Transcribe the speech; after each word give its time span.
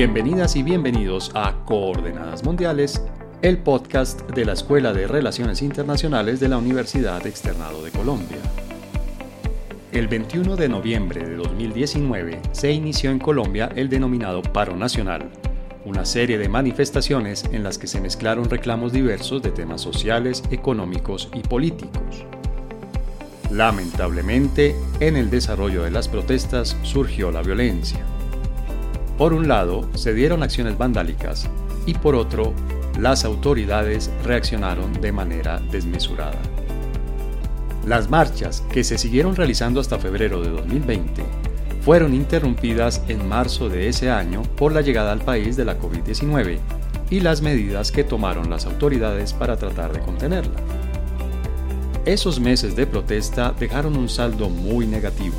Bienvenidas 0.00 0.56
y 0.56 0.62
bienvenidos 0.62 1.30
a 1.34 1.62
Coordenadas 1.66 2.42
Mundiales, 2.42 3.02
el 3.42 3.58
podcast 3.58 4.22
de 4.30 4.46
la 4.46 4.54
Escuela 4.54 4.94
de 4.94 5.06
Relaciones 5.06 5.60
Internacionales 5.60 6.40
de 6.40 6.48
la 6.48 6.56
Universidad 6.56 7.26
Externado 7.26 7.82
de 7.82 7.90
Colombia. 7.90 8.38
El 9.92 10.08
21 10.08 10.56
de 10.56 10.70
noviembre 10.70 11.28
de 11.28 11.36
2019 11.36 12.40
se 12.52 12.72
inició 12.72 13.10
en 13.10 13.18
Colombia 13.18 13.70
el 13.76 13.90
denominado 13.90 14.40
Paro 14.40 14.74
Nacional, 14.74 15.28
una 15.84 16.06
serie 16.06 16.38
de 16.38 16.48
manifestaciones 16.48 17.44
en 17.52 17.62
las 17.62 17.76
que 17.76 17.86
se 17.86 18.00
mezclaron 18.00 18.48
reclamos 18.48 18.94
diversos 18.94 19.42
de 19.42 19.50
temas 19.50 19.82
sociales, 19.82 20.42
económicos 20.50 21.28
y 21.34 21.40
políticos. 21.40 22.24
Lamentablemente, 23.50 24.74
en 25.00 25.16
el 25.18 25.28
desarrollo 25.28 25.82
de 25.82 25.90
las 25.90 26.08
protestas 26.08 26.74
surgió 26.84 27.30
la 27.30 27.42
violencia. 27.42 28.02
Por 29.20 29.34
un 29.34 29.48
lado, 29.48 29.86
se 29.96 30.14
dieron 30.14 30.42
acciones 30.42 30.78
vandálicas 30.78 31.46
y 31.84 31.92
por 31.92 32.14
otro, 32.14 32.54
las 32.98 33.26
autoridades 33.26 34.10
reaccionaron 34.24 34.94
de 34.94 35.12
manera 35.12 35.60
desmesurada. 35.70 36.38
Las 37.86 38.08
marchas, 38.08 38.62
que 38.72 38.82
se 38.82 38.96
siguieron 38.96 39.36
realizando 39.36 39.78
hasta 39.78 39.98
febrero 39.98 40.40
de 40.40 40.48
2020, 40.48 41.22
fueron 41.82 42.14
interrumpidas 42.14 43.02
en 43.08 43.28
marzo 43.28 43.68
de 43.68 43.88
ese 43.88 44.10
año 44.10 44.42
por 44.56 44.72
la 44.72 44.80
llegada 44.80 45.12
al 45.12 45.20
país 45.20 45.54
de 45.54 45.66
la 45.66 45.78
COVID-19 45.78 46.56
y 47.10 47.20
las 47.20 47.42
medidas 47.42 47.92
que 47.92 48.04
tomaron 48.04 48.48
las 48.48 48.64
autoridades 48.64 49.34
para 49.34 49.58
tratar 49.58 49.92
de 49.92 50.00
contenerla. 50.00 50.56
Esos 52.06 52.40
meses 52.40 52.74
de 52.74 52.86
protesta 52.86 53.54
dejaron 53.60 53.98
un 53.98 54.08
saldo 54.08 54.48
muy 54.48 54.86
negativo. 54.86 55.36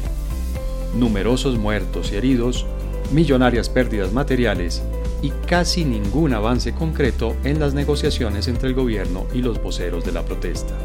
Numerosos 0.93 1.57
muertos 1.57 2.11
y 2.11 2.17
heridos 2.17 2.67
millonarias 3.11 3.69
pérdidas 3.69 4.13
materiales 4.13 4.81
y 5.21 5.29
casi 5.47 5.85
ningún 5.85 6.33
avance 6.33 6.73
concreto 6.73 7.35
en 7.43 7.59
las 7.59 7.73
negociaciones 7.73 8.47
entre 8.47 8.69
el 8.69 8.75
gobierno 8.75 9.27
y 9.33 9.41
los 9.41 9.61
voceros 9.61 10.03
de 10.03 10.11
la 10.11 10.23
protesta. 10.23 10.75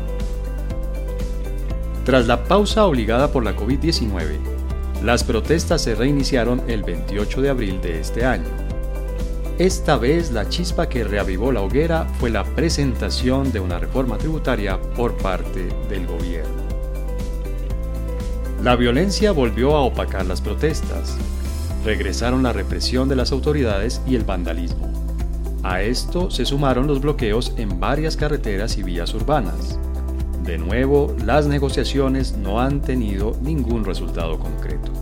Tras 2.05 2.27
la 2.27 2.45
pausa 2.45 2.85
obligada 2.87 3.33
por 3.33 3.45
la 3.45 3.57
COVID-19, 3.57 4.39
las 5.03 5.25
protestas 5.25 5.83
se 5.83 5.95
reiniciaron 5.95 6.63
el 6.69 6.83
28 6.83 7.43
de 7.43 7.49
abril 7.49 7.81
de 7.81 8.01
este 8.01 8.25
año. 8.25 8.49
Esta 9.59 9.97
vez 9.97 10.33
la 10.33 10.49
chispa 10.49 10.89
que 10.89 11.03
reavivó 11.03 11.51
la 11.51 11.63
hoguera 11.63 12.07
fue 12.21 12.31
la 12.31 12.45
presentación 12.45 13.53
de 13.53 13.61
una 13.61 13.79
reforma 13.79 14.19
tributaria 14.19 14.79
por 14.81 15.17
parte 15.17 15.69
del 15.89 16.07
gobierno. 16.07 16.67
La 18.63 18.77
violencia 18.77 19.33
volvió 19.33 19.77
a 19.77 19.81
opacar 19.81 20.27
las 20.27 20.41
protestas, 20.41 21.17
regresaron 21.87 22.43
la 22.43 22.53
represión 22.53 23.09
de 23.09 23.15
las 23.15 23.31
autoridades 23.31 24.03
y 24.09 24.17
el 24.17 24.25
vandalismo. 24.25 24.93
A 25.63 25.83
esto 25.83 26.33
se 26.33 26.45
sumaron 26.45 26.89
los 26.89 27.01
bloqueos 27.01 27.55
en 27.59 27.79
varias 27.79 28.17
carreteras 28.17 28.77
y 28.77 28.83
vías 28.83 29.15
urbanas. 29.15 29.79
De 30.43 30.59
nuevo, 30.59 31.15
las 31.25 31.47
negociaciones 31.47 32.37
no 32.37 32.61
han 32.61 32.83
tenido 32.83 33.39
ningún 33.41 33.85
resultado 33.85 34.37
concreto. 34.39 34.93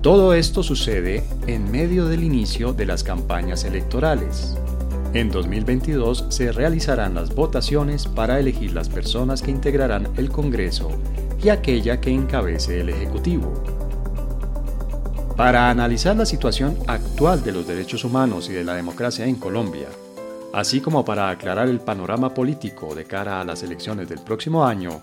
Todo 0.00 0.32
esto 0.32 0.62
sucede 0.62 1.24
en 1.48 1.70
medio 1.72 2.06
del 2.06 2.22
inicio 2.22 2.72
de 2.72 2.86
las 2.86 3.02
campañas 3.02 3.64
electorales. 3.64 4.56
En 5.12 5.28
2022 5.28 6.26
se 6.28 6.52
realizarán 6.52 7.16
las 7.16 7.34
votaciones 7.34 8.06
para 8.06 8.38
elegir 8.38 8.74
las 8.74 8.88
personas 8.88 9.42
que 9.42 9.50
integrarán 9.50 10.08
el 10.18 10.30
Congreso 10.30 10.90
y 11.42 11.48
aquella 11.48 12.00
que 12.00 12.10
encabece 12.10 12.80
el 12.80 12.90
Ejecutivo. 12.90 13.77
Para 15.38 15.70
analizar 15.70 16.16
la 16.16 16.26
situación 16.26 16.76
actual 16.88 17.44
de 17.44 17.52
los 17.52 17.64
derechos 17.64 18.02
humanos 18.02 18.50
y 18.50 18.54
de 18.54 18.64
la 18.64 18.74
democracia 18.74 19.24
en 19.24 19.36
Colombia, 19.36 19.86
así 20.52 20.80
como 20.80 21.04
para 21.04 21.30
aclarar 21.30 21.68
el 21.68 21.78
panorama 21.78 22.34
político 22.34 22.92
de 22.92 23.04
cara 23.04 23.40
a 23.40 23.44
las 23.44 23.62
elecciones 23.62 24.08
del 24.08 24.18
próximo 24.18 24.66
año, 24.66 25.00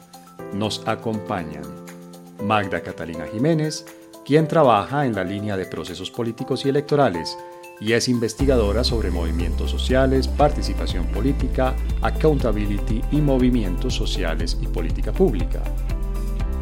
nos 0.53 0.85
acompañan 0.85 1.63
Magda 2.43 2.81
Catalina 2.81 3.25
Jiménez, 3.31 3.85
quien 4.25 4.45
trabaja 4.45 5.05
en 5.05 5.15
la 5.15 5.23
línea 5.23 5.55
de 5.55 5.67
procesos 5.67 6.11
políticos 6.11 6.65
y 6.65 6.69
electorales 6.69 7.37
y 7.79 7.93
es 7.93 8.09
investigadora 8.09 8.83
sobre 8.83 9.11
movimientos 9.11 9.71
sociales, 9.71 10.27
participación 10.27 11.05
política, 11.07 11.73
accountability 12.01 13.01
y 13.09 13.21
movimientos 13.21 13.93
sociales 13.93 14.57
y 14.61 14.67
política 14.67 15.13
pública. 15.13 15.61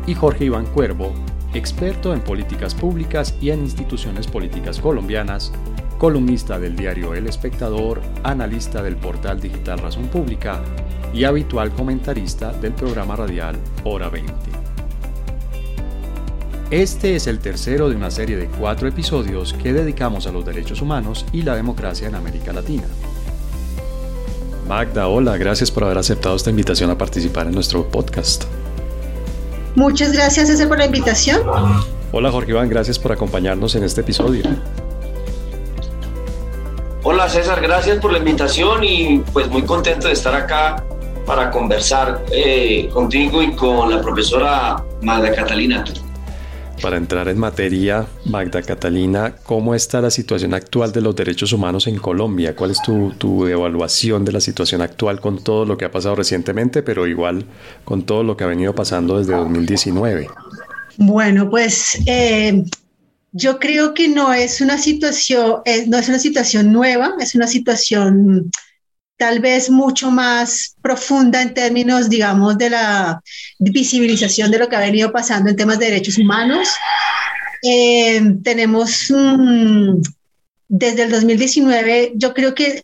Y 0.05 0.13
Jorge 0.13 0.45
Iván 0.45 0.67
Cuervo, 0.67 1.11
experto 1.53 2.13
en 2.13 2.21
políticas 2.21 2.73
públicas 2.73 3.35
y 3.39 3.51
en 3.51 3.61
instituciones 3.61 4.27
políticas 4.27 4.79
colombianas, 4.79 5.51
columnista 5.97 6.59
del 6.59 6.75
diario 6.75 7.13
El 7.13 7.27
Espectador, 7.27 8.01
analista 8.23 8.81
del 8.81 8.95
portal 8.95 9.39
digital 9.39 9.79
Razón 9.79 10.07
Pública 10.07 10.61
y 11.13 11.25
habitual 11.25 11.71
comentarista 11.71 12.51
del 12.51 12.73
programa 12.73 13.15
radial 13.15 13.55
Hora 13.83 14.09
20. 14.09 14.33
Este 16.71 17.15
es 17.15 17.27
el 17.27 17.37
tercero 17.37 17.87
de 17.87 17.95
una 17.95 18.09
serie 18.09 18.35
de 18.35 18.47
cuatro 18.47 18.87
episodios 18.87 19.53
que 19.53 19.73
dedicamos 19.73 20.25
a 20.25 20.31
los 20.31 20.43
derechos 20.43 20.81
humanos 20.81 21.23
y 21.31 21.43
la 21.43 21.55
democracia 21.55 22.07
en 22.07 22.15
América 22.15 22.51
Latina. 22.51 22.87
Magda, 24.67 25.07
hola, 25.07 25.37
gracias 25.37 25.69
por 25.69 25.83
haber 25.83 25.99
aceptado 25.99 26.35
esta 26.35 26.49
invitación 26.49 26.89
a 26.89 26.97
participar 26.97 27.45
en 27.45 27.53
nuestro 27.53 27.87
podcast. 27.89 28.45
Muchas 29.75 30.11
gracias, 30.11 30.47
César, 30.47 30.67
por 30.67 30.77
la 30.77 30.85
invitación. 30.85 31.41
Hola, 32.11 32.31
Jorge 32.31 32.51
Iván, 32.51 32.69
gracias 32.69 32.99
por 32.99 33.11
acompañarnos 33.11 33.73
en 33.75 33.83
este 33.83 34.01
episodio. 34.01 34.43
Hola, 37.03 37.27
César, 37.27 37.59
gracias 37.61 37.97
por 37.99 38.11
la 38.11 38.19
invitación 38.19 38.83
y 38.83 39.19
pues 39.33 39.49
muy 39.49 39.63
contento 39.63 40.07
de 40.07 40.13
estar 40.13 40.33
acá 40.35 40.83
para 41.25 41.51
conversar 41.51 42.23
eh, 42.31 42.89
contigo 42.93 43.41
y 43.41 43.53
con 43.55 43.89
la 43.89 44.01
profesora 44.01 44.83
Magda 45.01 45.33
Catalina. 45.33 45.83
Para 46.81 46.97
entrar 46.97 47.29
en 47.29 47.37
materia, 47.37 48.05
Magda 48.25 48.61
Catalina, 48.61 49.35
¿cómo 49.43 49.73
está 49.73 50.01
la 50.01 50.11
situación 50.11 50.53
actual 50.53 50.91
de 50.91 51.01
los 51.01 51.15
derechos 51.15 51.53
humanos 51.53 51.87
en 51.87 51.97
Colombia? 51.97 52.55
¿Cuál 52.55 52.71
es 52.71 52.81
tu, 52.81 53.11
tu, 53.17 53.47
evaluación 53.47 54.25
de 54.25 54.33
la 54.33 54.41
situación 54.41 54.81
actual 54.81 55.21
con 55.21 55.41
todo 55.41 55.65
lo 55.65 55.77
que 55.77 55.85
ha 55.85 55.91
pasado 55.91 56.15
recientemente, 56.15 56.83
pero 56.83 57.07
igual 57.07 57.45
con 57.85 58.03
todo 58.03 58.23
lo 58.23 58.35
que 58.35 58.43
ha 58.43 58.47
venido 58.47 58.75
pasando 58.75 59.17
desde 59.17 59.33
2019? 59.33 60.27
Bueno, 60.97 61.49
pues 61.49 61.99
eh, 62.05 62.63
yo 63.31 63.59
creo 63.59 63.93
que 63.93 64.07
no 64.07 64.33
es 64.33 64.61
una 64.61 64.77
situación, 64.77 65.61
eh, 65.65 65.85
no 65.87 65.97
es 65.97 66.07
una 66.07 66.19
situación 66.19 66.71
nueva, 66.71 67.15
es 67.19 67.33
una 67.33 67.47
situación 67.47 68.51
tal 69.17 69.39
vez 69.39 69.69
mucho 69.69 70.11
más 70.11 70.75
profunda 70.81 71.41
en 71.41 71.53
términos, 71.53 72.09
digamos, 72.09 72.57
de 72.57 72.69
la 72.69 73.21
visibilización 73.59 74.51
de 74.51 74.59
lo 74.59 74.67
que 74.67 74.75
ha 74.75 74.79
venido 74.79 75.11
pasando 75.11 75.49
en 75.49 75.55
temas 75.55 75.79
de 75.79 75.85
derechos 75.85 76.17
humanos. 76.17 76.69
Eh, 77.63 78.21
tenemos 78.43 79.11
desde 80.75 81.03
el 81.03 81.11
2019, 81.11 82.13
yo 82.15 82.33
creo 82.33 82.55
que, 82.55 82.83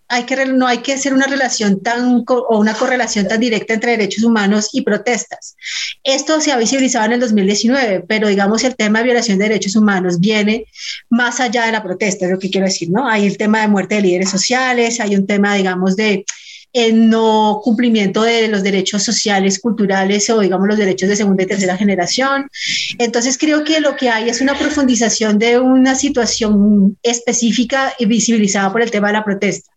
no 0.53 0.67
hay 0.67 0.77
que 0.77 0.93
hacer 0.93 1.11
una 1.11 1.25
relación 1.25 1.81
tan 1.81 2.23
o 2.27 2.59
una 2.59 2.75
correlación 2.75 3.27
tan 3.27 3.39
directa 3.39 3.73
entre 3.73 3.93
derechos 3.93 4.23
humanos 4.23 4.69
y 4.73 4.81
protestas. 4.81 5.55
Esto 6.03 6.39
se 6.39 6.51
ha 6.51 6.57
visibilizado 6.59 7.07
en 7.07 7.13
el 7.13 7.19
2019, 7.19 8.05
pero 8.07 8.27
digamos 8.27 8.63
el 8.63 8.75
tema 8.75 8.99
de 8.99 9.05
violación 9.05 9.39
de 9.39 9.45
derechos 9.45 9.75
humanos 9.75 10.19
viene 10.19 10.65
más 11.09 11.39
allá 11.39 11.65
de 11.65 11.71
la 11.71 11.81
protesta, 11.81 12.25
es 12.25 12.31
lo 12.31 12.37
que 12.37 12.51
quiero 12.51 12.67
decir, 12.67 12.91
¿no? 12.91 13.09
Hay 13.09 13.25
el 13.25 13.39
tema 13.39 13.61
de 13.61 13.69
muerte 13.69 13.95
de 13.95 14.01
líderes 14.01 14.29
sociales, 14.29 14.99
hay 14.99 15.15
un 15.15 15.25
tema, 15.25 15.55
digamos, 15.55 15.95
de 15.95 16.25
el 16.73 17.09
no 17.09 17.61
cumplimiento 17.63 18.23
de 18.23 18.47
los 18.47 18.63
derechos 18.63 19.03
sociales, 19.03 19.59
culturales 19.59 20.29
o 20.29 20.39
digamos 20.39 20.67
los 20.67 20.77
derechos 20.77 21.09
de 21.09 21.15
segunda 21.15 21.43
y 21.43 21.47
tercera 21.47 21.77
generación. 21.77 22.49
Entonces 22.97 23.37
creo 23.37 23.63
que 23.63 23.79
lo 23.79 23.95
que 23.95 24.09
hay 24.09 24.29
es 24.29 24.41
una 24.41 24.57
profundización 24.57 25.39
de 25.39 25.59
una 25.59 25.95
situación 25.95 26.97
específica 27.03 27.93
y 27.97 28.05
visibilizada 28.05 28.71
por 28.71 28.81
el 28.81 28.91
tema 28.91 29.07
de 29.07 29.13
la 29.13 29.25
protesta. 29.25 29.71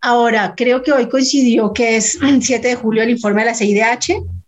Ahora, 0.00 0.54
creo 0.56 0.82
que 0.82 0.92
hoy 0.92 1.08
coincidió 1.08 1.72
que 1.72 1.96
es 1.96 2.18
7 2.40 2.68
de 2.68 2.74
julio 2.76 3.02
el 3.02 3.10
informe 3.10 3.42
de 3.42 3.46
la 3.46 3.54
CIDH 3.54 4.39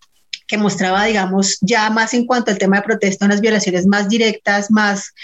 que 0.52 0.58
mostraba, 0.58 1.06
digamos, 1.06 1.56
ya 1.62 1.88
más 1.88 2.12
en 2.12 2.26
cuanto 2.26 2.50
al 2.50 2.58
tema 2.58 2.76
de 2.76 2.82
protesta, 2.82 3.24
unas 3.24 3.40
violaciones 3.40 3.86
más 3.86 4.10
directas, 4.10 4.70
más 4.70 5.14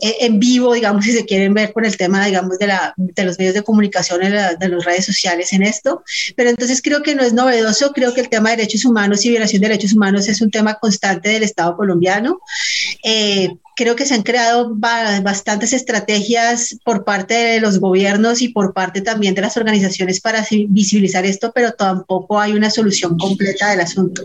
eh, 0.00 0.18
en 0.20 0.38
vivo, 0.38 0.74
digamos, 0.74 1.04
si 1.04 1.10
se 1.10 1.24
quieren 1.24 1.54
ver 1.54 1.72
con 1.72 1.84
el 1.84 1.96
tema, 1.96 2.24
digamos, 2.24 2.56
de, 2.60 2.68
la, 2.68 2.94
de 2.96 3.24
los 3.24 3.36
medios 3.36 3.54
de 3.54 3.64
comunicación, 3.64 4.20
de, 4.20 4.30
la, 4.30 4.52
las 4.52 4.84
redes 4.84 5.04
sociales 5.04 5.52
en 5.52 5.64
esto. 5.64 6.04
Pero 6.36 6.50
entonces 6.50 6.80
creo 6.80 7.02
que 7.02 7.16
no 7.16 7.24
es 7.24 7.32
novedoso, 7.32 7.92
creo 7.92 8.14
que 8.14 8.20
el 8.20 8.28
tema 8.28 8.50
de 8.50 8.58
derechos 8.58 8.84
humanos 8.84 9.24
y 9.24 9.30
violación 9.30 9.60
de 9.60 9.70
derechos 9.70 9.92
humanos 9.92 10.28
es 10.28 10.40
un 10.40 10.52
tema 10.52 10.74
constante 10.74 11.30
del 11.30 11.42
Estado 11.42 11.76
colombiano. 11.76 12.38
Eh, 13.02 13.48
creo 13.76 13.94
que 13.94 14.06
se 14.06 14.14
han 14.14 14.22
creado 14.22 14.74
bastantes 14.74 15.74
estrategias 15.74 16.78
por 16.82 17.04
parte 17.04 17.34
de 17.34 17.60
los 17.60 17.78
gobiernos 17.78 18.40
y 18.40 18.48
por 18.48 18.72
parte 18.72 19.02
también 19.02 19.34
de 19.34 19.42
las 19.42 19.56
organizaciones 19.58 20.20
para 20.20 20.44
visibilizar 20.68 21.26
esto, 21.26 21.52
pero 21.54 21.72
tampoco 21.72 22.40
hay 22.40 22.52
una 22.54 22.70
solución 22.70 23.18
completa 23.18 23.70
del 23.70 23.80
asunto. 23.80 24.22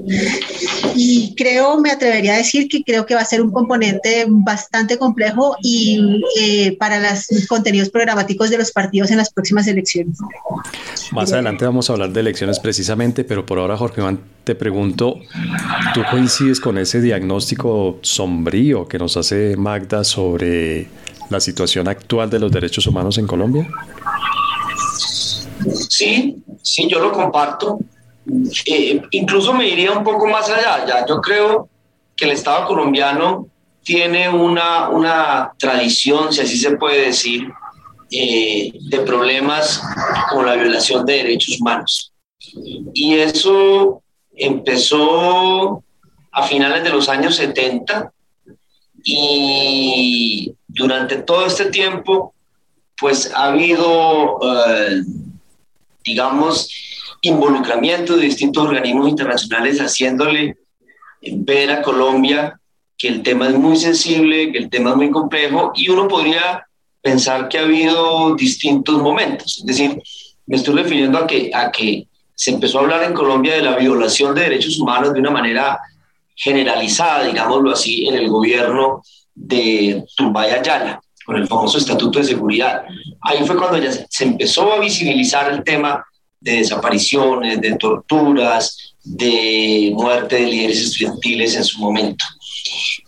Y 0.95 1.35
creo, 1.35 1.79
me 1.79 1.91
atrevería 1.91 2.35
a 2.35 2.37
decir 2.37 2.69
que 2.69 2.81
creo 2.83 3.05
que 3.05 3.13
va 3.13 3.21
a 3.21 3.25
ser 3.25 3.41
un 3.41 3.51
componente 3.51 4.25
bastante 4.29 4.97
complejo 4.97 5.57
y 5.61 6.21
eh, 6.39 6.77
para 6.77 6.99
los 6.99 7.47
contenidos 7.47 7.89
programáticos 7.89 8.49
de 8.49 8.57
los 8.57 8.71
partidos 8.71 9.11
en 9.11 9.17
las 9.17 9.31
próximas 9.33 9.67
elecciones. 9.67 10.17
Más 11.11 11.33
adelante 11.33 11.65
vamos 11.65 11.89
a 11.89 11.93
hablar 11.93 12.13
de 12.13 12.21
elecciones 12.21 12.57
precisamente, 12.59 13.25
pero 13.25 13.45
por 13.45 13.59
ahora, 13.59 13.75
Jorge 13.75 13.99
Iván, 13.99 14.21
te 14.45 14.55
pregunto, 14.55 15.19
¿tú 15.93 16.01
coincides 16.09 16.59
con 16.59 16.77
ese 16.77 16.99
diagnóstico 16.99 17.99
sombrío 18.01 18.87
que 18.87 18.97
nos 18.97 19.17
hace 19.17 19.40
Magda 19.57 20.03
sobre 20.03 20.87
la 21.29 21.39
situación 21.39 21.87
actual 21.87 22.29
de 22.29 22.39
los 22.39 22.51
derechos 22.51 22.85
humanos 22.87 23.17
en 23.17 23.27
Colombia? 23.27 23.67
Sí, 25.89 26.43
sí, 26.61 26.87
yo 26.89 26.99
lo 26.99 27.11
comparto. 27.11 27.79
Eh, 28.65 29.01
incluso 29.11 29.53
me 29.53 29.67
iría 29.67 29.91
un 29.91 30.03
poco 30.03 30.27
más 30.27 30.49
allá. 30.49 30.85
Ya, 30.85 31.05
yo 31.05 31.21
creo 31.21 31.69
que 32.15 32.25
el 32.25 32.31
Estado 32.31 32.67
colombiano 32.67 33.47
tiene 33.83 34.29
una, 34.29 34.89
una 34.89 35.53
tradición, 35.57 36.31
si 36.31 36.41
así 36.41 36.57
se 36.57 36.77
puede 36.77 37.07
decir, 37.07 37.51
eh, 38.11 38.71
de 38.89 38.99
problemas 38.99 39.81
como 40.29 40.43
la 40.43 40.55
violación 40.55 41.05
de 41.05 41.13
derechos 41.13 41.59
humanos. 41.59 42.13
Y 42.93 43.15
eso 43.15 44.01
empezó 44.35 45.83
a 46.31 46.43
finales 46.43 46.83
de 46.83 46.89
los 46.89 47.09
años 47.09 47.35
70 47.35 48.11
y 49.03 50.53
durante 50.67 51.17
todo 51.17 51.45
este 51.45 51.65
tiempo 51.65 52.33
pues 53.01 53.31
ha 53.33 53.45
habido, 53.45 54.39
eh, 54.43 55.01
digamos, 56.05 56.69
involucramiento 57.21 58.15
de 58.15 58.25
distintos 58.25 58.63
organismos 58.63 59.09
internacionales 59.09 59.79
haciéndole 59.79 60.55
ver 61.21 61.71
a 61.71 61.81
Colombia 61.81 62.59
que 62.97 63.07
el 63.07 63.23
tema 63.23 63.47
es 63.47 63.55
muy 63.55 63.75
sensible, 63.75 64.51
que 64.51 64.59
el 64.59 64.69
tema 64.69 64.91
es 64.91 64.95
muy 64.95 65.09
complejo 65.09 65.71
y 65.75 65.89
uno 65.89 66.07
podría 66.07 66.67
pensar 67.01 67.49
que 67.49 67.57
ha 67.57 67.63
habido 67.63 68.35
distintos 68.35 69.01
momentos. 69.01 69.57
Es 69.57 69.65
decir, 69.65 69.99
me 70.45 70.57
estoy 70.57 70.75
refiriendo 70.75 71.17
a 71.17 71.25
que, 71.25 71.49
a 71.53 71.71
que 71.71 72.07
se 72.35 72.51
empezó 72.51 72.77
a 72.77 72.81
hablar 72.81 73.03
en 73.03 73.13
Colombia 73.13 73.55
de 73.55 73.63
la 73.63 73.77
violación 73.77 74.35
de 74.35 74.41
derechos 74.41 74.79
humanos 74.79 75.13
de 75.13 75.19
una 75.19 75.31
manera 75.31 75.79
generalizada, 76.35 77.25
digámoslo 77.25 77.71
así, 77.71 78.07
en 78.07 78.15
el 78.15 78.29
gobierno 78.29 79.01
de 79.33 80.03
Turbay 80.15 80.51
Ayala, 80.51 81.01
con 81.25 81.37
el 81.37 81.47
famoso 81.47 81.77
Estatuto 81.77 82.19
de 82.19 82.25
Seguridad. 82.25 82.83
Ahí 83.21 83.45
fue 83.45 83.57
cuando 83.57 83.79
se 84.09 84.23
empezó 84.23 84.73
a 84.73 84.79
visibilizar 84.79 85.51
el 85.51 85.63
tema 85.63 86.05
de 86.39 86.57
desapariciones, 86.57 87.61
de 87.61 87.75
torturas, 87.75 88.95
de 89.03 89.91
muerte 89.93 90.35
de 90.35 90.47
líderes 90.47 90.81
estudiantiles 90.81 91.55
en 91.55 91.63
su 91.63 91.79
momento. 91.79 92.25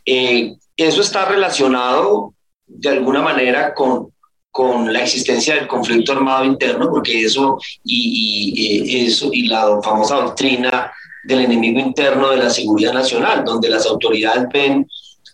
Eh, 0.06 0.56
eso 0.78 1.02
está 1.02 1.26
relacionado 1.26 2.34
de 2.66 2.90
alguna 2.90 3.22
manera 3.22 3.74
con, 3.74 4.12
con 4.52 4.92
la 4.92 5.02
existencia 5.02 5.56
del 5.56 5.68
conflicto 5.68 6.12
armado 6.12 6.46
interno, 6.46 6.90
porque 6.90 7.24
eso 7.24 7.58
y, 7.84 8.54
eh, 8.56 9.06
eso 9.08 9.30
y 9.32 9.48
la 9.48 9.82
famosa 9.82 10.16
doctrina 10.16 10.92
del 11.24 11.42
enemigo 11.42 11.80
interno 11.80 12.30
de 12.30 12.38
la 12.38 12.50
seguridad 12.50 12.94
nacional, 12.94 13.44
donde 13.46 13.70
las 13.70 13.86
autoridades 13.86 14.48
ven 14.52 14.88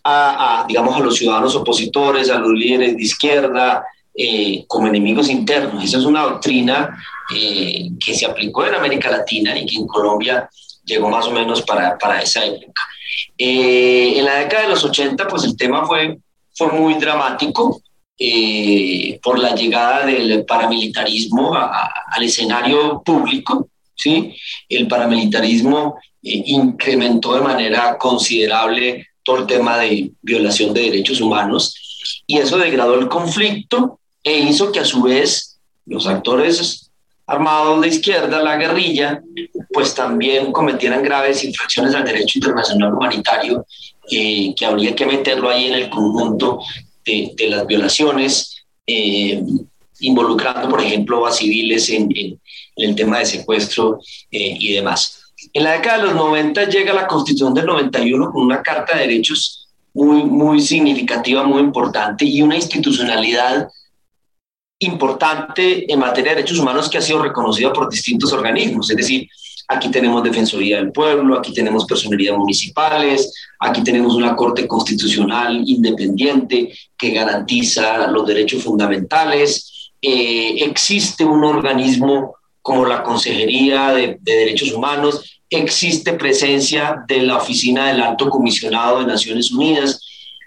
a, 0.04 0.64
digamos, 0.66 0.96
a 0.96 1.00
los 1.00 1.16
ciudadanos 1.16 1.54
opositores, 1.56 2.30
a 2.30 2.38
los 2.38 2.52
líderes 2.52 2.96
de 2.96 3.02
izquierda, 3.02 3.84
eh, 4.14 4.64
como 4.66 4.86
enemigos 4.86 5.28
internos. 5.28 5.84
Esa 5.84 5.98
es 5.98 6.04
una 6.04 6.22
doctrina 6.22 6.96
eh, 7.34 7.90
que 8.04 8.14
se 8.14 8.26
aplicó 8.26 8.64
en 8.66 8.74
América 8.74 9.10
Latina 9.10 9.58
y 9.58 9.66
que 9.66 9.76
en 9.76 9.86
Colombia 9.86 10.48
llegó 10.84 11.10
más 11.10 11.26
o 11.26 11.32
menos 11.32 11.62
para, 11.62 11.98
para 11.98 12.22
esa 12.22 12.44
época. 12.44 12.82
en 13.36 14.24
la 14.24 14.36
década 14.36 14.62
de 14.62 14.68
los 14.70 14.84
80, 14.84 15.28
pues 15.28 15.44
el 15.44 15.56
tema 15.56 15.84
fue 15.86 16.18
fue 16.60 16.72
muy 16.72 16.94
dramático 16.94 17.80
eh, 18.18 19.18
por 19.22 19.38
la 19.38 19.54
llegada 19.54 20.04
del 20.04 20.44
paramilitarismo 20.44 21.54
al 21.54 22.22
escenario 22.22 23.02
público. 23.02 23.68
¿Sí? 24.00 24.34
El 24.68 24.88
paramilitarismo 24.88 25.96
eh, 26.22 26.42
incrementó 26.46 27.34
de 27.34 27.42
manera 27.42 27.96
considerable 27.98 29.06
todo 29.22 29.38
el 29.38 29.46
tema 29.46 29.78
de 29.78 30.10
violación 30.22 30.72
de 30.72 30.82
derechos 30.82 31.20
humanos 31.20 31.74
y 32.26 32.38
eso 32.38 32.58
degradó 32.58 32.94
el 32.94 33.08
conflicto 33.08 34.00
e 34.22 34.38
hizo 34.38 34.72
que 34.72 34.80
a 34.80 34.84
su 34.84 35.02
vez 35.02 35.58
los 35.86 36.06
actores 36.06 36.90
armados 37.26 37.80
de 37.80 37.88
izquierda, 37.88 38.42
la 38.42 38.56
guerrilla, 38.56 39.22
pues 39.72 39.94
también 39.94 40.50
cometieran 40.50 41.02
graves 41.02 41.44
infracciones 41.44 41.94
al 41.94 42.04
derecho 42.04 42.38
internacional 42.38 42.94
humanitario 42.94 43.64
que 44.08 44.66
habría 44.66 44.94
que 44.96 45.06
meterlo 45.06 45.48
ahí 45.48 45.66
en 45.66 45.74
el 45.74 45.90
conjunto 45.90 46.60
de, 47.04 47.32
de 47.36 47.48
las 47.48 47.66
violaciones, 47.66 48.64
eh, 48.86 49.42
involucrando, 50.00 50.68
por 50.68 50.80
ejemplo, 50.80 51.26
a 51.26 51.32
civiles 51.32 51.88
en, 51.90 52.08
en, 52.16 52.40
el 52.76 52.94
tema 52.94 53.18
de 53.18 53.26
secuestro 53.26 54.00
eh, 54.30 54.56
y 54.58 54.74
demás. 54.74 55.32
En 55.52 55.64
la 55.64 55.72
década 55.72 55.98
de 55.98 56.04
los 56.04 56.14
90 56.14 56.64
llega 56.64 56.92
la 56.92 57.06
Constitución 57.06 57.54
del 57.54 57.66
91 57.66 58.30
con 58.30 58.42
una 58.44 58.62
Carta 58.62 58.96
de 58.96 59.06
Derechos 59.06 59.68
muy, 59.94 60.24
muy 60.24 60.60
significativa, 60.60 61.42
muy 61.44 61.60
importante 61.60 62.24
y 62.24 62.42
una 62.42 62.56
institucionalidad 62.56 63.68
importante 64.78 65.92
en 65.92 65.98
materia 65.98 66.30
de 66.30 66.36
derechos 66.36 66.58
humanos 66.58 66.88
que 66.88 66.98
ha 66.98 67.02
sido 67.02 67.22
reconocida 67.22 67.72
por 67.72 67.90
distintos 67.90 68.32
organismos. 68.32 68.90
Es 68.90 68.96
decir, 68.96 69.28
Aquí 69.72 69.88
tenemos 69.88 70.24
Defensoría 70.24 70.78
del 70.78 70.90
Pueblo, 70.90 71.38
aquí 71.38 71.54
tenemos 71.54 71.84
personerías 71.84 72.36
municipales, 72.36 73.32
aquí 73.60 73.84
tenemos 73.84 74.16
una 74.16 74.34
Corte 74.34 74.66
Constitucional 74.66 75.62
independiente 75.64 76.72
que 76.98 77.10
garantiza 77.10 78.08
los 78.08 78.26
derechos 78.26 78.64
fundamentales. 78.64 79.79
Eh, 80.02 80.64
existe 80.64 81.24
un 81.24 81.44
organismo 81.44 82.34
como 82.62 82.86
la 82.86 83.02
Consejería 83.02 83.92
de, 83.92 84.18
de 84.20 84.32
Derechos 84.32 84.72
Humanos, 84.72 85.40
existe 85.50 86.12
presencia 86.12 87.04
de 87.08 87.22
la 87.22 87.38
Oficina 87.38 87.88
del 87.88 88.00
Alto 88.00 88.30
Comisionado 88.30 89.00
de 89.00 89.06
Naciones 89.06 89.50
Unidas, 89.50 90.00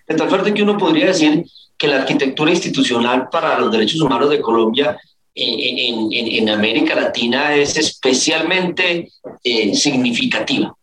de 0.07 0.15
tal 0.15 0.29
suerte 0.29 0.53
que 0.53 0.63
uno 0.63 0.77
podría 0.77 1.07
decir 1.07 1.45
que 1.77 1.87
la 1.87 1.97
arquitectura 1.97 2.51
institucional 2.51 3.27
para 3.29 3.59
los 3.59 3.71
derechos 3.71 4.01
humanos 4.01 4.29
de 4.29 4.39
Colombia 4.41 4.97
en, 5.35 6.09
en, 6.11 6.49
América 6.49 6.95
Latina 6.95 7.55
es 7.55 7.75
especialmente 7.77 9.09
eh, 9.43 9.75
significativa. 9.75 10.75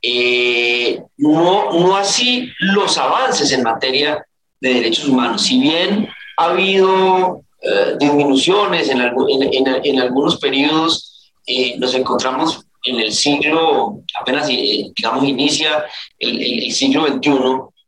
Eh, 0.00 1.00
no, 1.16 1.72
no 1.72 1.96
así 1.96 2.50
los 2.58 2.98
avances 2.98 3.50
en 3.52 3.62
materia 3.62 4.24
de 4.60 4.74
derechos 4.74 5.08
humanos. 5.08 5.42
Si 5.42 5.58
bien 5.58 6.08
ha 6.36 6.44
habido 6.44 7.42
eh, 7.62 7.96
disminuciones 7.98 8.88
en, 8.88 9.00
en, 9.00 10.00
algunos 10.00 10.38
periodos, 10.38 11.32
nos 11.78 11.94
encontramos 11.94 12.60
en 12.84 13.00
el 13.00 13.12
siglo, 13.12 14.00
apenas 14.20 14.48
digamos 14.48 15.24
inicia 15.24 15.84
el, 16.18 16.40
el, 16.40 16.64
el 16.64 16.72
siglo 16.72 17.06
XXI 17.06 17.32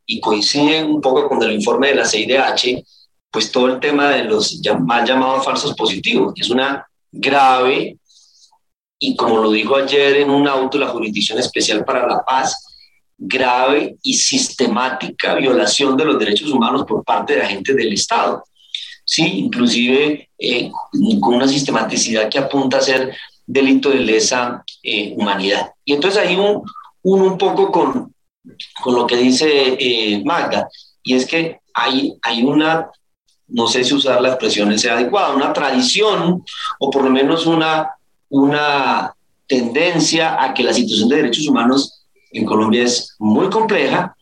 y 0.05 0.19
coincide 0.19 0.83
un 0.83 1.01
poco 1.01 1.27
con 1.27 1.41
el 1.43 1.53
informe 1.53 1.89
de 1.89 1.95
la 1.95 2.05
CIDH, 2.05 2.83
pues 3.31 3.51
todo 3.51 3.67
el 3.67 3.79
tema 3.79 4.09
de 4.09 4.23
los 4.23 4.61
mal 4.79 5.05
llamados 5.05 5.43
falsos 5.43 5.73
positivos, 5.75 6.33
que 6.33 6.41
es 6.41 6.49
una 6.49 6.87
grave, 7.11 7.97
y 8.97 9.15
como 9.15 9.39
lo 9.39 9.51
dijo 9.51 9.75
ayer 9.75 10.17
en 10.17 10.29
un 10.29 10.47
auto 10.47 10.77
la 10.77 10.87
Jurisdicción 10.87 11.39
Especial 11.39 11.83
para 11.83 12.07
la 12.07 12.23
Paz, 12.23 12.65
grave 13.17 13.97
y 14.03 14.13
sistemática 14.13 15.35
violación 15.35 15.95
de 15.97 16.05
los 16.05 16.19
derechos 16.19 16.51
humanos 16.51 16.85
por 16.87 17.03
parte 17.03 17.35
de 17.35 17.41
agentes 17.41 17.75
del 17.75 17.93
Estado. 17.93 18.43
Sí, 19.05 19.39
inclusive 19.39 20.29
eh, 20.37 20.71
con 21.21 21.35
una 21.35 21.47
sistematicidad 21.47 22.27
que 22.29 22.39
apunta 22.39 22.77
a 22.77 22.81
ser 22.81 23.15
delito 23.45 23.91
de 23.91 23.99
lesa 23.99 24.63
eh, 24.81 25.13
humanidad. 25.15 25.71
Y 25.85 25.93
entonces 25.93 26.19
ahí 26.19 26.35
un, 26.35 26.63
un 27.03 27.37
poco 27.37 27.71
con, 27.71 28.13
con, 28.81 28.95
lo 28.95 29.05
que 29.05 29.15
dice 29.15 29.77
eh, 29.79 30.23
Magda, 30.25 30.67
y 31.03 31.13
es 31.13 31.25
que 31.27 31.59
hay, 31.73 32.17
hay 32.23 32.43
una 32.43 32.89
no 33.47 33.67
sé 33.67 33.83
si 33.83 33.93
usar 33.93 34.21
la 34.21 34.29
expresión 34.29 34.77
sea 34.77 34.93
adecuada, 34.93 35.35
una 35.35 35.53
tradición 35.53 36.43
o 36.79 36.89
por 36.89 37.03
lo 37.03 37.09
menos 37.09 37.45
una, 37.45 37.91
una 38.29 39.13
tendencia 39.47 40.41
a 40.41 40.53
que 40.53 40.63
la 40.63 40.73
situación 40.73 41.09
de 41.09 41.17
derechos 41.17 41.47
humanos 41.47 42.05
en 42.31 42.45
Colombia 42.45 42.83
es 42.83 43.15
muy 43.19 43.49
compleja 43.49 44.14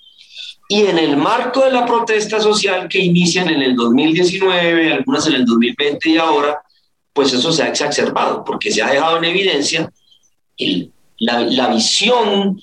y 0.68 0.82
en 0.84 0.98
el 0.98 1.18
marco 1.18 1.62
de 1.62 1.72
la 1.72 1.86
protesta 1.86 2.40
social 2.40 2.88
que 2.88 3.00
inician 3.00 3.50
en 3.50 3.62
el 3.62 3.76
2019, 3.76 4.94
algunas 4.94 5.28
en 5.28 5.36
el 5.36 5.46
2020 5.46 6.10
y 6.10 6.18
ahora, 6.18 6.62
pues 7.12 7.34
eso 7.34 7.52
se 7.52 7.64
ha 7.64 7.68
exacerbado 7.68 8.44
porque 8.44 8.72
se 8.72 8.82
ha 8.82 8.92
dejado 8.92 9.18
en 9.18 9.26
evidencia 9.26 9.92
la, 11.20 11.42
la 11.42 11.68
visión 11.68 12.60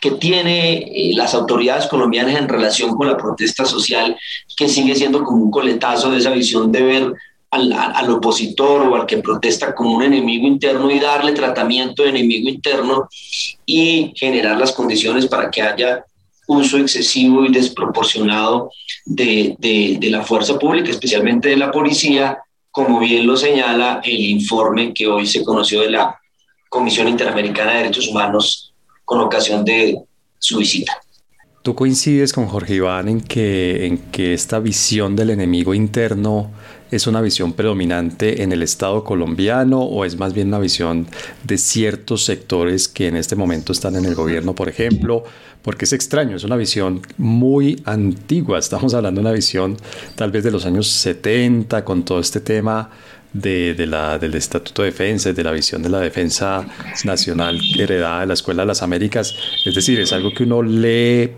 que 0.00 0.10
tiene 0.10 0.74
eh, 0.74 1.12
las 1.14 1.32
autoridades 1.32 1.86
colombianas 1.86 2.36
en 2.36 2.46
relación 2.46 2.94
con 2.94 3.08
la 3.08 3.16
protesta 3.16 3.64
social, 3.64 4.14
que 4.54 4.68
sigue 4.68 4.94
siendo 4.94 5.24
como 5.24 5.44
un 5.44 5.50
coletazo 5.50 6.10
de 6.10 6.18
esa 6.18 6.30
visión 6.30 6.70
de 6.70 6.82
ver 6.82 7.14
al, 7.50 7.72
al, 7.72 8.10
opositor 8.10 8.82
o 8.82 8.96
al 8.96 9.06
que 9.06 9.18
protesta 9.18 9.74
como 9.74 9.96
un 9.96 10.02
enemigo 10.02 10.46
interno 10.46 10.90
y 10.90 11.00
darle 11.00 11.32
tratamiento 11.32 12.02
de 12.02 12.10
enemigo 12.10 12.50
interno 12.50 13.08
y 13.64 14.12
generar 14.14 14.58
las 14.58 14.72
condiciones 14.72 15.26
para 15.26 15.50
que 15.50 15.62
haya 15.62 16.04
uso 16.46 16.78
excesivo 16.78 17.44
y 17.44 17.52
desproporcionado 17.52 18.70
de, 19.04 19.56
de, 19.58 20.10
la 20.10 20.22
fuerza 20.22 20.58
pública, 20.58 20.90
especialmente 20.90 21.48
de 21.48 21.56
la 21.56 21.70
policía, 21.70 22.38
como 22.70 23.00
bien 23.00 23.26
lo 23.26 23.36
señala 23.36 24.00
el 24.04 24.20
informe 24.20 24.92
que 24.92 25.06
hoy 25.06 25.26
se 25.26 25.44
conoció 25.44 25.80
de 25.80 25.90
la 25.90 26.18
Comisión 26.68 27.08
Interamericana 27.08 27.72
de 27.72 27.78
Derechos 27.78 28.08
Humanos 28.08 28.74
con 29.04 29.20
ocasión 29.20 29.64
de 29.64 29.96
su 30.38 30.58
visita. 30.58 30.92
¿Tú 31.62 31.74
coincides 31.74 32.32
con 32.32 32.46
Jorge 32.46 32.74
Iván 32.74 33.08
en 33.08 33.20
que, 33.22 33.86
en 33.86 33.98
que 34.10 34.34
esta 34.34 34.58
visión 34.58 35.16
del 35.16 35.30
enemigo 35.30 35.72
interno 35.72 36.50
es 36.94 37.06
una 37.08 37.20
visión 37.20 37.52
predominante 37.52 38.42
en 38.42 38.52
el 38.52 38.62
Estado 38.62 39.02
colombiano 39.02 39.80
o 39.80 40.04
es 40.04 40.16
más 40.16 40.32
bien 40.32 40.48
una 40.48 40.60
visión 40.60 41.06
de 41.42 41.58
ciertos 41.58 42.24
sectores 42.24 42.86
que 42.86 43.08
en 43.08 43.16
este 43.16 43.34
momento 43.34 43.72
están 43.72 43.96
en 43.96 44.04
el 44.04 44.14
gobierno, 44.14 44.54
por 44.54 44.68
ejemplo? 44.68 45.24
Porque 45.62 45.86
es 45.86 45.92
extraño, 45.92 46.36
es 46.36 46.44
una 46.44 46.56
visión 46.56 47.02
muy 47.18 47.82
antigua, 47.84 48.58
estamos 48.58 48.94
hablando 48.94 49.20
de 49.20 49.26
una 49.26 49.34
visión 49.34 49.76
tal 50.14 50.30
vez 50.30 50.44
de 50.44 50.52
los 50.52 50.66
años 50.66 50.88
70 50.88 51.84
con 51.84 52.04
todo 52.04 52.20
este 52.20 52.40
tema 52.40 52.90
de, 53.32 53.74
la, 53.88 54.18
del 54.18 54.34
Estatuto 54.34 54.82
de 54.82 54.90
Defensa, 54.90 55.32
de 55.32 55.42
la 55.42 55.50
visión 55.50 55.82
de 55.82 55.88
la 55.88 55.98
defensa 55.98 56.64
nacional 57.04 57.58
heredada 57.76 58.20
de 58.20 58.26
la 58.26 58.34
Escuela 58.34 58.62
de 58.62 58.66
las 58.66 58.82
Américas. 58.82 59.34
Es 59.64 59.74
decir, 59.74 59.98
es 59.98 60.12
algo 60.12 60.32
que 60.32 60.44
uno 60.44 60.62
lee 60.62 61.30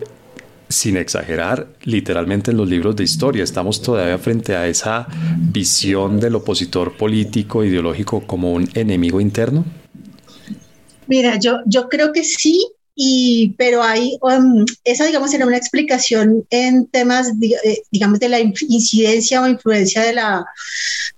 sin 0.69 0.97
exagerar, 0.97 1.69
literalmente 1.85 2.51
en 2.51 2.57
los 2.57 2.69
libros 2.69 2.97
de 2.97 3.05
historia. 3.05 3.45
Estamos 3.45 3.83
todavía 3.83 4.19
frente 4.19 4.57
a 4.57 4.67
esa 4.67 5.07
visión 5.39 6.19
del 6.19 6.35
opositor 6.35 6.97
político, 6.97 7.65
ideológico 7.65 8.27
como 8.27 8.53
un 8.53 8.69
enemigo 8.75 9.21
interno. 9.21 9.65
Mira, 11.07 11.39
yo, 11.39 11.59
yo 11.67 11.89
creo 11.89 12.13
que 12.13 12.25
sí, 12.25 12.67
y, 12.95 13.55
pero 13.59 13.83
hay, 13.83 14.19
um, 14.23 14.65
esa 14.85 15.05
digamos 15.05 15.33
era 15.35 15.47
una 15.47 15.57
explicación 15.57 16.47
en 16.51 16.87
temas, 16.87 17.31
eh, 17.41 17.83
digamos, 17.91 18.19
de 18.19 18.29
la 18.29 18.41
incidencia 18.41 19.43
o 19.43 19.49
influencia 19.49 20.03
de 20.03 20.15
la 20.15 20.45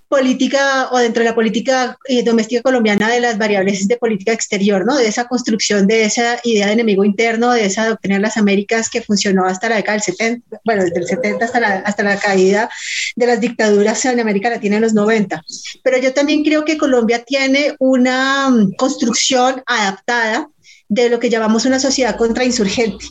política 0.08 0.88
o 0.90 0.98
dentro 0.98 1.22
de 1.22 1.28
la 1.28 1.34
política 1.34 1.98
eh, 2.06 2.22
doméstica 2.22 2.62
colombiana 2.62 3.10
de 3.10 3.20
las 3.20 3.36
variables 3.36 3.86
de 3.86 3.96
política 3.96 4.32
exterior, 4.32 4.86
¿no? 4.86 4.96
De 4.96 5.06
esa 5.06 5.28
construcción 5.28 5.86
de 5.86 6.04
esa 6.04 6.40
idea 6.44 6.66
de 6.66 6.72
enemigo 6.72 7.04
interno, 7.04 7.52
de 7.52 7.66
esa 7.66 7.86
doctrina 7.86 8.16
de 8.16 8.22
las 8.22 8.36
Américas 8.36 8.88
que 8.88 9.02
funcionó 9.02 9.44
hasta 9.44 9.68
la 9.68 9.76
década 9.76 9.94
del 9.94 10.02
70, 10.02 10.60
bueno, 10.64 10.84
desde 10.84 10.98
el 11.00 11.06
70 11.06 11.44
hasta 11.44 11.60
la, 11.60 11.74
hasta 11.80 12.02
la 12.02 12.18
caída 12.18 12.70
de 13.16 13.26
las 13.26 13.40
dictaduras 13.40 14.04
en 14.06 14.20
América 14.20 14.50
Latina 14.50 14.76
en 14.76 14.82
los 14.82 14.94
90. 14.94 15.42
Pero 15.82 15.98
yo 15.98 16.14
también 16.14 16.42
creo 16.42 16.64
que 16.64 16.78
Colombia 16.78 17.24
tiene 17.24 17.74
una 17.78 18.48
mm, 18.48 18.72
construcción 18.76 19.62
adaptada 19.66 20.48
de 20.88 21.10
lo 21.10 21.20
que 21.20 21.28
llamamos 21.28 21.66
una 21.66 21.78
sociedad 21.78 22.16
contrainsurgente 22.16 23.06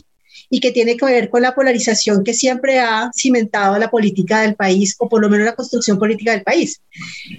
y 0.50 0.60
que 0.60 0.72
tiene 0.72 0.96
que 0.96 1.06
ver 1.06 1.30
con 1.30 1.42
la 1.42 1.54
polarización 1.54 2.24
que 2.24 2.34
siempre 2.34 2.78
ha 2.78 3.10
cimentado 3.14 3.78
la 3.78 3.90
política 3.90 4.42
del 4.42 4.54
país, 4.54 4.94
o 4.98 5.08
por 5.08 5.20
lo 5.20 5.28
menos 5.28 5.46
la 5.46 5.54
construcción 5.54 5.98
política 5.98 6.32
del 6.32 6.42
país. 6.42 6.80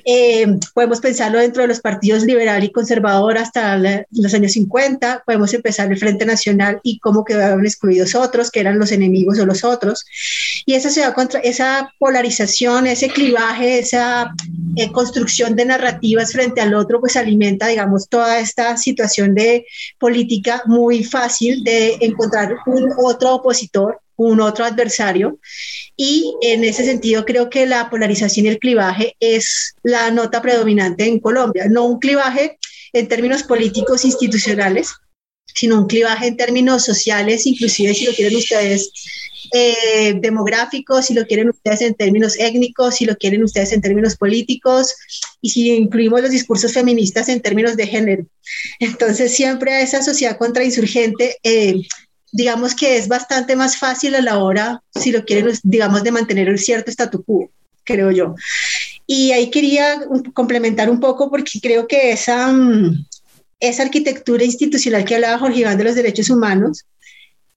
Eh, 0.05 0.47
podemos 0.73 0.99
pensarlo 0.99 1.39
dentro 1.39 1.61
de 1.61 1.67
los 1.67 1.79
partidos 1.79 2.23
liberal 2.23 2.63
y 2.63 2.71
conservador 2.71 3.37
hasta 3.37 3.77
los 3.77 4.33
años 4.33 4.53
50, 4.53 5.23
podemos 5.25 5.53
empezar 5.53 5.91
el 5.91 5.97
Frente 5.97 6.25
Nacional 6.25 6.79
y 6.83 6.99
cómo 6.99 7.23
quedaron 7.23 7.65
excluidos 7.65 8.15
otros, 8.15 8.51
que 8.51 8.59
eran 8.59 8.79
los 8.79 8.91
enemigos 8.91 9.39
o 9.39 9.45
los 9.45 9.63
otros. 9.63 10.05
Y 10.65 10.73
esa, 10.73 10.89
se 10.89 11.01
contra, 11.13 11.39
esa 11.39 11.93
polarización, 11.97 12.87
ese 12.87 13.09
clivaje, 13.09 13.79
esa 13.79 14.33
eh, 14.75 14.91
construcción 14.91 15.55
de 15.55 15.65
narrativas 15.65 16.31
frente 16.31 16.61
al 16.61 16.73
otro, 16.73 16.99
pues 16.99 17.15
alimenta, 17.15 17.67
digamos, 17.67 18.07
toda 18.07 18.39
esta 18.39 18.77
situación 18.77 19.35
de 19.35 19.65
política 19.97 20.61
muy 20.65 21.03
fácil 21.03 21.63
de 21.63 21.97
encontrar 22.01 22.55
un 22.65 22.89
otro 23.01 23.35
opositor, 23.35 23.99
un 24.15 24.41
otro 24.41 24.65
adversario. 24.65 25.39
Y 25.95 26.33
en 26.41 26.63
ese 26.63 26.83
sentido 26.85 27.25
creo 27.25 27.49
que 27.49 27.65
la 27.65 27.89
polarización 27.89 28.45
y 28.45 28.49
el 28.49 28.59
clivaje 28.59 29.15
es 29.19 29.75
la 29.83 30.11
nota 30.11 30.41
predominante 30.41 31.05
en 31.05 31.19
Colombia, 31.19 31.67
no 31.69 31.85
un 31.85 31.99
clivaje 31.99 32.57
en 32.93 33.07
términos 33.07 33.43
políticos 33.43 34.05
institucionales, 34.05 34.93
sino 35.53 35.79
un 35.79 35.87
clivaje 35.87 36.27
en 36.27 36.37
términos 36.37 36.85
sociales, 36.85 37.45
inclusive 37.45 37.93
si 37.93 38.05
lo 38.05 38.13
quieren 38.13 38.37
ustedes 38.37 38.91
eh, 39.53 40.13
demográficos, 40.19 41.07
si 41.07 41.13
lo 41.13 41.25
quieren 41.25 41.49
ustedes 41.49 41.81
en 41.81 41.95
términos 41.95 42.37
étnicos, 42.39 42.95
si 42.95 43.05
lo 43.05 43.15
quieren 43.15 43.43
ustedes 43.43 43.73
en 43.73 43.81
términos 43.81 44.15
políticos 44.15 44.95
y 45.41 45.49
si 45.49 45.71
incluimos 45.71 46.21
los 46.21 46.31
discursos 46.31 46.73
feministas 46.73 47.29
en 47.29 47.41
términos 47.41 47.75
de 47.75 47.87
género. 47.87 48.25
Entonces 48.79 49.33
siempre 49.33 49.73
a 49.73 49.81
esa 49.81 50.01
sociedad 50.03 50.37
contrainsurgente 50.37 51.37
eh, 51.43 51.81
digamos 52.31 52.75
que 52.75 52.97
es 52.97 53.07
bastante 53.07 53.55
más 53.55 53.77
fácil 53.77 54.15
a 54.15 54.21
la 54.21 54.37
hora, 54.39 54.81
si 54.93 55.11
lo 55.11 55.25
quieren, 55.25 55.51
digamos, 55.63 56.03
de 56.03 56.11
mantener 56.11 56.47
el 56.47 56.59
cierto 56.59 56.91
statu 56.91 57.23
quo, 57.23 57.49
creo 57.83 58.11
yo. 58.11 58.35
Y 59.07 59.31
ahí 59.31 59.49
quería 59.49 60.01
complementar 60.33 60.89
un 60.89 60.99
poco 60.99 61.29
porque 61.29 61.59
creo 61.61 61.87
que 61.87 62.11
esa, 62.11 62.51
mm, 62.51 63.05
esa 63.59 63.83
arquitectura 63.83 64.43
institucional 64.43 65.05
que 65.05 65.15
hablaba 65.15 65.39
Jorge 65.39 65.61
Iván 65.61 65.77
de 65.77 65.83
los 65.85 65.95
derechos 65.95 66.29
humanos, 66.29 66.85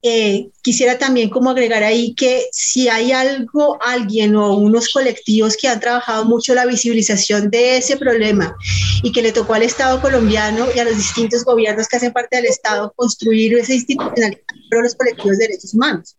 eh, 0.04 0.50
quisiera 0.62 0.98
también 0.98 1.30
como 1.30 1.50
agregar 1.50 1.84
ahí 1.84 2.12
que 2.14 2.48
si 2.50 2.88
hay 2.88 3.12
algo, 3.12 3.78
alguien 3.80 4.34
o 4.34 4.56
unos 4.56 4.88
colectivos 4.88 5.56
que 5.56 5.68
han 5.68 5.78
trabajado 5.78 6.24
mucho 6.24 6.54
la 6.54 6.66
visibilización 6.66 7.50
de 7.50 7.76
ese 7.76 7.96
problema 7.96 8.56
y 9.04 9.12
que 9.12 9.22
le 9.22 9.30
tocó 9.30 9.54
al 9.54 9.62
Estado 9.62 10.00
colombiano 10.00 10.66
y 10.74 10.80
a 10.80 10.84
los 10.84 10.96
distintos 10.96 11.44
gobiernos 11.44 11.86
que 11.86 11.98
hacen 11.98 12.12
parte 12.12 12.36
del 12.36 12.46
Estado 12.46 12.92
construir 12.96 13.56
esa 13.56 13.74
institucionalidad 13.74 14.40
para 14.68 14.82
los 14.82 14.96
colectivos 14.96 15.38
de 15.38 15.46
derechos 15.46 15.72
humanos, 15.72 16.16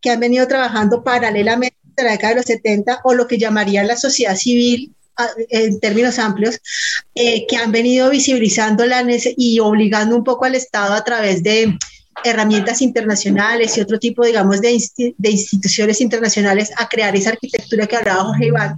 que 0.00 0.10
han 0.10 0.18
venido 0.18 0.48
trabajando 0.48 1.04
paralelamente 1.04 1.76
desde 1.84 2.04
la 2.04 2.12
década 2.12 2.34
de 2.34 2.40
los 2.40 2.46
70 2.46 3.00
o 3.04 3.14
lo 3.14 3.28
que 3.28 3.38
llamaría 3.38 3.84
la 3.84 3.96
sociedad 3.96 4.34
civil 4.34 4.92
en 5.50 5.78
términos 5.78 6.18
amplios, 6.18 6.58
eh, 7.14 7.46
que 7.46 7.56
han 7.56 7.70
venido 7.70 8.10
visibilizando 8.10 8.86
la 8.86 9.04
y 9.36 9.60
obligando 9.60 10.16
un 10.16 10.24
poco 10.24 10.46
al 10.46 10.56
Estado 10.56 10.94
a 10.94 11.04
través 11.04 11.44
de 11.44 11.76
herramientas 12.24 12.82
internacionales 12.82 13.76
y 13.76 13.80
otro 13.80 13.98
tipo, 13.98 14.24
digamos, 14.24 14.60
de, 14.60 14.78
de, 15.16 15.30
instituciones 15.30 16.00
internacionales 16.00 16.70
a 16.76 16.88
crear 16.88 17.14
esa 17.16 17.30
arquitectura 17.30 17.86
que 17.86 17.96
hablaba 17.96 18.24
Jorge 18.24 18.46
Iván, 18.46 18.76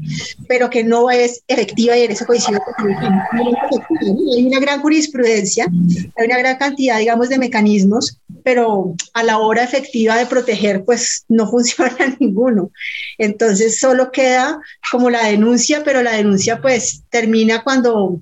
pero 0.49 0.71
que 0.71 0.85
no 0.85 1.11
es 1.11 1.43
efectiva 1.49 1.97
y 1.97 2.03
en 2.03 2.13
eso 2.13 2.27
coincido 2.27 2.61
con 2.77 2.91
Hay 2.93 4.47
una 4.47 4.61
gran 4.61 4.81
jurisprudencia, 4.81 5.67
hay 6.17 6.27
una 6.27 6.39
gran 6.39 6.57
cantidad, 6.57 6.99
digamos, 6.99 7.29
de 7.29 7.39
mecanismos, 7.39 8.19
pero 8.45 8.95
a 9.15 9.23
la 9.23 9.39
hora 9.39 9.65
efectiva 9.65 10.17
de 10.17 10.27
proteger, 10.27 10.85
pues 10.85 11.25
no 11.29 11.47
funciona 11.51 12.17
ninguno. 12.21 12.71
Entonces 13.19 13.79
solo 13.79 14.11
queda 14.13 14.61
como 14.91 15.11
la 15.11 15.27
denuncia, 15.27 15.83
pero 15.85 16.03
la 16.03 16.13
denuncia 16.13 16.61
pues 16.61 17.03
termina 17.11 17.63
cuando 17.63 18.21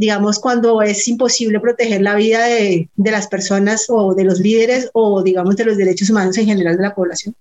digamos, 0.00 0.38
cuando 0.38 0.80
es 0.80 1.06
imposible 1.08 1.60
proteger 1.60 2.00
la 2.00 2.14
vida 2.14 2.46
de, 2.46 2.88
de, 2.96 3.10
las 3.10 3.28
personas 3.28 3.84
o 3.90 4.14
de 4.14 4.24
los 4.24 4.40
líderes 4.40 4.88
o, 4.94 5.22
digamos, 5.22 5.56
de 5.56 5.66
los 5.66 5.76
derechos 5.76 6.08
humanos 6.08 6.38
en 6.38 6.46
general 6.46 6.78
de 6.78 6.82
la 6.82 6.94
población. 6.94 7.34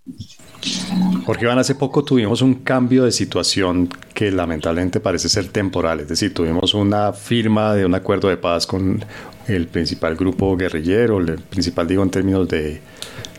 Jorge 1.25 1.45
Iván, 1.45 1.57
hace 1.57 1.73
poco 1.75 2.03
tuvimos 2.03 2.41
un 2.41 2.55
cambio 2.55 3.05
de 3.05 3.13
situación 3.13 3.87
que 4.13 4.29
lamentablemente 4.29 4.99
parece 4.99 5.29
ser 5.29 5.47
temporal, 5.47 6.01
es 6.01 6.09
decir, 6.09 6.33
tuvimos 6.33 6.73
una 6.73 7.13
firma 7.13 7.73
de 7.75 7.85
un 7.85 7.95
acuerdo 7.95 8.27
de 8.27 8.35
paz 8.35 8.67
con 8.67 9.05
el 9.47 9.67
principal 9.67 10.17
grupo 10.17 10.57
guerrillero, 10.57 11.19
el 11.19 11.39
principal 11.39 11.87
digo 11.87 12.03
en 12.03 12.09
términos 12.09 12.45
de, 12.49 12.81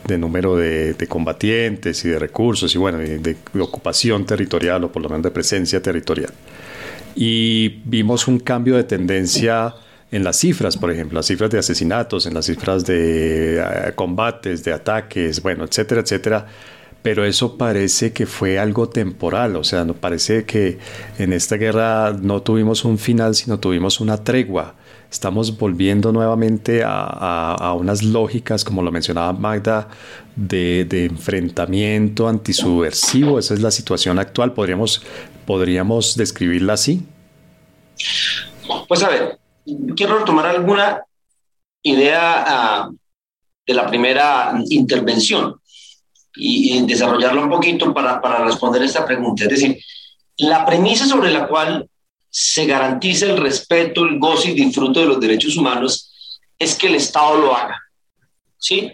de 0.06 0.16
número 0.16 0.56
de, 0.56 0.96
combatientes 1.10 2.06
y 2.06 2.08
de 2.08 2.18
recursos 2.18 2.74
y 2.74 2.78
bueno, 2.78 2.96
de 2.96 3.36
ocupación 3.60 4.24
territorial 4.24 4.84
o 4.84 4.90
por 4.90 5.02
lo 5.02 5.10
menos 5.10 5.24
de 5.24 5.30
presencia 5.30 5.82
territorial 5.82 6.32
y 7.14 7.80
vimos 7.84 8.28
un 8.28 8.38
cambio 8.38 8.76
de 8.76 8.84
tendencia 8.84 9.74
en 10.10 10.24
las 10.24 10.36
cifras, 10.36 10.76
por 10.76 10.90
ejemplo, 10.90 11.16
las 11.18 11.26
cifras 11.26 11.50
de 11.50 11.58
asesinatos, 11.58 12.26
en 12.26 12.34
las 12.34 12.46
cifras 12.46 12.84
de 12.84 13.62
uh, 13.62 13.94
combates, 13.94 14.64
de 14.64 14.72
ataques, 14.72 15.40
bueno, 15.42 15.64
etcétera, 15.64 16.00
etcétera. 16.00 16.46
Pero 17.02 17.24
eso 17.24 17.56
parece 17.56 18.12
que 18.12 18.26
fue 18.26 18.58
algo 18.58 18.88
temporal, 18.88 19.56
o 19.56 19.64
sea, 19.64 19.84
no 19.84 19.94
parece 19.94 20.44
que 20.44 20.78
en 21.18 21.32
esta 21.32 21.56
guerra 21.56 22.12
no 22.12 22.42
tuvimos 22.42 22.84
un 22.84 22.98
final, 22.98 23.34
sino 23.34 23.58
tuvimos 23.58 24.00
una 24.00 24.18
tregua. 24.18 24.74
Estamos 25.10 25.58
volviendo 25.58 26.12
nuevamente 26.12 26.84
a, 26.84 27.54
a, 27.54 27.72
unas 27.72 28.02
lógicas, 28.02 28.64
como 28.64 28.82
lo 28.82 28.92
mencionaba 28.92 29.32
Magda, 29.32 29.88
de, 30.36 30.84
de 30.88 31.06
enfrentamiento 31.06 32.28
antisubversivo. 32.28 33.38
Esa 33.38 33.54
es 33.54 33.60
la 33.60 33.72
situación 33.72 34.20
actual. 34.20 34.52
Podríamos 34.52 35.02
¿Podríamos 35.50 36.16
describirla 36.16 36.74
así? 36.74 37.02
Pues 38.86 39.02
a 39.02 39.08
ver, 39.08 39.40
quiero 39.96 40.20
retomar 40.20 40.46
alguna 40.46 41.02
idea 41.82 42.86
uh, 42.86 42.96
de 43.66 43.74
la 43.74 43.88
primera 43.88 44.54
intervención 44.68 45.60
y, 46.36 46.78
y 46.78 46.86
desarrollarlo 46.86 47.42
un 47.42 47.50
poquito 47.50 47.92
para, 47.92 48.20
para 48.20 48.44
responder 48.44 48.84
esta 48.84 49.04
pregunta. 49.04 49.42
Es 49.42 49.50
decir, 49.50 49.76
la 50.36 50.64
premisa 50.64 51.04
sobre 51.04 51.32
la 51.32 51.48
cual 51.48 51.90
se 52.28 52.66
garantiza 52.66 53.26
el 53.26 53.38
respeto, 53.38 54.04
el 54.04 54.20
goce 54.20 54.52
y 54.52 54.54
disfrute 54.54 55.00
de 55.00 55.06
los 55.06 55.18
derechos 55.18 55.56
humanos 55.56 56.12
es 56.60 56.76
que 56.76 56.86
el 56.86 56.94
Estado 56.94 57.38
lo 57.38 57.56
haga. 57.56 57.76
¿Sí? 58.56 58.92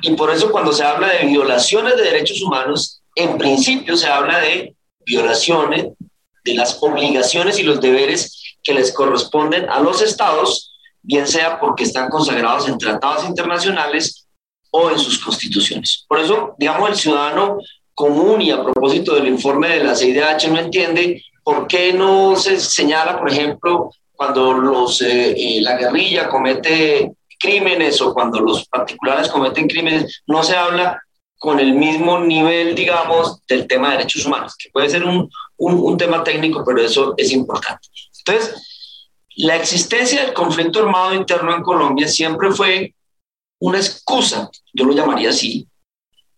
Y 0.00 0.14
por 0.14 0.30
eso 0.30 0.50
cuando 0.50 0.72
se 0.72 0.82
habla 0.82 1.08
de 1.08 1.26
violaciones 1.26 1.94
de 1.98 2.04
derechos 2.04 2.40
humanos, 2.40 3.02
en 3.14 3.36
principio 3.36 3.98
se 3.98 4.06
habla 4.06 4.38
de 4.38 4.74
violaciones 5.04 5.88
de 6.44 6.54
las 6.54 6.78
obligaciones 6.80 7.58
y 7.58 7.62
los 7.62 7.80
deberes 7.80 8.56
que 8.62 8.74
les 8.74 8.92
corresponden 8.92 9.68
a 9.68 9.80
los 9.80 10.02
estados, 10.02 10.74
bien 11.02 11.26
sea 11.26 11.60
porque 11.60 11.84
están 11.84 12.08
consagrados 12.08 12.68
en 12.68 12.78
tratados 12.78 13.26
internacionales 13.26 14.26
o 14.70 14.90
en 14.90 14.98
sus 14.98 15.18
constituciones. 15.18 16.04
Por 16.08 16.18
eso, 16.18 16.54
digamos, 16.58 16.90
el 16.90 16.96
ciudadano 16.96 17.58
común 17.94 18.42
y 18.42 18.50
a 18.50 18.62
propósito 18.62 19.14
del 19.14 19.28
informe 19.28 19.68
de 19.68 19.84
la 19.84 19.94
CIDH 19.94 20.48
no 20.50 20.58
entiende 20.58 21.22
por 21.42 21.66
qué 21.66 21.92
no 21.92 22.34
se 22.36 22.58
señala, 22.58 23.18
por 23.18 23.30
ejemplo, 23.30 23.90
cuando 24.12 24.52
los, 24.54 25.00
eh, 25.02 25.34
eh, 25.36 25.60
la 25.60 25.76
guerrilla 25.76 26.28
comete 26.28 27.12
crímenes 27.38 28.00
o 28.00 28.14
cuando 28.14 28.40
los 28.40 28.66
particulares 28.66 29.28
cometen 29.28 29.68
crímenes, 29.68 30.22
no 30.26 30.42
se 30.42 30.56
habla 30.56 31.00
con 31.38 31.60
el 31.60 31.74
mismo 31.74 32.20
nivel, 32.20 32.74
digamos, 32.74 33.44
del 33.46 33.66
tema 33.66 33.90
de 33.90 33.98
derechos 33.98 34.24
humanos, 34.24 34.56
que 34.56 34.70
puede 34.70 34.88
ser 34.88 35.04
un, 35.04 35.30
un, 35.56 35.74
un 35.74 35.96
tema 35.96 36.24
técnico, 36.24 36.64
pero 36.64 36.80
eso 36.80 37.14
es 37.16 37.32
importante. 37.32 37.88
Entonces, 38.18 38.54
la 39.36 39.56
existencia 39.56 40.24
del 40.24 40.32
conflicto 40.32 40.80
armado 40.80 41.14
interno 41.14 41.54
en 41.54 41.62
Colombia 41.62 42.08
siempre 42.08 42.50
fue 42.52 42.94
una 43.60 43.78
excusa, 43.78 44.50
yo 44.72 44.84
lo 44.84 44.92
llamaría 44.92 45.30
así, 45.30 45.66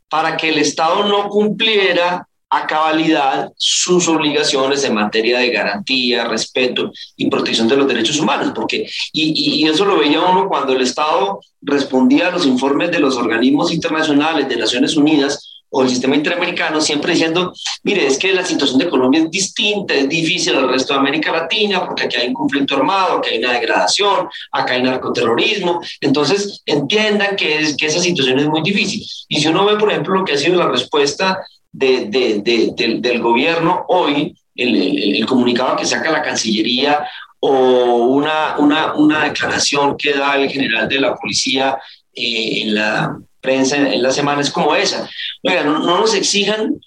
para 0.08 0.36
que 0.36 0.48
el 0.48 0.58
Estado 0.58 1.04
no 1.04 1.28
cumpliera 1.28 2.28
a 2.50 2.66
cabalidad 2.66 3.50
sus 3.56 4.06
obligaciones 4.08 4.84
en 4.84 4.94
materia 4.94 5.38
de 5.38 5.50
garantía, 5.50 6.26
respeto 6.26 6.92
y 7.16 7.28
protección 7.28 7.68
de 7.68 7.76
los 7.76 7.88
derechos 7.88 8.20
humanos, 8.20 8.52
porque, 8.54 8.88
y, 9.12 9.62
y, 9.62 9.68
eso 9.68 9.84
lo 9.84 9.98
veía 9.98 10.20
uno 10.20 10.48
cuando 10.48 10.72
el 10.72 10.82
Estado 10.82 11.40
respondía 11.60 12.28
a 12.28 12.30
los 12.30 12.46
informes 12.46 12.90
de 12.92 13.00
los 13.00 13.16
organismos 13.16 13.72
internacionales, 13.72 14.48
de 14.48 14.56
Naciones 14.56 14.96
Unidas, 14.96 15.56
o 15.68 15.82
el 15.82 15.88
sistema 15.88 16.16
interamericano 16.16 16.80
siempre 16.80 17.12
diciendo, 17.12 17.52
mire, 17.82 18.06
es 18.06 18.18
que 18.18 18.32
la 18.32 18.44
situación 18.44 18.78
de 18.78 18.88
Colombia 18.88 19.22
es 19.22 19.30
distinta, 19.30 19.94
es 19.94 20.08
difícil 20.08 20.54
al 20.54 20.68
resto 20.68 20.94
de 20.94 21.00
América 21.00 21.32
Latina, 21.32 21.84
porque 21.84 22.04
aquí 22.04 22.16
hay 22.16 22.28
un 22.28 22.34
conflicto 22.34 22.76
armado, 22.76 23.18
aquí 23.18 23.30
hay 23.30 23.38
una 23.38 23.52
degradación, 23.52 24.28
acá 24.52 24.74
hay 24.74 24.82
narcoterrorismo, 24.82 25.80
entonces 26.00 26.62
entiendan 26.66 27.36
que, 27.36 27.58
es, 27.58 27.76
que 27.76 27.86
esa 27.86 28.00
situación 28.00 28.38
es 28.38 28.46
muy 28.46 28.62
difícil. 28.62 29.04
Y 29.28 29.40
si 29.40 29.48
uno 29.48 29.66
ve, 29.66 29.76
por 29.76 29.90
ejemplo, 29.90 30.14
lo 30.14 30.24
que 30.24 30.34
ha 30.34 30.38
sido 30.38 30.56
la 30.56 30.68
respuesta 30.68 31.44
de, 31.76 32.06
de, 32.06 32.40
de, 32.42 32.72
del, 32.74 33.02
del, 33.02 33.20
gobierno 33.20 33.84
hoy, 33.88 34.34
el, 34.54 34.74
el, 34.74 35.16
el, 35.16 35.26
comunicado 35.26 35.76
que 35.76 35.84
saca 35.84 36.10
la 36.10 36.22
Cancillería 36.22 37.06
o 37.38 38.06
una, 38.06 38.56
una, 38.58 38.94
una 38.94 39.24
declaración 39.24 39.96
que 39.98 40.14
da 40.14 40.36
el 40.36 40.48
general 40.48 40.88
de 40.88 41.00
la 41.00 41.14
policía 41.14 41.76
eh, 42.14 42.62
en 42.62 42.74
la 42.74 43.18
prensa 43.42 43.76
en, 43.76 43.88
en 43.88 44.02
la 44.02 44.10
semana 44.10 44.40
es 44.40 44.50
como 44.50 44.74
esa. 44.74 45.06
Oiga, 45.42 45.64
no, 45.64 45.78
no, 45.80 46.00
nos 46.00 46.14
exijan 46.14 46.80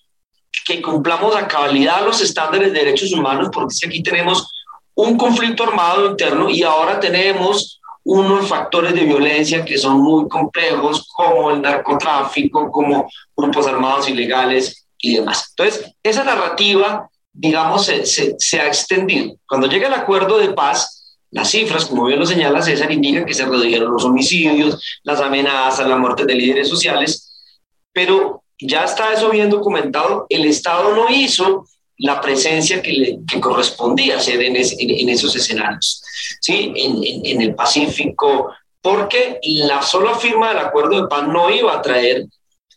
que 0.65 0.81
cumplamos 0.81 1.35
a 1.35 1.47
cabalidad 1.47 2.03
los 2.03 2.19
estándares 2.21 2.73
de 2.73 2.79
derechos 2.79 3.13
humanos, 3.13 3.49
porque 3.53 3.75
si 3.75 3.85
aquí 3.85 4.01
tenemos 4.01 4.49
un 4.95 5.17
conflicto 5.17 5.63
armado 5.63 6.09
interno 6.09 6.49
y 6.49 6.63
ahora 6.63 6.99
tenemos 6.99 7.78
unos 8.11 8.47
factores 8.47 8.95
de 8.95 9.03
violencia 9.03 9.63
que 9.63 9.77
son 9.77 10.01
muy 10.01 10.27
complejos, 10.27 11.07
como 11.15 11.51
el 11.51 11.61
narcotráfico, 11.61 12.71
como 12.71 13.07
grupos 13.37 13.67
armados 13.67 14.09
ilegales 14.09 14.87
y 14.97 15.15
demás. 15.15 15.53
Entonces, 15.55 15.93
esa 16.01 16.23
narrativa, 16.23 17.07
digamos, 17.31 17.85
se, 17.85 18.07
se, 18.07 18.35
se 18.39 18.59
ha 18.59 18.65
extendido. 18.65 19.35
Cuando 19.47 19.67
llega 19.67 19.87
el 19.87 19.93
acuerdo 19.93 20.39
de 20.39 20.53
paz, 20.53 21.19
las 21.29 21.51
cifras, 21.51 21.85
como 21.85 22.05
bien 22.05 22.17
lo 22.17 22.25
señala 22.25 22.63
César, 22.63 22.91
indican 22.91 23.25
que 23.25 23.35
se 23.35 23.45
redujeron 23.45 23.93
los 23.93 24.03
homicidios, 24.03 24.83
las 25.03 25.21
amenazas, 25.21 25.87
la 25.87 25.97
muerte 25.97 26.25
de 26.25 26.33
líderes 26.33 26.67
sociales, 26.67 27.31
pero 27.93 28.41
ya 28.59 28.85
está 28.85 29.13
eso 29.13 29.29
bien 29.29 29.51
documentado, 29.51 30.25
el 30.29 30.45
Estado 30.45 30.95
no 30.95 31.09
hizo 31.11 31.67
la 31.97 32.19
presencia 32.19 32.81
que, 32.81 32.91
le, 32.91 33.19
que 33.29 33.39
correspondía 33.39 34.17
hacer 34.17 34.41
en, 34.41 34.55
es, 34.55 34.75
en, 34.79 34.89
en, 34.89 35.09
esos 35.09 35.35
escenarios, 35.35 36.01
¿sí? 36.39 36.73
En, 36.75 37.25
en, 37.25 37.41
el 37.41 37.55
Pacífico, 37.55 38.53
porque 38.81 39.39
la 39.43 39.81
sola 39.81 40.15
firma 40.15 40.49
del 40.49 40.59
acuerdo 40.59 41.01
de 41.01 41.07
paz 41.07 41.27
no 41.27 41.49
iba 41.49 41.73
a 41.73 41.81
traer 41.81 42.25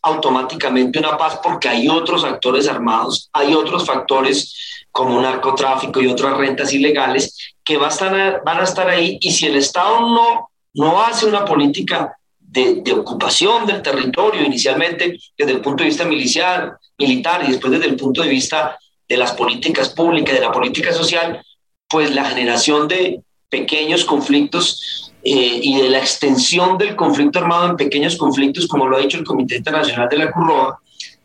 automáticamente 0.01 0.99
una 0.99 1.17
paz 1.17 1.39
porque 1.41 1.69
hay 1.69 1.87
otros 1.87 2.23
actores 2.25 2.67
armados, 2.67 3.29
hay 3.31 3.53
otros 3.53 3.85
factores 3.85 4.85
como 4.91 5.19
narcotráfico 5.21 6.01
y 6.01 6.07
otras 6.07 6.37
rentas 6.37 6.73
ilegales 6.73 7.55
que 7.63 7.77
va 7.77 7.87
a 7.87 7.89
estar, 7.89 8.43
van 8.45 8.59
a 8.59 8.63
estar 8.63 8.89
ahí. 8.89 9.17
Y 9.21 9.31
si 9.31 9.47
el 9.47 9.55
Estado 9.55 10.01
no, 10.01 10.49
no 10.73 11.01
hace 11.01 11.25
una 11.25 11.45
política 11.45 12.15
de, 12.39 12.81
de, 12.83 12.91
ocupación 12.91 13.65
del 13.65 13.81
territorio, 13.81 14.43
inicialmente 14.43 15.17
desde 15.35 15.53
el 15.53 15.61
punto 15.61 15.83
de 15.83 15.89
vista 15.89 16.05
militar, 16.05 16.77
militar 16.97 17.43
y 17.43 17.51
después 17.51 17.71
desde 17.71 17.87
el 17.87 17.95
punto 17.95 18.21
de 18.21 18.29
vista 18.29 18.77
de 19.07 19.17
las 19.17 19.31
políticas 19.31 19.89
públicas, 19.89 20.35
de 20.35 20.41
la 20.41 20.51
política 20.51 20.91
social, 20.91 21.43
pues 21.89 22.13
la 22.13 22.25
generación 22.25 22.87
de 22.87 23.21
pequeños 23.53 24.03
conflictos 24.03 25.13
eh, 25.23 25.59
y 25.61 25.79
de 25.79 25.89
la 25.91 25.99
extensión 25.99 26.75
del 26.79 26.95
conflicto 26.95 27.37
armado 27.37 27.69
en 27.69 27.77
pequeños 27.77 28.17
conflictos, 28.17 28.65
como 28.67 28.87
lo 28.87 28.97
ha 28.97 28.99
dicho 28.99 29.19
el 29.19 29.23
Comité 29.23 29.57
Internacional 29.57 30.09
de 30.09 30.17
la 30.17 30.31
Curroa, 30.31 30.79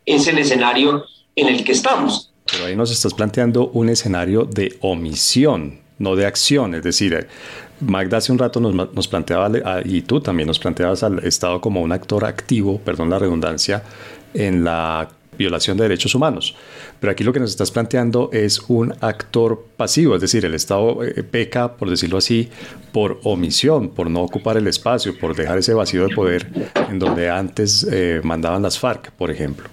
es 0.05 0.27
el 0.27 0.37
escenario 0.37 1.05
en 1.35 1.47
el 1.47 1.63
que 1.63 1.71
estamos. 1.71 2.31
Pero 2.51 2.65
ahí 2.65 2.75
nos 2.75 2.91
estás 2.91 3.15
planteando 3.15 3.69
un 3.69 3.89
escenario 3.89 4.45
de 4.45 4.77
omisión, 4.81 5.79
no 5.97 6.15
de 6.15 6.27
acción, 6.27 6.75
es 6.75 6.83
decir, 6.83 7.27
Magda 7.79 8.17
hace 8.17 8.31
un 8.31 8.37
rato 8.37 8.59
nos, 8.59 8.75
nos, 8.75 9.07
planteaba, 9.07 9.49
y 9.83 10.01
tú 10.01 10.21
también 10.21 10.45
nos 10.45 10.59
planteabas 10.59 11.01
al 11.01 11.19
Estado 11.25 11.59
como 11.59 11.81
un 11.81 11.91
actor 11.91 12.25
activo, 12.25 12.79
perdón 12.79 13.09
la 13.09 13.17
redundancia, 13.17 13.83
en 14.35 14.63
la 14.63 15.09
violación 15.39 15.77
de 15.77 15.83
derechos 15.83 16.13
humanos. 16.13 16.53
Pero 16.99 17.11
aquí 17.11 17.23
lo 17.23 17.33
que 17.33 17.39
nos 17.39 17.49
estás 17.49 17.71
planteando 17.71 18.29
es 18.31 18.59
un 18.67 18.93
actor 18.99 19.65
pasivo, 19.77 20.13
es 20.13 20.21
decir, 20.21 20.45
el 20.45 20.53
Estado 20.53 21.01
eh, 21.03 21.23
peca, 21.23 21.77
por 21.77 21.89
decirlo 21.89 22.17
así, 22.17 22.49
por 22.91 23.19
omisión, 23.23 23.89
por 23.89 24.09
no 24.11 24.21
ocupar 24.21 24.57
el 24.57 24.67
espacio, 24.67 25.17
por 25.17 25.35
dejar 25.35 25.57
ese 25.57 25.73
vacío 25.73 26.05
de 26.07 26.13
poder 26.13 26.47
en 26.89 26.99
donde 26.99 27.29
antes 27.29 27.87
eh, 27.89 28.19
mandaban 28.23 28.61
las 28.61 28.77
FARC, 28.77 29.11
por 29.11 29.31
ejemplo. 29.31 29.69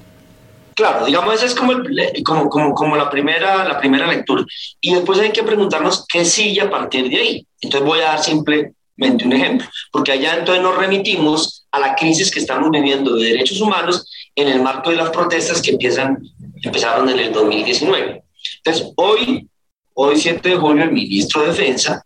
Claro, 0.77 1.07
digamos, 1.07 1.35
esa 1.35 1.47
es 1.47 1.55
como, 1.55 1.73
el, 1.73 2.23
como, 2.23 2.49
como, 2.49 2.75
como 2.75 2.97
la, 2.97 3.11
primera, 3.11 3.67
la 3.67 3.79
primera 3.79 4.07
lectura. 4.07 4.45
Y 4.81 4.95
después 4.95 5.19
hay 5.19 5.33
que 5.33 5.43
preguntarnos 5.43 6.05
qué 6.07 6.25
sigue 6.25 6.61
a 6.61 6.71
partir 6.71 7.09
de 7.09 7.17
ahí. 7.17 7.47
Entonces 7.61 7.89
voy 7.89 8.01
a 8.01 8.09
dar 8.09 8.23
simplemente 8.23 9.25
un 9.25 9.33
ejemplo, 9.33 9.67
porque 9.91 10.13
allá 10.13 10.37
entonces 10.37 10.63
nos 10.63 10.77
remitimos 10.77 11.67
a 11.73 11.81
la 11.81 11.95
crisis 11.97 12.31
que 12.31 12.41
estamos 12.41 12.71
viviendo 12.71 13.17
de 13.17 13.25
derechos 13.25 13.61
humanos 13.61 14.07
en 14.37 14.49
el 14.49 14.63
marco 14.63 14.91
de 14.91 14.97
las 14.97 15.11
protestas 15.11 15.61
que 15.63 15.73
empiezan, 15.73 16.19
empezaron 16.63 17.09
en 17.09 17.19
el 17.19 17.33
2019. 17.33 18.23
Entonces, 18.59 18.93
hoy, 18.97 19.49
hoy 19.95 20.17
7 20.17 20.49
de 20.49 20.57
julio, 20.57 20.85
el 20.85 20.93
ministro 20.93 21.43
de 21.43 21.49
Defensa, 21.49 22.05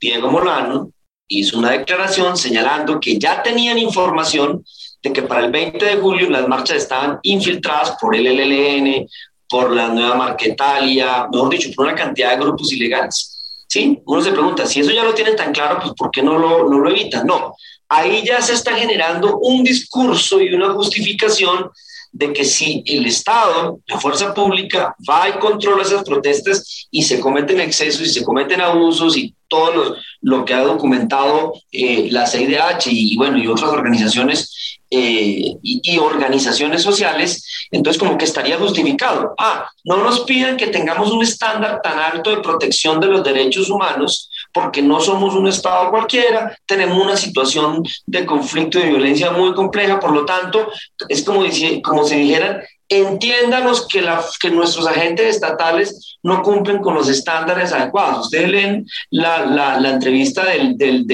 Diego 0.00 0.30
Molano, 0.30 0.90
hizo 1.28 1.58
una 1.58 1.72
declaración 1.72 2.36
señalando 2.36 2.98
que 2.98 3.18
ya 3.18 3.42
tenían 3.42 3.78
información 3.78 4.64
de 5.02 5.12
que 5.12 5.22
para 5.22 5.44
el 5.44 5.52
20 5.52 5.84
de 5.84 5.96
julio 5.96 6.30
las 6.30 6.48
marchas 6.48 6.78
estaban 6.78 7.18
infiltradas 7.22 7.96
por 8.00 8.16
el 8.16 8.26
LLN, 8.26 9.06
por 9.48 9.70
la 9.70 9.88
nueva 9.88 10.16
Marquetalia, 10.16 11.28
mejor 11.30 11.50
dicho, 11.50 11.70
por 11.76 11.86
una 11.86 11.94
cantidad 11.94 12.30
de 12.30 12.42
grupos 12.44 12.72
ilegales. 12.72 13.34
¿Sí? 13.66 14.00
Uno 14.06 14.22
se 14.22 14.32
pregunta, 14.32 14.64
si 14.64 14.80
eso 14.80 14.90
ya 14.90 15.04
lo 15.04 15.12
tienen 15.12 15.36
tan 15.36 15.52
claro, 15.52 15.78
pues 15.80 15.92
¿por 15.92 16.10
qué 16.10 16.22
no 16.22 16.38
lo, 16.38 16.68
no 16.70 16.78
lo 16.78 16.88
evitan? 16.88 17.26
No, 17.26 17.54
ahí 17.88 18.22
ya 18.24 18.40
se 18.40 18.54
está 18.54 18.74
generando 18.74 19.38
un 19.38 19.64
discurso 19.64 20.40
y 20.40 20.52
una 20.52 20.72
justificación 20.74 21.70
de 22.12 22.32
que 22.32 22.44
si 22.44 22.82
el 22.86 23.06
Estado, 23.06 23.80
la 23.86 24.00
fuerza 24.00 24.32
pública, 24.32 24.94
va 25.08 25.28
y 25.28 25.32
controla 25.38 25.82
esas 25.82 26.02
protestas 26.04 26.88
y 26.90 27.02
se 27.02 27.20
cometen 27.20 27.60
excesos 27.60 28.06
y 28.06 28.10
se 28.10 28.24
cometen 28.24 28.60
abusos 28.60 29.16
y 29.16 29.34
todo 29.46 29.96
lo, 30.20 30.44
que 30.44 30.54
ha 30.54 30.62
documentado 30.62 31.52
eh, 31.72 32.08
la 32.10 32.26
CIDH 32.26 32.86
y, 32.86 33.14
y, 33.14 33.16
bueno, 33.16 33.38
y 33.38 33.46
otras 33.46 33.70
organizaciones 33.70 34.78
eh, 34.90 35.54
y, 35.62 35.80
y, 35.84 35.98
organizaciones 35.98 36.82
sociales, 36.82 37.44
entonces 37.70 38.00
como 38.00 38.16
que 38.16 38.24
estaría 38.24 38.58
justificado. 38.58 39.34
Ah, 39.38 39.68
no 39.84 39.98
nos 39.98 40.20
pidan 40.20 40.56
que 40.56 40.68
tengamos 40.68 41.10
un 41.10 41.22
estándar 41.22 41.80
tan 41.82 41.98
alto 41.98 42.30
de 42.30 42.40
protección 42.42 42.98
de 42.98 43.08
los 43.08 43.22
derechos 43.22 43.68
humanos, 43.68 44.30
porque 44.52 44.82
no 44.82 45.00
somos 45.00 45.34
un 45.34 45.46
Estado 45.48 45.90
cualquiera, 45.90 46.56
tenemos 46.66 47.02
una 47.02 47.16
situación 47.16 47.82
de 48.06 48.26
conflicto 48.26 48.78
y 48.78 48.82
de 48.82 48.88
violencia 48.88 49.30
muy 49.30 49.54
compleja, 49.54 50.00
por 50.00 50.12
lo 50.12 50.24
tanto, 50.24 50.68
es 51.08 51.22
como, 51.22 51.42
como 51.82 52.04
si 52.04 52.16
dijeran, 52.16 52.62
entiéndanos 52.88 53.86
que, 53.86 54.00
la, 54.02 54.24
que 54.40 54.50
nuestros 54.50 54.86
agentes 54.86 55.36
estatales 55.36 56.16
no 56.22 56.42
cumplen 56.42 56.78
con 56.78 56.94
los 56.94 57.08
estándares 57.08 57.72
adecuados. 57.72 58.26
Ustedes 58.26 58.50
leen 58.50 58.86
la, 59.10 59.44
la, 59.46 59.90
entrevista 59.90 60.44
del, 60.44 60.76
del, 60.76 61.06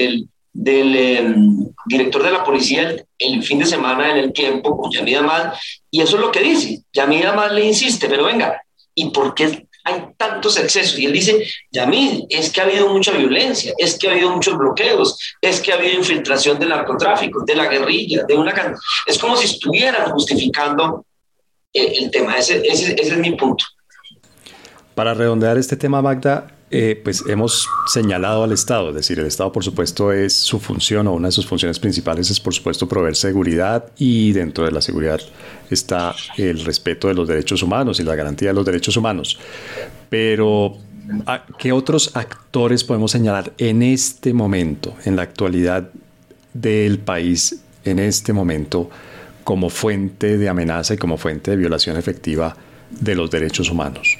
del 0.53 0.95
em, 0.95 1.67
director 1.85 2.23
de 2.23 2.31
la 2.31 2.43
policía 2.43 2.95
el, 3.19 3.43
fin 3.43 3.59
de 3.59 3.65
semana 3.65 4.11
en 4.11 4.17
el 4.17 4.33
tiempo 4.33 4.77
con 4.77 4.91
Yamid 4.91 5.17
Amad, 5.17 5.53
y 5.91 6.01
eso 6.01 6.15
es 6.15 6.21
lo 6.21 6.31
que 6.31 6.39
dice. 6.39 6.81
Yamid 6.93 7.25
Amad 7.25 7.51
le 7.51 7.65
insiste, 7.65 8.07
pero 8.07 8.25
venga, 8.25 8.61
¿y 8.93 9.09
por 9.09 9.35
qué 9.35 9.67
hay 9.85 10.07
tantos 10.17 10.57
excesos? 10.57 10.99
Y 10.99 11.05
él 11.05 11.13
dice, 11.13 11.47
Yamid, 11.71 12.23
es 12.29 12.49
que 12.49 12.59
ha 12.59 12.65
habido 12.65 12.89
mucha 12.89 13.11
violencia, 13.11 13.73
es 13.77 13.97
que 13.97 14.09
ha 14.09 14.11
habido 14.11 14.31
muchos 14.31 14.57
bloqueos, 14.57 15.17
es 15.39 15.61
que 15.61 15.71
ha 15.71 15.75
habido 15.75 15.99
infiltración 15.99 16.59
del 16.59 16.69
narcotráfico, 16.69 17.43
de 17.45 17.55
la 17.55 17.67
guerrilla, 17.67 18.23
de 18.27 18.35
una... 18.35 18.75
Es 19.05 19.17
como 19.17 19.37
si 19.37 19.45
estuvieran 19.45 20.11
justificando 20.11 21.05
el, 21.71 22.09
tema, 22.11 22.37
ese 22.37 22.61
es 22.65 23.17
mi 23.17 23.35
punto. 23.35 23.65
Para 24.95 25.13
redondear 25.13 25.57
este 25.57 25.75
tema, 25.75 26.01
Magda, 26.01 26.54
eh, 26.71 26.99
pues 27.03 27.23
hemos 27.27 27.69
señalado 27.85 28.43
al 28.43 28.51
Estado, 28.51 28.89
es 28.89 28.95
decir, 28.95 29.19
el 29.19 29.27
Estado 29.27 29.51
por 29.51 29.63
supuesto 29.63 30.11
es 30.11 30.33
su 30.33 30.59
función 30.59 31.07
o 31.07 31.13
una 31.13 31.27
de 31.27 31.31
sus 31.31 31.45
funciones 31.45 31.77
principales 31.77 32.31
es 32.31 32.39
por 32.39 32.55
supuesto 32.55 32.87
proveer 32.87 33.15
seguridad 33.15 33.85
y 33.99 34.31
dentro 34.33 34.65
de 34.65 34.71
la 34.71 34.81
seguridad 34.81 35.21
está 35.69 36.15
el 36.37 36.65
respeto 36.65 37.07
de 37.07 37.13
los 37.13 37.27
derechos 37.27 37.61
humanos 37.61 37.99
y 37.99 38.03
la 38.03 38.15
garantía 38.15 38.49
de 38.49 38.55
los 38.55 38.65
derechos 38.65 38.97
humanos. 38.97 39.37
Pero 40.09 40.77
¿qué 41.59 41.71
otros 41.71 42.15
actores 42.15 42.83
podemos 42.83 43.11
señalar 43.11 43.53
en 43.59 43.83
este 43.83 44.33
momento, 44.33 44.95
en 45.05 45.15
la 45.15 45.21
actualidad 45.21 45.91
del 46.53 46.97
país, 46.97 47.61
en 47.83 47.99
este 47.99 48.33
momento, 48.33 48.89
como 49.43 49.69
fuente 49.69 50.39
de 50.39 50.49
amenaza 50.49 50.95
y 50.95 50.97
como 50.97 51.17
fuente 51.17 51.51
de 51.51 51.57
violación 51.57 51.95
efectiva 51.95 52.57
de 52.89 53.13
los 53.13 53.29
derechos 53.29 53.69
humanos? 53.69 54.17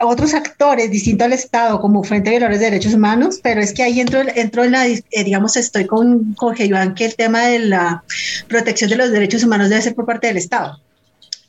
Otros 0.00 0.34
actores 0.34 0.90
distintos 0.90 1.26
al 1.26 1.32
Estado 1.32 1.80
como 1.80 2.02
Frente 2.04 2.30
de 2.30 2.36
Violadores 2.36 2.60
de 2.60 2.66
Derechos 2.66 2.94
Humanos, 2.94 3.40
pero 3.42 3.60
es 3.60 3.72
que 3.72 3.82
ahí 3.82 4.00
entro, 4.00 4.20
entro 4.34 4.64
en 4.64 4.72
la, 4.72 4.86
eh, 4.86 5.02
digamos, 5.24 5.56
estoy 5.56 5.86
con, 5.86 6.34
con 6.34 6.54
que 6.54 6.64
el 6.64 7.16
tema 7.16 7.42
de 7.42 7.58
la 7.60 8.04
protección 8.48 8.90
de 8.90 8.96
los 8.96 9.10
derechos 9.10 9.44
humanos 9.44 9.68
debe 9.68 9.82
ser 9.82 9.94
por 9.94 10.06
parte 10.06 10.26
del 10.26 10.36
Estado 10.36 10.78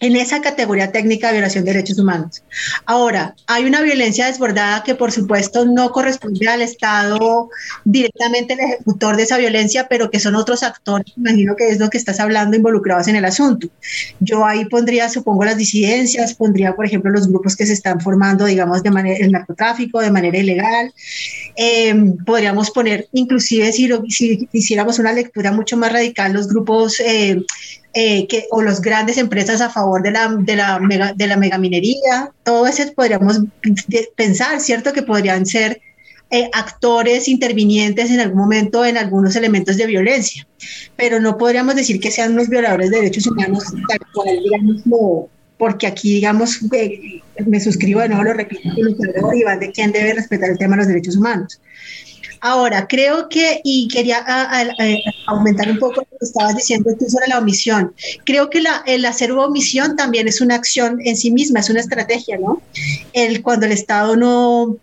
en 0.05 0.15
esa 0.15 0.41
categoría 0.41 0.91
técnica 0.91 1.27
de 1.27 1.33
violación 1.33 1.65
de 1.65 1.73
derechos 1.73 1.97
humanos. 1.97 2.43
Ahora, 2.85 3.35
hay 3.47 3.65
una 3.65 3.81
violencia 3.81 4.27
desbordada 4.27 4.83
que 4.83 4.95
por 4.95 5.11
supuesto 5.11 5.65
no 5.65 5.91
corresponde 5.91 6.47
al 6.47 6.61
Estado 6.61 7.49
directamente 7.83 8.53
el 8.53 8.59
ejecutor 8.59 9.17
de 9.17 9.23
esa 9.23 9.37
violencia, 9.37 9.87
pero 9.89 10.11
que 10.11 10.19
son 10.19 10.35
otros 10.35 10.63
actores, 10.63 11.13
imagino 11.17 11.55
que 11.55 11.69
es 11.69 11.79
lo 11.79 11.89
que 11.89 11.97
estás 11.97 12.19
hablando, 12.19 12.55
involucrados 12.55 13.07
en 13.07 13.15
el 13.15 13.25
asunto. 13.25 13.67
Yo 14.19 14.45
ahí 14.45 14.65
pondría, 14.65 15.09
supongo, 15.09 15.43
las 15.45 15.57
disidencias, 15.57 16.35
pondría, 16.35 16.75
por 16.75 16.85
ejemplo, 16.85 17.11
los 17.11 17.27
grupos 17.27 17.55
que 17.55 17.65
se 17.65 17.73
están 17.73 17.99
formando, 17.99 18.45
digamos, 18.45 18.83
de 18.83 18.91
manera, 18.91 19.25
el 19.25 19.31
narcotráfico, 19.31 20.01
de 20.01 20.11
manera 20.11 20.37
ilegal. 20.37 20.93
Em, 21.55 22.15
podríamos 22.25 22.69
poner, 22.71 23.07
inclusive, 23.11 23.71
si, 23.71 23.89
si, 24.09 24.47
hiciéramos 24.51 24.99
una 24.99 25.13
lectura 25.13 25.51
mucho 25.51 25.77
más 25.77 25.91
radical, 25.91 26.33
los 26.33 26.47
grupos... 26.47 26.99
Eh, 26.99 27.41
eh, 27.97 28.27
que, 28.27 28.45
o 28.51 28.61
las 28.61 28.81
grandes 28.81 29.17
empresas 29.17 29.61
a 29.61 29.69
favor 29.69 30.03
de 30.03 30.11
la, 30.11 30.27
de 30.37 30.57
la, 30.57 30.79
mega, 30.79 31.13
de 31.13 31.27
la 31.27 31.37
megaminería, 31.37 32.29
todo 32.43 32.67
eso 32.67 32.83
podríamos 32.93 33.39
pensar, 34.17 34.59
¿cierto? 34.59 34.91
Que 34.91 35.01
podrían 35.01 35.45
ser 35.45 35.81
eh, 36.29 36.49
actores 36.51 37.29
intervinientes 37.29 38.11
en 38.11 38.19
algún 38.19 38.39
momento 38.39 38.83
en 38.83 38.97
algunos 38.97 39.37
elementos 39.37 39.77
de 39.77 39.85
violencia, 39.85 40.45
pero 40.97 41.21
no 41.21 41.37
podríamos 41.37 41.75
decir 41.75 42.01
que 42.01 42.11
sean 42.11 42.35
los 42.35 42.49
violadores 42.49 42.89
de 42.89 42.97
derechos 42.97 43.27
humanos 43.27 43.63
tal 43.87 43.99
cual, 44.13 44.39
digamos, 44.43 45.29
porque 45.57 45.87
aquí, 45.87 46.15
digamos, 46.15 46.59
eh, 46.73 47.21
me 47.45 47.61
suscribo 47.61 48.01
de 48.01 48.09
nuevo, 48.09 48.25
lo 48.25 48.33
repito, 48.33 48.69
de 48.75 49.71
quién 49.71 49.93
debe 49.93 50.15
respetar 50.15 50.49
el 50.49 50.57
tema 50.57 50.75
de 50.75 50.79
los 50.79 50.87
derechos 50.87 51.15
humanos. 51.15 51.61
Ahora, 52.47 52.85
creo 52.87 53.27
que, 53.27 53.59
y 53.63 53.87
quería 53.87 54.23
aumentar 55.25 55.67
un 55.67 55.79
poco 55.79 56.01
lo 56.01 56.17
que 56.19 56.25
estabas 56.25 56.55
diciendo 56.55 56.91
tú 56.99 57.05
sobre 57.09 57.27
la 57.27 57.39
omisión, 57.39 57.95
creo 58.23 58.51
que 58.51 58.61
la, 58.61 58.83
el 58.85 59.03
hacer 59.05 59.31
omisión 59.31 59.95
también 59.95 60.27
es 60.27 60.41
una 60.41 60.53
acción 60.53 60.99
en 61.03 61.17
sí 61.17 61.31
misma, 61.31 61.61
es 61.61 61.71
una 61.71 61.79
estrategia, 61.79 62.37
¿no? 62.37 62.61
El, 63.13 63.41
cuando 63.41 63.65
el 63.65 63.71
Estado 63.71 64.15
no 64.15 64.77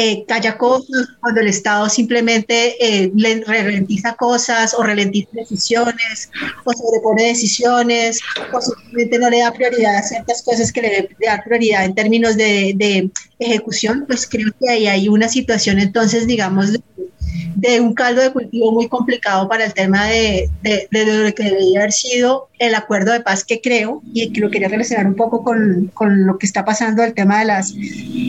eh, 0.00 0.24
calla 0.28 0.56
cosas, 0.56 1.08
cuando 1.20 1.40
el 1.40 1.48
Estado 1.48 1.88
simplemente 1.88 2.76
eh, 2.78 3.10
le 3.16 3.42
ralentiza 3.44 4.14
cosas 4.14 4.72
o 4.74 4.84
ralentiza 4.84 5.28
decisiones 5.32 6.30
o 6.62 6.72
sobrepone 6.72 7.24
decisiones 7.24 8.20
o 8.52 8.60
simplemente 8.60 9.18
no 9.18 9.28
le 9.28 9.40
da 9.40 9.52
prioridad 9.52 9.96
a 9.96 10.02
ciertas 10.04 10.40
cosas 10.44 10.72
que 10.72 10.82
le 10.82 11.08
dar 11.26 11.42
prioridad 11.42 11.84
en 11.84 11.96
términos 11.96 12.36
de, 12.36 12.74
de 12.76 13.10
ejecución, 13.40 14.04
pues 14.06 14.28
creo 14.28 14.52
que 14.60 14.70
ahí 14.70 14.86
hay 14.86 15.08
una 15.08 15.28
situación 15.28 15.80
entonces, 15.80 16.28
digamos, 16.28 16.74
de, 16.74 16.80
de 17.56 17.80
un 17.80 17.94
caldo 17.94 18.22
de 18.22 18.32
cultivo 18.32 18.72
muy 18.72 18.88
complicado 18.88 19.48
para 19.48 19.64
el 19.64 19.74
tema 19.74 20.06
de, 20.06 20.48
de, 20.62 20.88
lo 20.92 21.34
que 21.34 21.44
debería 21.44 21.80
haber 21.80 21.92
sido 21.92 22.48
el 22.58 22.74
acuerdo 22.74 23.12
de 23.12 23.20
paz 23.20 23.44
que 23.44 23.60
creo 23.60 24.02
y 24.12 24.30
que 24.32 24.40
lo 24.40 24.50
quería 24.50 24.68
relacionar 24.68 25.06
un 25.06 25.16
poco 25.16 25.42
con, 25.42 25.90
con 25.94 26.26
lo 26.26 26.38
que 26.38 26.46
está 26.46 26.64
pasando 26.64 27.02
el 27.02 27.14
tema 27.14 27.40
de 27.40 27.46
las 27.46 27.74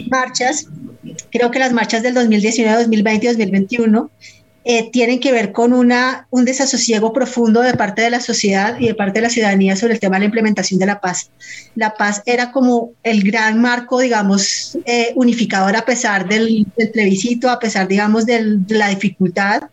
marchas. 0.10 0.68
Creo 1.32 1.52
que 1.52 1.60
las 1.60 1.74
marchas 1.74 2.02
del 2.02 2.14
2019, 2.16 2.78
2020 2.84 3.26
y 3.26 3.30
2021 3.30 4.10
eh, 4.72 4.92
tienen 4.92 5.20
que 5.20 5.32
ver 5.32 5.52
con 5.52 5.74
una, 5.74 6.28
un 6.30 6.46
desasosiego 6.46 7.12
profundo 7.12 7.62
de 7.62 7.74
parte 7.74 8.04
de 8.04 8.12
la 8.12 8.20
sociedad 8.20 8.80
y 8.80 8.86
de 8.86 8.94
parte 8.94 9.18
de 9.18 9.24
la 9.24 9.32
ciudadanía 9.32 9.76
sobre 9.76 9.94
el 9.94 10.00
tema 10.00 10.18
de 10.18 10.20
la 10.20 10.26
implementación 10.26 10.80
de 10.80 10.86
la 10.86 11.02
paz. 11.02 11.32
La 11.74 11.96
paz 11.96 12.22
era 12.28 12.52
como 12.52 12.92
el 13.02 13.24
gran 13.24 13.60
marco, 13.60 14.00
digamos, 14.00 14.78
eh, 14.86 15.12
unificador 15.16 15.76
a 15.76 15.86
pesar 15.86 16.30
del, 16.30 16.68
plebiscito, 16.94 17.50
a 17.50 17.58
pesar, 17.58 17.88
digamos, 17.88 18.28
de 18.28 18.60
la 18.68 18.90
dificultad 18.90 19.64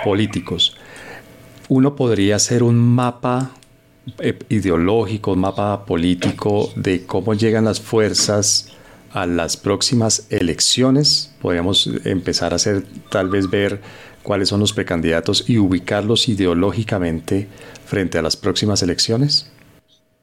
políticos. 0.03 0.75
Uno 1.69 1.95
podría 1.95 2.35
hacer 2.35 2.61
un 2.61 2.77
mapa 2.77 3.51
eh, 4.19 4.37
ideológico, 4.49 5.35
mapa 5.35 5.85
político 5.85 6.71
de 6.75 7.05
cómo 7.05 7.33
llegan 7.33 7.65
las 7.65 7.79
fuerzas 7.79 8.69
a 9.13 9.25
las 9.25 9.57
próximas 9.57 10.27
elecciones. 10.29 11.33
Podríamos 11.41 11.89
empezar 12.05 12.53
a 12.53 12.55
hacer, 12.55 12.83
tal 13.09 13.29
vez 13.29 13.49
ver 13.49 13.81
cuáles 14.23 14.49
son 14.49 14.59
los 14.59 14.73
precandidatos 14.73 15.49
y 15.49 15.57
ubicarlos 15.57 16.29
ideológicamente 16.29 17.47
frente 17.85 18.17
a 18.17 18.21
las 18.21 18.37
próximas 18.37 18.81
elecciones. 18.83 19.51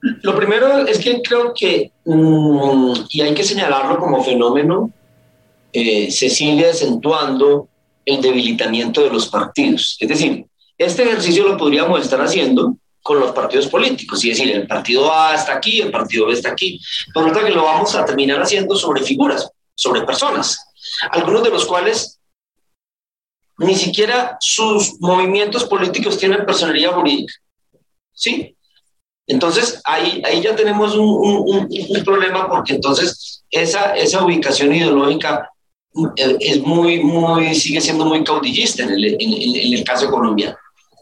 Lo 0.00 0.36
primero 0.36 0.86
es 0.86 0.98
que 0.98 1.20
creo 1.22 1.52
que, 1.54 1.90
mm, 2.04 2.92
y 3.10 3.20
hay 3.20 3.34
que 3.34 3.42
señalarlo 3.42 3.98
como 3.98 4.22
fenómeno, 4.22 4.92
eh, 5.72 6.10
se 6.10 6.30
sigue 6.30 6.70
acentuando 6.70 7.68
el 8.04 8.22
debilitamiento 8.22 9.02
de 9.02 9.10
los 9.10 9.28
partidos. 9.28 9.96
Es 10.00 10.08
decir, 10.08 10.46
este 10.78 11.02
ejercicio 11.02 11.46
lo 11.46 11.56
podríamos 11.56 12.00
estar 12.00 12.20
haciendo 12.20 12.76
con 13.08 13.20
los 13.20 13.32
partidos 13.32 13.68
políticos, 13.68 14.22
y 14.22 14.28
decir, 14.28 14.50
el 14.50 14.66
partido 14.66 15.10
A 15.10 15.34
está 15.34 15.54
aquí, 15.54 15.80
el 15.80 15.90
partido 15.90 16.26
B 16.26 16.34
está 16.34 16.50
aquí. 16.50 16.78
Lo 17.14 17.22
tanto, 17.24 17.42
que 17.42 17.48
lo 17.48 17.64
vamos 17.64 17.94
a 17.94 18.04
terminar 18.04 18.38
haciendo 18.42 18.76
sobre 18.76 19.02
figuras, 19.02 19.50
sobre 19.74 20.02
personas, 20.02 20.58
algunos 21.10 21.42
de 21.42 21.48
los 21.48 21.64
cuales 21.64 22.20
ni 23.56 23.74
siquiera 23.74 24.36
sus 24.40 25.00
movimientos 25.00 25.64
políticos 25.64 26.18
tienen 26.18 26.44
personalidad 26.44 26.92
jurídica. 26.92 27.32
¿Sí? 28.12 28.54
Entonces, 29.26 29.80
ahí, 29.84 30.20
ahí 30.26 30.42
ya 30.42 30.54
tenemos 30.54 30.94
un, 30.94 31.08
un, 31.08 31.68
un 31.88 32.04
problema 32.04 32.46
porque 32.46 32.74
entonces 32.74 33.42
esa, 33.50 33.96
esa 33.96 34.22
ubicación 34.22 34.74
ideológica 34.74 35.48
eh, 36.16 36.36
es 36.40 36.60
muy, 36.60 37.02
muy, 37.02 37.54
sigue 37.54 37.80
siendo 37.80 38.04
muy 38.04 38.22
caudillista 38.22 38.82
en 38.82 38.90
el, 38.90 39.04
en, 39.04 39.32
en 39.32 39.72
el 39.78 39.82
caso 39.82 40.10
colombiano. 40.10 40.58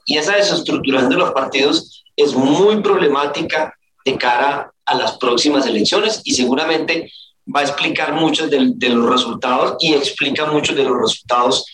Y 0.06 0.16
esa 0.16 0.36
desestructuración 0.36 1.10
de 1.10 1.16
los 1.16 1.32
partidos 1.32 2.04
es 2.16 2.34
muy 2.34 2.80
problemática 2.80 3.74
de 4.04 4.16
cara 4.16 4.72
a 4.86 4.94
las 4.94 5.18
próximas 5.18 5.66
elecciones 5.66 6.22
y 6.24 6.32
seguramente 6.32 7.10
va 7.54 7.60
a 7.60 7.64
explicar 7.64 8.14
muchos 8.14 8.48
de, 8.48 8.88
los 8.88 9.10
resultados 9.10 9.76
y 9.80 9.94
explica 9.94 10.46
muchos 10.46 10.76
de 10.76 10.84
los 10.84 10.96
resultados 10.98 11.64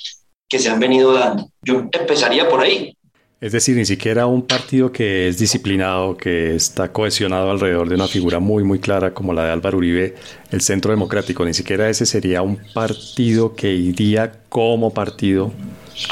que 0.49 0.59
se 0.59 0.71
han 0.71 0.81
venido 0.81 1.13
dando. 1.13 1.51
Yo 1.63 1.89
empezaría 1.93 2.49
por 2.49 2.61
ahí. 2.61 2.97
Es 3.41 3.53
decir, 3.53 3.77
ni 3.77 3.85
siquiera 3.85 4.27
un 4.27 4.43
partido 4.43 4.93
que 4.93 5.29
es 5.29 5.39
disciplinado, 5.39 6.17
que 6.17 6.55
está 6.55 6.93
cohesionado 6.93 7.51
alrededor 7.51 7.89
de 7.89 7.97
una 7.97 8.07
figura 8.07 8.39
muy, 8.39 8.63
muy 8.63 8.79
clara 8.79 9.13
como 9.13 9.33
la 9.33 9.45
de 9.45 9.51
Álvaro 9.51 9.79
Uribe, 9.79 10.15
el 10.53 10.61
Centro 10.61 10.93
Democrático, 10.93 11.45
ni 11.45 11.53
siquiera 11.53 11.91
ese 11.91 12.07
sería 12.07 12.41
un 12.41 12.61
partido 12.73 13.55
que 13.55 13.73
iría 13.73 14.33
como 14.49 14.95
partido 14.95 15.53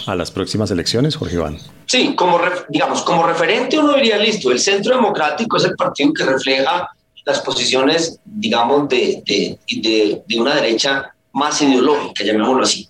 a 0.06 0.14
las 0.14 0.30
próximas 0.30 0.70
elecciones, 0.70 1.16
Jorge 1.16 1.36
Iván. 1.36 1.58
Sí, 1.86 2.14
como 2.14 2.40
digamos, 2.68 3.02
como 3.02 3.26
referente 3.26 3.78
uno 3.78 3.94
diría, 3.94 4.18
listo, 4.18 4.50
el 4.50 4.60
Centro 4.60 4.94
Democrático 4.94 5.56
es 5.56 5.64
el 5.64 5.74
partido 5.76 6.12
que 6.12 6.24
refleja 6.24 6.88
las 7.24 7.40
posiciones, 7.40 8.18
digamos, 8.24 8.88
de, 8.88 9.22
de, 9.26 9.58
de, 9.80 10.22
de 10.26 10.40
una 10.40 10.54
derecha 10.54 11.12
más 11.32 11.60
ideológica, 11.62 12.24
llamémoslo 12.24 12.62
así. 12.62 12.88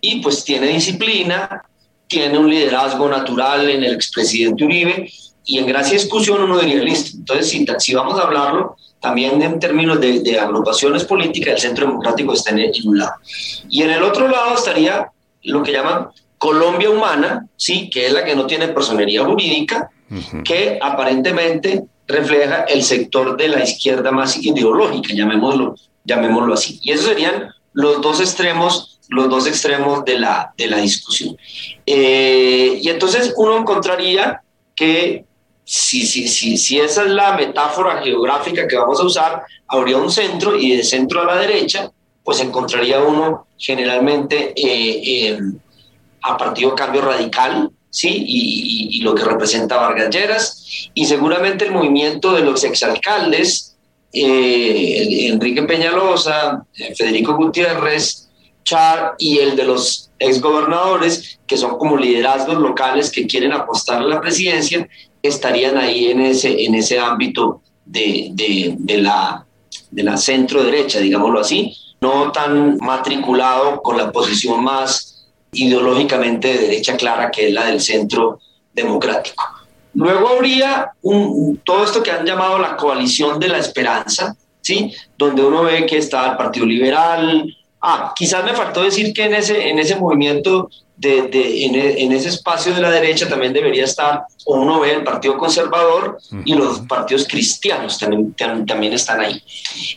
Y 0.00 0.20
pues 0.20 0.44
tiene 0.44 0.68
disciplina, 0.68 1.64
tiene 2.06 2.38
un 2.38 2.48
liderazgo 2.48 3.08
natural 3.08 3.68
en 3.68 3.82
el 3.82 3.94
expresidente 3.94 4.64
Uribe 4.64 5.10
y 5.44 5.58
en 5.58 5.66
gracia 5.66 5.94
discusión 5.94 6.42
uno 6.42 6.58
diría, 6.58 6.82
listo, 6.82 7.16
entonces 7.18 7.48
si, 7.48 7.66
si 7.78 7.94
vamos 7.94 8.18
a 8.18 8.24
hablarlo, 8.24 8.76
también 9.00 9.40
en 9.42 9.60
términos 9.60 10.00
de, 10.00 10.20
de, 10.20 10.40
agrupaciones 10.40 11.04
políticas, 11.04 11.54
el 11.54 11.60
Centro 11.60 11.86
Democrático 11.86 12.32
está 12.32 12.50
en, 12.52 12.72
un 12.86 12.98
lado. 12.98 13.12
Y 13.68 13.82
en 13.82 13.90
el 13.90 14.02
otro 14.02 14.28
lado 14.28 14.54
estaría 14.54 15.10
lo 15.42 15.62
que 15.62 15.72
llaman 15.72 16.08
Colombia 16.44 16.90
Humana, 16.90 17.46
sí, 17.56 17.88
que 17.88 18.04
es 18.06 18.12
la 18.12 18.22
que 18.22 18.36
no 18.36 18.46
tiene 18.46 18.68
personería 18.68 19.24
jurídica, 19.24 19.88
uh 20.10 20.14
-huh. 20.14 20.42
que 20.42 20.78
aparentemente 20.78 21.84
refleja 22.06 22.66
el 22.68 22.82
sector 22.82 23.34
de 23.34 23.48
la 23.48 23.64
izquierda 23.64 24.10
más 24.12 24.36
ideológica, 24.36 25.14
llamémoslo, 25.14 25.74
llamémoslo 26.04 26.52
así. 26.52 26.78
Y 26.82 26.92
esos 26.92 27.06
serían 27.06 27.48
los 27.72 28.02
dos 28.02 28.20
extremos 28.20 28.90
los 29.08 29.28
dos 29.28 29.46
extremos 29.46 30.04
de 30.04 30.18
la, 30.18 30.52
de 30.56 30.66
la 30.66 30.78
discusión. 30.78 31.36
Eh, 31.86 32.78
y 32.82 32.88
entonces 32.88 33.32
uno 33.36 33.56
encontraría 33.58 34.42
que 34.74 35.24
si, 35.64 36.06
si, 36.06 36.26
si, 36.28 36.56
si 36.56 36.80
esa 36.80 37.02
es 37.04 37.10
la 37.10 37.36
metáfora 37.36 38.02
geográfica 38.02 38.66
que 38.66 38.76
vamos 38.76 39.00
a 39.00 39.04
usar, 39.04 39.42
habría 39.68 39.98
un 39.98 40.10
centro 40.10 40.56
y 40.56 40.76
de 40.76 40.82
centro 40.82 41.20
a 41.22 41.26
la 41.26 41.36
derecha, 41.36 41.90
pues 42.24 42.40
encontraría 42.40 42.98
uno 43.02 43.46
generalmente 43.58 44.52
eh, 44.56 45.02
eh, 45.06 45.38
a 46.24 46.38
Partido 46.38 46.74
Cambio 46.74 47.02
Radical, 47.02 47.70
¿sí? 47.90 48.24
Y, 48.26 49.00
lo 49.02 49.14
que 49.14 49.24
representa 49.24 49.76
Vargas 49.76 50.08
Lleras, 50.08 50.90
y 50.94 51.04
seguramente 51.04 51.66
el 51.66 51.72
movimiento 51.72 52.32
de 52.32 52.42
los 52.42 52.64
exalcaldes, 52.64 53.76
eh, 54.10 55.28
Enrique 55.28 55.62
Peñalosa, 55.64 56.64
Federico 56.96 57.36
Gutiérrez, 57.36 58.30
Char 58.64 59.14
y 59.18 59.38
el 59.40 59.56
de 59.56 59.64
los 59.64 60.10
exgobernadores, 60.18 61.38
que 61.46 61.58
son 61.58 61.76
como 61.76 61.98
liderazgos 61.98 62.56
locales 62.56 63.10
que 63.10 63.26
quieren 63.26 63.52
apostar 63.52 63.98
a 63.98 64.06
la 64.06 64.22
presidencia, 64.22 64.88
estarían 65.22 65.76
ahí 65.76 66.06
en 66.06 66.22
ese, 66.22 66.64
en 66.64 66.74
ese 66.74 66.98
ámbito 66.98 67.60
de, 67.84 68.30
de, 68.32 68.76
de 68.78 69.02
la, 69.02 69.44
de 69.90 70.02
la 70.02 70.16
centro 70.16 70.64
derecha, 70.64 71.00
digámoslo 71.00 71.40
así, 71.40 71.76
no 72.00 72.32
tan 72.32 72.78
matriculado 72.78 73.82
con 73.82 73.98
la 73.98 74.10
posición 74.10 74.64
más 74.64 75.13
ideológicamente 75.54 76.48
de 76.48 76.58
derecha 76.58 76.96
clara 76.96 77.30
que 77.30 77.48
es 77.48 77.52
la 77.52 77.66
del 77.66 77.80
centro 77.80 78.40
democrático. 78.72 79.44
Luego 79.94 80.28
habría 80.28 80.90
un, 81.02 81.60
todo 81.64 81.84
esto 81.84 82.02
que 82.02 82.10
han 82.10 82.26
llamado 82.26 82.58
la 82.58 82.76
coalición 82.76 83.38
de 83.38 83.48
la 83.48 83.58
esperanza, 83.58 84.36
¿sí? 84.60 84.92
donde 85.16 85.42
uno 85.42 85.62
ve 85.62 85.86
que 85.86 85.98
está 85.98 86.32
el 86.32 86.36
Partido 86.36 86.66
Liberal, 86.66 87.44
Ah, 87.86 88.14
quizás 88.16 88.42
me 88.42 88.54
faltó 88.54 88.82
decir 88.82 89.12
que 89.12 89.24
en 89.24 89.34
ese, 89.34 89.68
en 89.68 89.78
ese 89.78 89.96
movimiento, 89.96 90.70
de, 90.96 91.28
de 91.28 91.66
en, 91.66 91.74
en, 91.74 92.12
ese 92.12 92.30
espacio 92.30 92.72
de 92.72 92.80
la 92.80 92.90
derecha 92.90 93.28
también 93.28 93.52
debería 93.52 93.84
estar, 93.84 94.22
o 94.46 94.56
uno 94.56 94.80
ve 94.80 94.94
el 94.94 95.04
Partido 95.04 95.36
Conservador 95.36 96.16
uh 96.30 96.34
-huh. 96.34 96.42
y 96.46 96.54
los 96.54 96.80
partidos 96.80 97.28
cristianos 97.28 97.98
también, 97.98 98.32
también 98.64 98.94
están 98.94 99.20
ahí. 99.20 99.42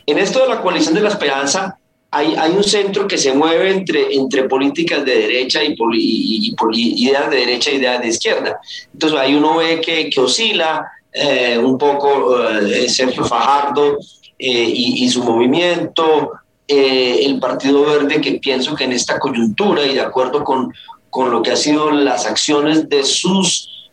En 0.06 0.18
esto 0.18 0.42
de 0.42 0.50
la 0.50 0.62
coalición 0.62 0.96
de 0.96 1.02
la 1.02 1.10
esperanza, 1.10 1.78
hay, 2.12 2.36
hay 2.36 2.52
un 2.52 2.64
centro 2.64 3.08
que 3.08 3.18
se 3.18 3.34
mueve 3.34 3.72
entre, 3.72 4.14
entre 4.16 4.44
políticas 4.44 5.04
de 5.06 5.16
derecha 5.16 5.64
y, 5.64 5.76
y, 5.94 6.48
y, 6.50 6.56
y 6.74 7.08
ideas 7.08 7.30
de 7.30 7.38
derecha 7.38 7.72
y 7.72 7.76
ideas 7.76 8.02
de 8.02 8.08
izquierda. 8.08 8.60
Entonces 8.94 9.20
ahí 9.20 9.36
uno 9.36 9.58
ve 9.58 9.82
que, 9.82 10.10
que 10.10 10.20
oscila 10.20 10.86
eh, 11.12 11.58
un 11.58 11.78
poco 11.78 12.42
eh, 12.50 12.88
Sergio 12.90 13.26
Fajardo 13.26 13.98
eh, 14.40 14.72
y 14.74 15.10
su 15.10 15.24
movimiento, 15.24 16.32
eh, 16.68 17.22
el 17.26 17.40
Partido 17.40 17.86
Verde, 17.86 18.20
que 18.20 18.34
pienso 18.34 18.76
que 18.76 18.84
en 18.84 18.92
esta 18.92 19.18
coyuntura 19.20 19.86
y 19.86 19.94
de 19.94 20.02
acuerdo 20.02 20.44
con, 20.44 20.74
con 21.10 21.32
lo 21.32 21.42
que 21.42 21.52
han 21.52 21.58
sido 21.58 21.92
las 21.92 22.26
acciones 22.26 22.90
de 22.90 23.04
sus 23.06 23.90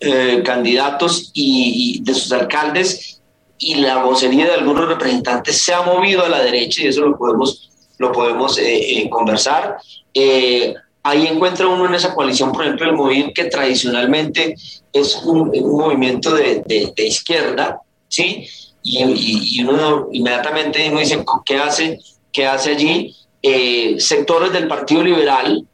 eh, 0.00 0.42
candidatos 0.44 1.30
y, 1.32 1.98
y, 1.98 2.02
de 2.02 2.14
sus 2.14 2.32
alcaldes 2.32 3.15
y 3.58 3.76
la 3.76 4.02
vocería 4.02 4.46
de 4.46 4.54
algunos 4.54 4.88
representantes 4.88 5.60
se 5.60 5.72
ha 5.72 5.82
movido 5.82 6.24
a 6.24 6.28
la 6.28 6.42
derecha 6.42 6.82
y 6.82 6.88
eso 6.88 7.02
lo 7.02 7.16
podemos, 7.16 7.70
lo 7.98 8.12
podemos 8.12 8.58
eh, 8.58 9.00
eh 9.02 9.10
conversar. 9.10 9.76
Eh, 10.12 10.74
ahí 11.02 11.26
encuentra 11.26 11.66
uno 11.66 11.86
en 11.86 11.94
esa 11.94 12.14
coalición, 12.14 12.52
por 12.52 12.64
ejemplo, 12.64 12.86
el 12.86 12.96
movimiento 12.96 13.32
que 13.34 13.44
tradicionalmente 13.44 14.54
es 14.92 15.16
un, 15.24 15.50
un 15.54 15.78
movimiento 15.78 16.34
de, 16.34 16.62
de, 16.66 16.92
de, 16.94 17.06
izquierda, 17.06 17.80
¿sí? 18.08 18.46
Y, 18.82 19.02
y, 19.02 19.60
y 19.60 19.64
uno 19.64 20.08
inmediatamente 20.12 20.88
uno 20.90 21.00
dice, 21.00 21.24
¿qué 21.44 21.58
hace? 21.58 21.98
que 22.36 22.46
hace 22.46 22.72
allí 22.72 23.16
eh, 23.42 23.96
sectores 23.98 24.52
del 24.52 24.68
Partido 24.68 25.02
Liberal, 25.02 25.66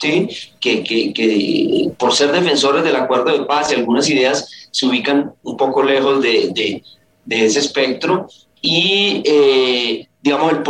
¿sí? 0.00 0.28
que, 0.60 0.82
que, 0.82 1.12
que, 1.12 1.92
por 1.96 2.12
ser 2.12 2.32
defensores 2.32 2.82
del 2.82 2.96
acuerdo 2.96 3.38
de 3.38 3.44
paz 3.44 3.70
y 3.70 3.76
algunas 3.76 4.10
ideas 4.10 4.50
se 4.72 4.86
ubican 4.86 5.32
un 5.44 5.56
poco 5.56 5.80
lejos 5.80 6.20
de, 6.20 6.50
de, 6.52 6.82
de 7.28 7.44
ese 7.44 7.58
espectro, 7.58 8.26
y 8.62 9.22
eh, 9.26 10.08
digamos 10.22 10.52
el 10.52 10.62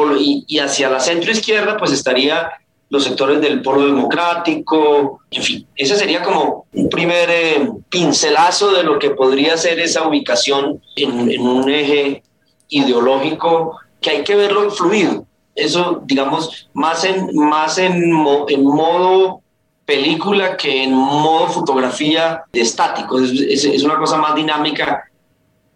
y, 0.49 0.59
hacia 0.59 0.91
la 0.91 0.99
centro 0.99 1.31
izquierda 1.31 1.77
pues 1.77 1.93
estaría 1.93 2.51
los 2.91 3.05
sectores 3.05 3.41
del 3.41 3.63
polo 3.63 3.87
democrático, 3.87 5.21
en 5.31 5.43
fin, 5.43 5.67
ese 5.77 5.97
sería 5.97 6.23
como 6.23 6.67
un 6.73 6.89
primer 6.89 7.29
eh, 7.31 7.71
pincelazo 7.89 8.73
de 8.73 8.83
lo 8.83 8.99
que 8.99 9.11
podría 9.11 9.57
ser 9.57 9.79
esa 9.79 10.09
ubicación 10.09 10.83
en, 10.97 11.41
un 11.41 11.71
eje 11.71 12.23
ideológico 12.71 13.79
que 14.01 14.11
hay 14.11 14.25
que 14.25 14.35
verlo 14.35 14.71
fluido, 14.71 15.27
eso, 15.55 16.03
digamos, 16.07 16.69
más 16.73 17.05
en, 17.05 17.29
más 17.35 17.79
en, 17.79 18.11
modo 18.11 19.43
película 19.85 20.57
que 20.57 20.85
en 20.85 20.95
modo 20.95 21.49
fotografía 21.49 22.43
de 22.53 22.63
estático. 22.63 23.21
Es, 23.21 23.33
es, 23.33 23.65
es, 23.65 23.83
una 23.83 23.99
cosa 23.99 24.17
más 24.17 24.35
dinámica 24.35 25.08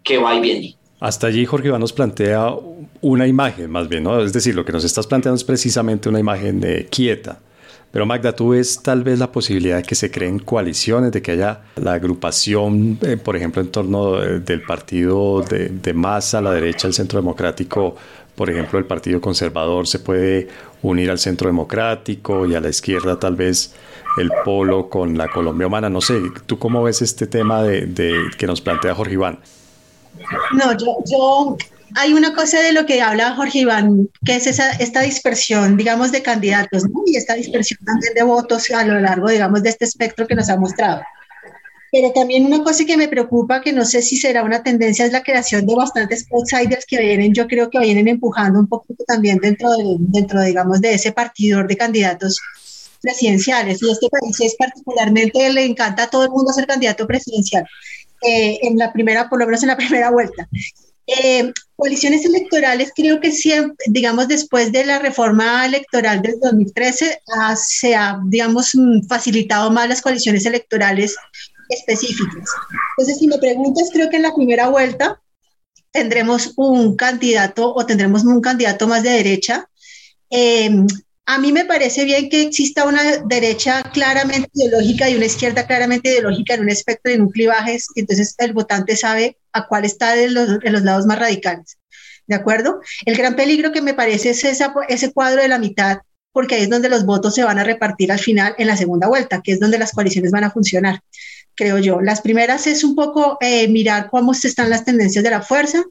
que 0.03 0.17
va 0.17 0.35
y 0.35 0.41
viene. 0.41 0.75
Hasta 0.99 1.27
allí 1.27 1.45
Jorge 1.45 1.67
Iván 1.67 1.81
nos 1.81 1.93
plantea 1.93 2.53
una 3.01 3.27
imagen, 3.27 3.69
más 3.69 3.89
bien, 3.89 4.03
¿no? 4.03 4.21
Es 4.21 4.31
decir, 4.31 4.55
lo 4.55 4.63
que 4.63 4.71
nos 4.71 4.83
estás 4.83 5.05
planteando 5.05 5.35
es 5.35 5.43
precisamente 5.43 6.07
una 6.07 6.19
imagen 6.19 6.59
de 6.59 6.85
quieta. 6.85 7.39
Pero 7.91 8.05
Magda, 8.07 8.35
¿tú 8.35 8.49
ves 8.49 8.81
tal 8.81 9.03
vez 9.03 9.19
la 9.19 9.31
posibilidad 9.31 9.77
de 9.77 9.83
que 9.83 9.93
se 9.93 10.09
creen 10.09 10.39
coaliciones, 10.39 11.11
de 11.11 11.21
que 11.21 11.31
haya 11.31 11.61
la 11.75 11.93
agrupación, 11.93 12.97
eh, 13.01 13.17
por 13.17 13.35
ejemplo, 13.35 13.61
en 13.61 13.67
torno 13.67 14.15
del 14.15 14.63
partido 14.63 15.41
de, 15.41 15.69
de 15.69 15.93
más 15.93 16.33
a 16.33 16.41
la 16.41 16.51
derecha, 16.51 16.87
el 16.87 16.93
Centro 16.93 17.19
Democrático, 17.19 17.95
por 18.35 18.49
ejemplo, 18.49 18.79
el 18.79 18.85
Partido 18.85 19.21
Conservador 19.21 19.85
se 19.85 19.99
puede 19.99 20.47
unir 20.81 21.11
al 21.11 21.19
Centro 21.19 21.47
Democrático 21.47 22.47
y 22.47 22.55
a 22.55 22.61
la 22.61 22.69
izquierda 22.69 23.19
tal 23.19 23.35
vez 23.35 23.75
el 24.17 24.31
polo 24.43 24.89
con 24.89 25.17
la 25.17 25.27
Colombia 25.27 25.67
Humana. 25.67 25.89
No 25.89 26.01
sé, 26.01 26.19
¿tú 26.47 26.57
cómo 26.57 26.81
ves 26.81 27.01
este 27.03 27.27
tema 27.27 27.61
de, 27.61 27.85
de 27.85 28.23
que 28.37 28.47
nos 28.47 28.61
plantea 28.61 28.95
Jorge 28.95 29.13
Iván? 29.13 29.39
No, 30.53 30.77
yo, 30.77 30.97
yo 31.05 31.57
hay 31.95 32.13
una 32.13 32.33
cosa 32.33 32.59
de 32.61 32.73
lo 32.73 32.85
que 32.85 33.01
habla 33.01 33.35
Jorge 33.35 33.59
Iván, 33.59 34.09
que 34.25 34.35
es 34.35 34.47
esa, 34.47 34.71
esta 34.71 35.01
dispersión, 35.01 35.77
digamos, 35.77 36.11
de 36.11 36.21
candidatos. 36.21 36.83
Y 37.05 37.17
esta 37.17 37.35
dispersión 37.35 37.79
también 37.85 38.13
de 38.13 38.23
votos 38.23 38.69
a 38.71 38.83
lo 38.83 38.99
largo, 38.99 39.29
digamos, 39.29 39.63
de 39.63 39.69
este 39.69 39.85
espectro 39.85 40.27
que 40.27 40.35
nos 40.35 40.49
ha 40.49 40.57
mostrado. 40.57 41.01
Pero 41.91 42.11
también 42.11 42.45
una 42.45 42.63
cosa 42.63 42.85
que 42.85 42.97
me 42.97 43.07
preocupa, 43.07 43.61
que 43.61 43.71
no 43.71 43.85
sé 43.85 44.01
si 44.01 44.17
será 44.17 44.43
una 44.43 44.63
tendencia, 44.63 45.05
es 45.05 45.11
la 45.11 45.21
creación 45.21 45.67
de 45.67 45.75
bastantes 45.75 46.25
outsiders 46.31 46.87
que 46.87 46.99
vienen, 46.99 47.35
yo 47.35 47.47
creo 47.47 47.69
que 47.69 47.77
vienen 47.77 48.07
empujando 48.07 48.59
un 48.59 48.67
poquito 48.67 49.03
también 49.05 49.37
dentro, 49.37 49.69
de, 49.73 49.97
dentro 49.99 50.41
digamos, 50.41 50.81
de 50.81 50.95
ese 50.95 51.11
partidor 51.11 51.67
de 51.67 51.77
candidatos 51.77 52.39
presidenciales. 52.99 53.83
Y 53.83 53.91
este 53.91 54.07
país 54.09 54.39
es 54.41 54.55
particularmente, 54.55 55.53
le 55.53 55.65
encanta 55.65 56.03
a 56.03 56.09
todo 56.09 56.23
el 56.23 56.31
mundo 56.31 56.51
ser 56.51 56.65
candidato 56.65 57.05
presidencial. 57.05 57.67
Eh, 58.25 58.59
en 58.61 58.77
la 58.77 58.93
primera, 58.93 59.29
por 59.29 59.39
lo 59.39 59.45
menos 59.45 59.63
en 59.63 59.69
la 59.69 59.77
primera 59.77 60.11
vuelta. 60.11 60.47
Eh, 61.05 61.51
coaliciones 61.75 62.23
electorales, 62.23 62.93
creo 62.95 63.19
que 63.19 63.31
siempre, 63.31 63.75
digamos, 63.87 64.29
después 64.29 64.71
de 64.71 64.85
la 64.85 64.99
reforma 64.99 65.65
electoral 65.65 66.21
del 66.21 66.39
2013, 66.39 67.21
ah, 67.37 67.55
se 67.57 67.95
ha, 67.95 68.19
digamos, 68.25 68.73
mm, 68.73 69.07
facilitado 69.07 69.69
más 69.69 69.89
las 69.89 70.01
coaliciones 70.01 70.45
electorales 70.45 71.15
específicas. 71.67 72.49
Entonces, 72.97 73.19
si 73.19 73.27
me 73.27 73.37
preguntas, 73.37 73.89
creo 73.91 74.09
que 74.09 74.15
en 74.15 74.21
la 74.21 74.33
primera 74.33 74.69
vuelta 74.69 75.19
tendremos 75.91 76.53
un 76.55 76.95
candidato 76.95 77.73
o 77.73 77.85
tendremos 77.85 78.23
un 78.23 78.39
candidato 78.39 78.87
más 78.87 79.03
de 79.03 79.09
derecha. 79.09 79.69
Eh, 80.29 80.71
a 81.25 81.37
mí 81.37 81.53
me 81.53 81.65
parece 81.65 82.03
bien 82.03 82.29
que 82.29 82.41
exista 82.41 82.85
una 82.85 83.01
derecha 83.25 83.81
claramente 83.93 84.49
ideológica 84.53 85.09
y 85.09 85.15
una 85.15 85.25
izquierda 85.25 85.65
claramente 85.65 86.09
ideológica 86.09 86.53
en 86.53 86.61
un 86.61 86.69
espectro, 86.69 87.13
en 87.13 87.21
un 87.21 87.29
clivaje, 87.29 87.79
entonces 87.95 88.35
el 88.37 88.53
votante 88.53 88.97
sabe 88.97 89.37
a 89.53 89.67
cuál 89.67 89.85
está 89.85 90.15
de 90.15 90.29
los, 90.29 90.59
de 90.59 90.69
los 90.69 90.81
lados 90.81 91.05
más 91.05 91.19
radicales. 91.19 91.77
¿De 92.27 92.35
acuerdo? 92.35 92.79
El 93.05 93.15
gran 93.17 93.35
peligro 93.35 93.71
que 93.71 93.81
me 93.81 93.93
parece 93.93 94.31
es 94.31 94.43
esa, 94.43 94.73
ese 94.89 95.11
cuadro 95.11 95.41
de 95.41 95.47
la 95.47 95.59
mitad, 95.59 95.99
porque 96.31 96.55
ahí 96.55 96.63
es 96.63 96.69
donde 96.69 96.89
los 96.89 97.05
votos 97.05 97.35
se 97.35 97.43
van 97.43 97.59
a 97.59 97.63
repartir 97.63 98.11
al 98.11 98.19
final 98.19 98.55
en 98.57 98.67
la 98.67 98.77
segunda 98.77 99.07
vuelta, 99.07 99.41
que 99.41 99.53
es 99.53 99.59
donde 99.59 99.77
las 99.77 99.91
coaliciones 99.91 100.31
van 100.31 100.45
a 100.45 100.51
funcionar 100.51 101.01
creo 101.55 101.77
yo. 101.77 102.01
Las 102.01 102.21
primeras 102.21 102.67
es 102.67 102.83
un 102.83 102.95
poco 102.95 103.37
eh, 103.41 103.67
mirar 103.67 104.09
cómo 104.09 104.33
están 104.33 104.69
las 104.69 104.85
tendencias 104.85 105.23
de 105.23 105.29
la 105.29 105.41
fuerza, 105.41 105.83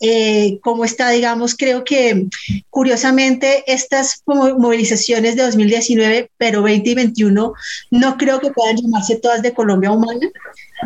eh, 0.00 0.58
cómo 0.62 0.84
está, 0.84 1.10
digamos, 1.10 1.54
creo 1.54 1.84
que 1.84 2.26
curiosamente 2.70 3.62
estas 3.66 4.22
movilizaciones 4.26 5.36
de 5.36 5.42
2019, 5.42 6.30
pero 6.36 6.60
2021, 6.60 7.52
no 7.90 8.16
creo 8.16 8.40
que 8.40 8.50
puedan 8.50 8.76
llamarse 8.76 9.16
todas 9.16 9.42
de 9.42 9.52
Colombia 9.52 9.92
Humana. 9.92 10.28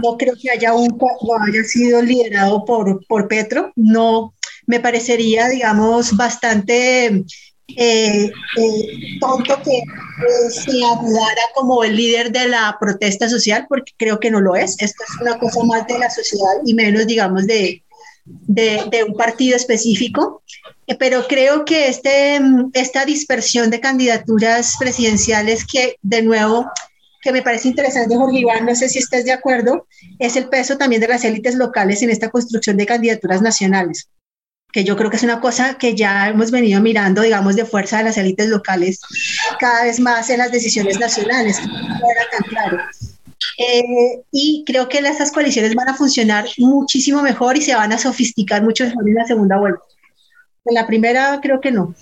No 0.03 0.17
creo 0.19 0.35
que 0.41 0.51
haya, 0.51 0.75
un, 0.75 0.99
haya 1.49 1.65
sido 1.65 2.03
liderado 2.03 2.65
por, 2.65 3.05
por 3.07 3.29
Petro. 3.29 3.73
No 3.75 4.35
me 4.67 4.81
parecería, 4.81 5.49
digamos, 5.49 6.17
bastante 6.17 7.25
eh, 7.69 8.31
eh, 8.59 9.19
tonto 9.21 9.61
que 9.63 9.83
se 10.51 10.71
ayudara 10.71 11.43
como 11.55 11.85
el 11.85 11.97
líder 11.97 12.33
de 12.33 12.49
la 12.49 12.77
protesta 12.81 13.29
social, 13.29 13.67
porque 13.69 13.93
creo 13.97 14.19
que 14.19 14.31
no 14.31 14.41
lo 14.41 14.57
es. 14.57 14.77
Esto 14.81 15.05
es 15.05 15.21
una 15.21 15.39
cosa 15.39 15.63
más 15.65 15.87
de 15.87 15.99
la 15.99 16.11
sociedad 16.11 16.55
y 16.65 16.75
menos, 16.75 17.07
digamos, 17.07 17.47
de, 17.47 17.83
de, 18.25 19.05
un 19.07 19.15
partido 19.15 19.57
específico. 19.57 20.43
Eh, 20.87 20.97
pero 20.97 21.27
creo 21.27 21.65
que 21.65 21.89
este, 21.89 22.41
esta 22.75 23.05
dispersión 23.05 23.71
de 23.71 23.81
candidaturas 23.81 24.77
presidenciales 24.79 25.65
que, 25.65 25.97
de 26.03 26.23
nuevo, 26.23 26.67
que 27.23 27.33
me 27.33 27.43
parece 27.43 27.69
interesante, 27.69 28.17
Jorge 28.17 28.39
Iván, 28.39 28.67
no 28.67 28.75
sé 28.75 28.89
si 28.89 28.99
estás 28.99 29.25
de 29.25 29.33
acuerdo, 29.33 29.87
es 30.19 30.37
el 30.37 30.49
peso 30.49 30.79
también 30.79 31.01
de 31.01 31.09
las 31.09 31.25
élites 31.25 31.57
locales 31.57 32.03
en 32.03 32.11
esta 32.11 32.31
construcción 32.31 32.77
de 32.77 32.87
candidaturas 32.87 33.43
nacionales 33.43 34.09
que 34.77 34.85
yo 34.85 34.95
creo 34.95 35.09
que 35.09 35.17
es 35.17 35.23
una 35.23 35.41
cosa 35.41 35.79
que 35.79 35.95
ya 35.95 36.29
hemos 36.29 36.51
venido 36.51 36.83
mirando, 36.83 37.23
digamos, 37.23 37.57
de 37.57 37.65
fuerza 37.65 37.97
de 37.97 38.05
las 38.05 38.19
élites 38.19 38.51
locales 38.51 39.01
cada 39.59 39.85
vez 39.85 39.99
más 39.99 40.29
en 40.29 40.37
las 40.37 40.53
decisiones 40.53 41.01
nacionales, 41.01 41.59
no 41.67 42.11
era 42.11 42.29
tan 42.31 42.43
claro. 42.47 42.79
Eh, 43.57 44.21
y 44.31 44.65
creo 44.67 44.87
que 44.87 44.99
estas 44.99 45.33
coaliciones 45.33 45.75
van 45.75 45.89
a 45.89 45.95
funcionar 45.95 46.45
muchísimo 46.59 47.23
mejor 47.23 47.57
y 47.57 47.63
se 47.63 47.75
van 47.75 47.91
a 47.91 47.97
sofisticar 47.97 48.63
mucho 48.63 48.85
mejor 48.85 49.09
en 49.09 49.15
la 49.15 49.25
segunda 49.25 49.59
vuelta. 49.59 49.81
En 50.67 50.75
la 50.75 50.87
primera 50.87 51.41
creo 51.41 51.59
que 51.59 51.73
no. 51.73 51.95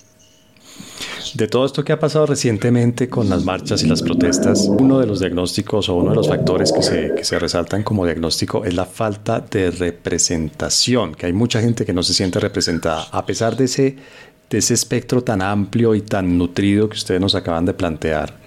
De 1.32 1.48
todo 1.48 1.64
esto 1.64 1.82
que 1.84 1.92
ha 1.92 1.98
pasado 1.98 2.26
recientemente 2.26 3.08
con 3.08 3.30
las 3.30 3.44
marchas 3.44 3.82
y 3.82 3.86
las 3.86 4.02
protestas, 4.02 4.68
uno 4.68 5.00
de 5.00 5.06
los 5.06 5.20
diagnósticos 5.20 5.88
o 5.88 5.94
uno 5.94 6.10
de 6.10 6.16
los 6.16 6.28
factores 6.28 6.70
que 6.70 6.82
se, 6.82 7.14
que 7.14 7.24
se 7.24 7.38
resaltan 7.38 7.82
como 7.82 8.04
diagnóstico 8.04 8.64
es 8.64 8.74
la 8.74 8.84
falta 8.84 9.40
de 9.40 9.70
representación, 9.70 11.14
que 11.14 11.26
hay 11.26 11.32
mucha 11.32 11.60
gente 11.60 11.86
que 11.86 11.92
no 11.92 12.02
se 12.02 12.14
siente 12.14 12.38
representada, 12.40 13.08
a 13.10 13.24
pesar 13.24 13.56
de 13.56 13.64
ese, 13.64 13.96
de 14.50 14.58
ese 14.58 14.74
espectro 14.74 15.24
tan 15.24 15.40
amplio 15.40 15.94
y 15.94 16.02
tan 16.02 16.36
nutrido 16.36 16.88
que 16.88 16.96
ustedes 16.96 17.20
nos 17.20 17.34
acaban 17.34 17.64
de 17.64 17.74
plantear. 17.74 18.43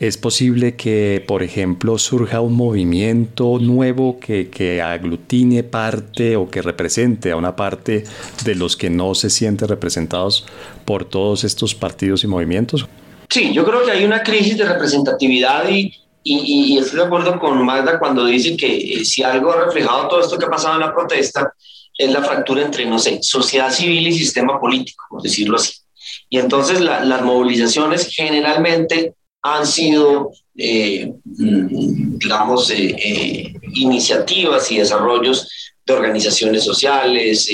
Es 0.00 0.16
posible 0.16 0.76
que, 0.76 1.24
por 1.26 1.42
ejemplo, 1.42 1.98
surja 1.98 2.40
un 2.40 2.54
movimiento 2.54 3.58
nuevo 3.58 4.20
que, 4.20 4.48
que, 4.48 4.80
aglutine 4.80 5.64
parte 5.64 6.36
o 6.36 6.48
que 6.48 6.62
represente 6.62 7.32
a 7.32 7.36
una 7.36 7.56
parte 7.56 8.04
de 8.44 8.54
los 8.54 8.76
que 8.76 8.90
no 8.90 9.16
se 9.16 9.28
sienten 9.28 9.66
representados 9.66 10.46
por 10.84 11.04
todos 11.04 11.42
estos 11.42 11.74
partidos 11.74 12.22
y 12.22 12.28
movimientos. 12.28 12.86
Sí, 13.28 13.52
yo 13.52 13.64
creo 13.64 13.84
que 13.84 13.90
hay 13.90 14.04
una 14.04 14.22
crisis 14.22 14.56
de 14.56 14.64
representatividad 14.66 15.68
y, 15.68 15.92
estoy 16.78 17.00
de 17.00 17.06
acuerdo 17.06 17.38
con 17.40 17.64
Magda 17.64 17.98
cuando 17.98 18.24
dice 18.24 18.56
que 18.56 18.76
eh, 18.76 19.04
si 19.04 19.22
algo 19.22 19.50
ha 19.50 19.64
reflejado 19.64 20.08
todo 20.08 20.20
esto 20.20 20.38
que 20.38 20.44
ha 20.44 20.50
pasado 20.50 20.74
en 20.74 20.80
la 20.80 20.94
protesta 20.94 21.52
es 21.96 22.12
la 22.12 22.22
fractura 22.22 22.62
entre, 22.62 22.86
no 22.86 22.98
sé, 22.98 23.18
sociedad 23.22 23.72
civil 23.72 24.06
y 24.06 24.12
sistema 24.12 24.60
político, 24.60 25.04
por 25.10 25.22
decirlo 25.22 25.56
así. 25.56 25.72
Y 26.30 26.38
entonces 26.38 26.80
las 26.80 27.22
movilizaciones 27.22 28.08
generalmente 28.14 29.14
han 29.42 29.66
sido, 29.66 30.32
eh, 30.56 31.12
mm, 31.24 32.18
digamos, 32.18 32.70
eh, 32.70 32.96
eh, 32.98 33.54
iniciativas 33.74 34.70
y 34.72 34.78
desarrollos 34.78 35.48
de 35.86 35.94
organizaciones 35.94 36.64
sociales, 36.64 37.48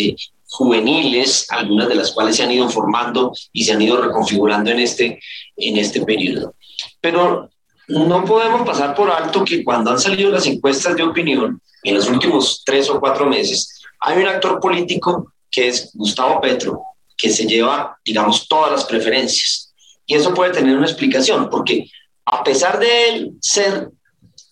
juveniles, 0.47 1.47
algunas 1.51 1.88
de 1.88 1.97
las 1.97 2.12
cuales 2.12 2.37
se 2.37 2.44
han 2.44 2.53
ido 2.53 2.68
formando 2.68 3.33
y 3.53 3.64
se 3.64 3.73
han 3.73 3.83
ido 3.83 4.01
reconfigurando 4.01 4.70
en 4.70 4.81
este, 4.81 5.20
en 5.57 5.77
este 5.77 6.03
periodo. 6.05 6.55
Pero 7.01 7.51
no 7.88 8.25
podemos 8.25 8.66
pasar 8.66 8.94
por 8.94 9.11
alto 9.11 9.44
que 9.44 9.62
cuando 9.62 9.90
han 9.90 10.01
salido 10.01 10.31
las 10.31 10.47
encuestas 10.47 10.97
de 10.97 11.03
opinión 11.03 11.61
en 11.83 11.94
los 11.94 12.09
últimos 12.09 12.62
tres 12.64 12.88
o 12.88 12.99
cuatro 12.99 13.27
meses, 13.27 13.83
hay 14.01 14.18
un 14.18 14.29
actor 14.29 14.59
político 14.61 15.33
que 15.51 15.68
es 15.68 15.90
Gustavo 15.94 16.40
Petro, 16.40 16.83
que 17.16 17.31
se 17.31 17.47
lleva, 17.47 17.99
digamos, 18.05 18.49
todas 18.49 18.73
las 18.73 18.85
preferencias 18.85 19.63
y 20.07 20.14
eso 20.14 20.35
puede 20.35 20.53
tener 20.53 20.77
una 20.77 20.87
explicación, 20.87 21.49
porque 21.51 21.88
a 22.27 22.43
pesar 22.43 22.79
de 22.79 23.09
él 23.09 23.33
ser 23.40 23.90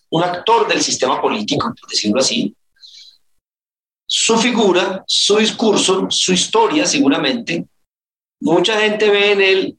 un 0.09 0.23
actor 0.23 0.67
del 0.67 0.81
sistema 0.81 1.21
político, 1.21 1.73
por 1.79 1.89
decirlo 1.89 2.19
así, 2.19 2.55
su 4.05 4.37
figura, 4.37 5.03
su 5.07 5.37
discurso, 5.37 6.07
su 6.09 6.33
historia 6.33 6.85
seguramente, 6.85 7.65
mucha 8.41 8.79
gente 8.79 9.09
ve 9.09 9.31
en 9.31 9.41
él 9.41 9.77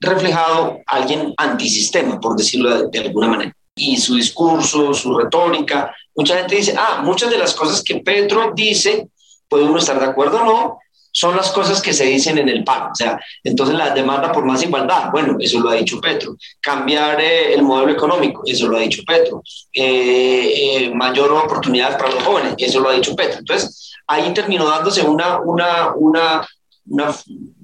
reflejado 0.00 0.80
a 0.86 0.96
alguien 0.96 1.32
antisistema, 1.36 2.18
por 2.20 2.36
decirlo 2.36 2.88
de, 2.88 2.98
alguna 2.98 3.28
manera. 3.28 3.56
Y 3.76 3.96
su 3.98 4.14
discurso, 4.14 4.92
su 4.94 5.16
retórica, 5.16 5.94
mucha 6.14 6.38
gente 6.38 6.56
dice, 6.56 6.74
ah, 6.76 7.02
muchas 7.04 7.30
de 7.30 7.38
las 7.38 7.54
cosas 7.54 7.82
que 7.82 8.00
Petro 8.00 8.52
dice, 8.54 9.08
puede 9.48 9.64
uno 9.64 9.78
estar 9.78 10.00
de 10.00 10.06
acuerdo 10.06 10.40
o 10.40 10.44
no, 10.44 10.78
son 11.16 11.34
las 11.34 11.50
cosas 11.50 11.80
que 11.80 11.94
se 11.94 12.04
dicen 12.04 12.36
en 12.36 12.50
el 12.50 12.62
PAN. 12.62 12.90
O 12.92 12.94
sea, 12.94 13.18
entonces 13.42 13.74
la 13.74 13.88
demanda 13.88 14.30
por 14.30 14.44
más 14.44 14.62
igualdad, 14.62 15.10
bueno, 15.10 15.38
eso 15.40 15.60
lo 15.60 15.70
ha 15.70 15.74
dicho 15.74 15.98
Petro. 15.98 16.36
Cambiar 16.60 17.18
eh, 17.18 17.54
el 17.54 17.62
modelo 17.62 17.92
económico, 17.92 18.42
eso 18.44 18.68
lo 18.68 18.76
ha 18.76 18.80
dicho 18.80 19.02
Petro. 19.06 19.42
Eh, 19.72 20.82
eh, 20.84 20.94
mayor 20.94 21.32
oportunidad 21.32 21.96
para 21.96 22.10
los 22.10 22.22
jóvenes, 22.22 22.54
eso 22.58 22.80
lo 22.80 22.90
ha 22.90 22.92
dicho 22.92 23.16
Petro. 23.16 23.38
Entonces, 23.38 23.94
ahí 24.06 24.34
terminó 24.34 24.68
dándose 24.68 25.00
una, 25.04 25.40
una, 25.40 25.94
una, 25.94 26.46
una, 26.84 27.14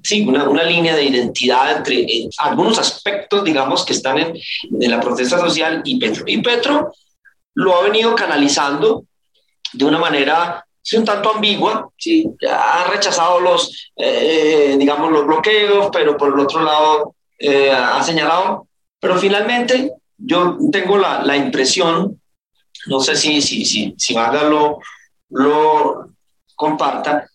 sí, 0.01 0.25
una, 0.27 0.49
una 0.49 0.63
línea 0.63 0.95
de 0.95 1.03
identidad 1.03 1.77
entre 1.77 2.07
algunos 2.39 2.79
aspectos, 2.79 3.43
digamos, 3.43 3.85
que 3.85 3.93
están 3.93 4.17
en, 4.17 4.35
en 4.81 4.91
la 4.91 4.99
protesta 4.99 5.37
social 5.37 5.83
y 5.85 5.99
Petro. 5.99 6.23
Y 6.25 6.41
Petro 6.41 6.91
lo 7.53 7.75
ha 7.75 7.83
venido 7.83 8.15
canalizando 8.15 9.05
de 9.73 9.85
una 9.85 9.99
manera 9.99 10.65
sí, 10.83 10.97
un 10.97 11.05
tanto 11.05 11.33
ambigua, 11.33 11.89
sí, 11.97 12.29
ha 12.47 12.83
rechazado 12.91 13.39
los, 13.39 13.91
eh, 13.95 14.75
digamos, 14.77 15.11
los 15.11 15.25
bloqueos, 15.25 15.89
pero 15.91 16.15
por 16.17 16.33
el 16.33 16.39
otro 16.39 16.61
lado 16.61 17.15
eh, 17.39 17.71
ha 17.71 18.03
señalado, 18.03 18.67
pero 18.99 19.17
finalmente 19.17 19.93
yo 20.17 20.57
tengo 20.71 20.97
la, 20.97 21.23
la 21.23 21.35
impresión, 21.35 22.21
no 22.87 22.99
sé 22.99 23.15
si, 23.15 23.41
si, 23.41 23.65
si, 23.65 23.95
si 23.97 24.13
Magda 24.13 24.43
lo, 24.43 24.79
lo 25.29 26.09
comparta, 26.55 27.27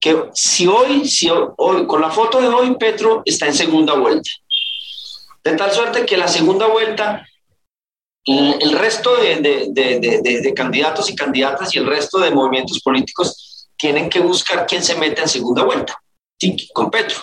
que 0.00 0.30
si 0.32 0.66
hoy, 0.66 1.06
si 1.06 1.28
hoy, 1.30 1.86
con 1.86 2.00
la 2.00 2.10
foto 2.10 2.40
de 2.40 2.48
hoy, 2.48 2.76
Petro 2.76 3.22
está 3.24 3.46
en 3.46 3.54
segunda 3.54 3.94
vuelta. 3.94 4.30
De 5.44 5.56
tal 5.56 5.72
suerte 5.72 6.06
que 6.06 6.16
la 6.16 6.28
segunda 6.28 6.66
vuelta 6.66 7.26
el 8.30 8.72
resto 8.72 9.16
de, 9.16 9.36
de, 9.36 10.00
de, 10.00 10.40
de, 10.42 10.54
candidatos 10.54 11.08
y 11.08 11.16
candidatas 11.16 11.74
y 11.74 11.78
el 11.78 11.86
resto 11.86 12.18
de 12.18 12.30
movimientos 12.30 12.80
políticos 12.80 13.68
tienen 13.76 14.10
que 14.10 14.20
buscar 14.20 14.66
quién 14.66 14.82
se 14.82 14.96
mete 14.96 15.22
en 15.22 15.28
segunda 15.28 15.62
vuelta, 15.62 15.98
con 16.74 16.90
Petro. 16.90 17.18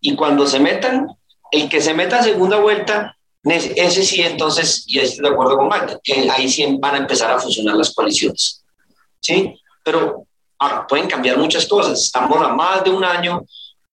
Y 0.00 0.14
cuando 0.14 0.46
se 0.46 0.60
metan, 0.60 1.08
el 1.50 1.68
que 1.68 1.80
se 1.80 1.94
meta 1.94 2.18
en 2.18 2.24
segunda 2.24 2.58
vuelta, 2.58 3.16
ese 3.42 4.04
sí, 4.04 4.22
entonces, 4.22 4.84
y 4.86 4.98
estoy 4.98 5.22
de 5.22 5.30
acuerdo 5.30 5.56
con 5.56 5.68
Magda, 5.68 6.00
que 6.02 6.28
ahí 6.30 6.48
sí 6.48 6.66
van 6.78 6.94
a 6.94 6.98
empezar 6.98 7.30
a 7.30 7.38
funcionar 7.38 7.76
las 7.76 7.94
coaliciones. 7.94 8.62
¿Sí? 9.20 9.54
Pero 9.82 10.26
ahora 10.58 10.86
pueden 10.86 11.06
cambiar 11.06 11.38
muchas 11.38 11.66
cosas. 11.66 12.00
Estamos 12.02 12.38
a 12.44 12.48
más 12.48 12.84
de 12.84 12.90
un 12.90 13.04
año, 13.04 13.44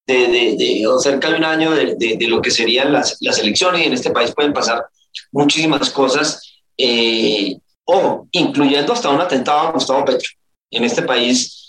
de, 0.05 0.55
de, 0.57 0.87
o 0.87 0.99
cerca 0.99 1.29
de 1.29 1.35
un 1.35 1.45
año 1.45 1.71
de, 1.71 1.95
de, 1.95 2.27
lo 2.27 2.41
que 2.41 2.51
serían 2.51 2.91
las, 2.91 3.17
las, 3.21 3.39
elecciones, 3.39 3.81
y 3.81 3.85
en 3.85 3.93
este 3.93 4.11
país 4.11 4.33
pueden 4.33 4.51
pasar 4.51 4.85
muchísimas 5.31 5.89
cosas, 5.89 6.61
eh, 6.77 7.57
o 7.85 8.27
incluyendo 8.31 8.93
hasta 8.93 9.09
un 9.09 9.21
atentado 9.21 9.59
a 9.59 9.71
Gustavo 9.71 10.05
Petro. 10.05 10.29
En 10.69 10.83
este 10.83 11.01
país 11.01 11.61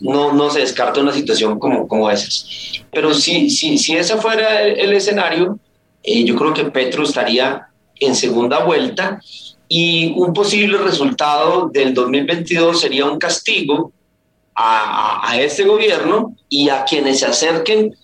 no, 0.00 0.32
no 0.32 0.50
se 0.50 0.60
descarta 0.60 1.00
una 1.00 1.12
situación 1.12 1.58
como, 1.58 1.88
como 1.88 2.10
esas. 2.10 2.46
Pero 2.92 3.14
si, 3.14 3.50
si, 3.50 3.78
si 3.78 3.96
ese 3.96 4.16
fuera 4.16 4.62
el, 4.62 4.92
escenario, 4.92 5.58
eh, 6.02 6.24
yo 6.24 6.36
creo 6.36 6.54
que 6.54 6.64
Petro 6.64 7.04
estaría 7.04 7.68
en 7.98 8.14
segunda 8.14 8.64
vuelta 8.64 9.20
y 9.68 10.12
un 10.16 10.32
posible 10.32 10.78
resultado 10.78 11.68
del 11.68 11.94
2022 11.94 12.80
sería 12.80 13.06
un 13.06 13.18
castigo 13.18 13.92
a, 14.54 15.28
a, 15.28 15.40
este 15.40 15.64
gobierno 15.64 16.36
y 16.48 16.68
a 16.68 16.84
quienes 16.84 17.20
se 17.20 17.26
acerquen 17.26 17.96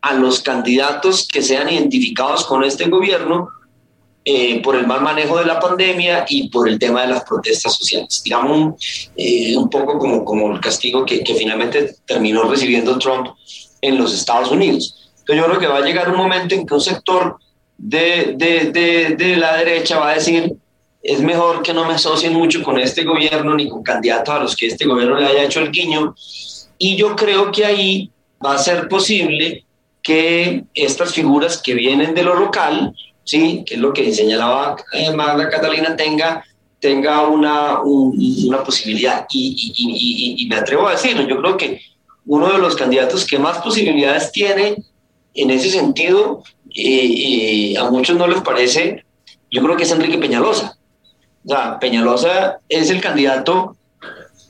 a 0.00 0.14
los 0.14 0.40
candidatos 0.40 1.26
que 1.26 1.42
sean 1.42 1.68
identificados 1.70 2.44
con 2.44 2.62
este 2.62 2.88
gobierno 2.88 3.48
eh, 4.30 4.60
por 4.62 4.76
el 4.76 4.86
mal 4.86 5.00
manejo 5.00 5.38
de 5.38 5.46
la 5.46 5.58
pandemia 5.58 6.26
y 6.28 6.50
por 6.50 6.68
el 6.68 6.78
tema 6.78 7.00
de 7.00 7.08
las 7.08 7.24
protestas 7.24 7.74
sociales. 7.74 8.20
Digamos, 8.22 9.10
eh, 9.16 9.56
un 9.56 9.70
poco 9.70 9.98
como, 9.98 10.22
como 10.22 10.52
el 10.52 10.60
castigo 10.60 11.06
que, 11.06 11.24
que, 11.24 11.34
finalmente 11.34 11.94
terminó 12.04 12.42
recibiendo 12.42 12.98
Trump 12.98 13.28
en 13.80 13.96
los 13.96 14.12
Estados 14.12 14.50
Unidos. 14.50 15.10
Entonces 15.20 15.36
yo 15.36 15.46
creo 15.46 15.58
que 15.58 15.66
va 15.66 15.78
a 15.78 15.80
llegar 15.80 16.10
un 16.10 16.18
momento 16.18 16.54
en 16.54 16.66
que 16.66 16.74
un 16.74 16.80
sector 16.82 17.38
de, 17.78 18.34
de, 18.36 18.70
de, 18.70 19.16
de 19.16 19.36
la 19.36 19.56
derecha 19.56 19.98
va 19.98 20.10
a 20.10 20.14
decir, 20.16 20.52
es 21.02 21.20
mejor 21.22 21.62
que 21.62 21.72
no 21.72 21.86
me 21.86 21.94
asocien 21.94 22.34
mucho 22.34 22.62
con 22.62 22.78
este 22.78 23.04
gobierno 23.04 23.54
ni 23.54 23.66
con 23.66 23.82
candidatos 23.82 24.34
a 24.34 24.40
los 24.40 24.54
que 24.54 24.66
este 24.66 24.84
gobierno 24.84 25.18
le 25.18 25.26
haya 25.26 25.44
hecho 25.44 25.60
el 25.60 25.70
guiño. 25.70 26.14
Y 26.76 26.96
yo 26.96 27.16
creo 27.16 27.50
que 27.50 27.64
ahí 27.64 28.10
va 28.44 28.56
a 28.56 28.58
ser 28.58 28.88
posible 28.88 29.64
que 30.02 30.64
estas 30.74 31.14
figuras 31.14 31.62
que 31.62 31.72
vienen 31.72 32.14
de 32.14 32.24
lo 32.24 32.34
local 32.34 32.94
¿sí? 33.28 33.62
que 33.66 33.74
es 33.74 33.80
lo 33.80 33.92
que 33.92 34.12
señalaba 34.14 34.76
eh, 34.94 35.12
Magda 35.12 35.50
Catalina, 35.50 35.94
tenga, 35.94 36.42
tenga 36.80 37.28
una, 37.28 37.82
una 37.82 38.64
posibilidad. 38.64 39.26
Y, 39.30 40.46
me 40.48 40.56
atrevo 40.56 40.88
a 40.88 40.92
decirlo, 40.92 41.28
yo 41.28 41.36
creo 41.42 41.56
que 41.58 41.82
uno 42.24 42.50
de 42.50 42.58
los 42.58 42.74
candidatos 42.74 43.26
que 43.26 43.38
más 43.38 43.58
posibilidades 43.58 44.32
tiene 44.32 44.76
en 45.34 45.50
ese 45.50 45.68
sentido, 45.68 46.42
eh, 46.74 47.74
eh, 47.74 47.78
a 47.78 47.90
muchos 47.90 48.16
no 48.16 48.26
les 48.26 48.40
parece, 48.40 49.04
yo 49.50 49.62
creo 49.62 49.76
que 49.76 49.82
es 49.82 49.92
Enrique 49.92 50.16
Peñalosa. 50.16 50.78
O 51.44 51.48
sea, 51.50 51.78
Peñalosa 51.78 52.60
es 52.66 52.88
el 52.88 53.02
candidato, 53.02 53.76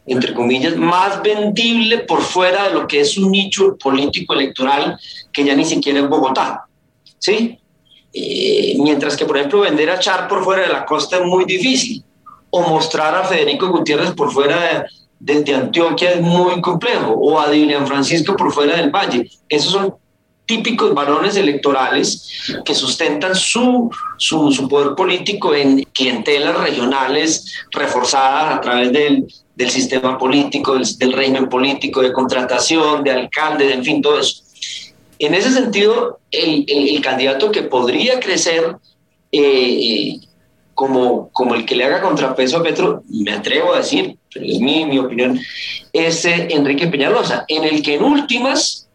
entre 0.06 0.34
comillas, 0.34 0.76
más 0.76 1.20
vendible 1.20 1.98
por 1.98 2.22
fuera 2.22 2.68
de 2.68 2.74
lo 2.74 2.86
que 2.86 3.00
es 3.00 3.18
un 3.18 3.32
nicho 3.32 3.76
político 3.76 4.34
electoral 4.34 4.96
que 5.32 5.44
ya 5.44 5.56
ni 5.56 5.64
siquiera 5.64 5.98
es 5.98 6.08
Bogotá. 6.08 6.66
¿Sí? 7.18 7.58
Eh, 8.12 8.76
mientras 8.78 9.16
que, 9.16 9.26
por 9.26 9.36
ejemplo, 9.36 9.60
vender 9.60 9.90
a 9.90 9.98
Char 9.98 10.28
por 10.28 10.42
fuera 10.42 10.62
de 10.62 10.72
la 10.72 10.84
costa 10.84 11.16
es 11.16 11.24
muy 11.24 11.44
difícil, 11.44 12.02
o 12.50 12.62
mostrar 12.62 13.14
a 13.14 13.24
Federico 13.24 13.68
Gutiérrez 13.68 14.12
por 14.12 14.32
fuera 14.32 14.86
de, 15.18 15.42
de, 15.42 15.54
Antioquia 15.54 16.12
es 16.12 16.20
muy 16.20 16.60
complejo, 16.60 17.12
o 17.12 17.38
a 17.38 17.50
Dilian 17.50 17.86
Francisco 17.86 18.36
por 18.36 18.52
fuera 18.52 18.76
del 18.76 18.90
Valle. 18.90 19.30
Esos 19.48 19.72
son 19.72 19.94
típicos 20.46 20.94
varones 20.94 21.36
electorales 21.36 22.54
que 22.64 22.74
sustentan 22.74 23.34
su, 23.34 23.90
su, 24.16 24.50
su 24.50 24.66
poder 24.66 24.94
político 24.94 25.54
en 25.54 25.82
clientelas 25.92 26.58
regionales 26.58 27.66
reforzadas 27.70 28.56
a 28.56 28.60
través 28.62 28.90
del, 28.90 29.26
del 29.54 29.70
sistema 29.70 30.16
político, 30.16 30.72
del, 30.72 30.86
del 30.96 31.12
régimen 31.12 31.50
político, 31.50 32.00
de 32.00 32.14
contratación, 32.14 33.04
de 33.04 33.10
alcaldes, 33.10 33.74
en 33.74 33.84
fin, 33.84 34.00
todo 34.00 34.20
eso. 34.20 34.47
En 35.18 35.34
ese 35.34 35.50
sentido, 35.50 36.20
el, 36.30 36.64
el, 36.68 37.00
candidato 37.00 37.50
que 37.50 37.62
podría 37.62 38.20
crecer 38.20 38.76
eh, 39.32 40.20
como, 40.74 41.28
como 41.30 41.54
el 41.54 41.66
que 41.66 41.74
le 41.74 41.84
haga 41.84 42.00
contrapeso 42.00 42.58
a 42.58 42.62
Petro, 42.62 43.02
me 43.08 43.32
atrevo 43.32 43.74
a 43.74 43.78
decir, 43.78 44.16
pero 44.32 44.46
es 44.46 44.60
mi, 44.60 44.84
mi 44.84 44.98
opinión, 44.98 45.40
es 45.92 46.24
eh, 46.24 46.48
Enrique 46.50 46.86
Peñalosa, 46.86 47.44
en 47.48 47.64
el 47.64 47.82
que 47.82 47.94
en 47.94 48.04
últimas 48.04 48.88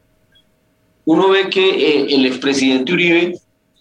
uno 1.06 1.30
ve 1.30 1.50
que 1.50 1.70
eh, 1.70 2.06
el 2.10 2.26
expresidente 2.26 2.94
Uribe 2.94 3.38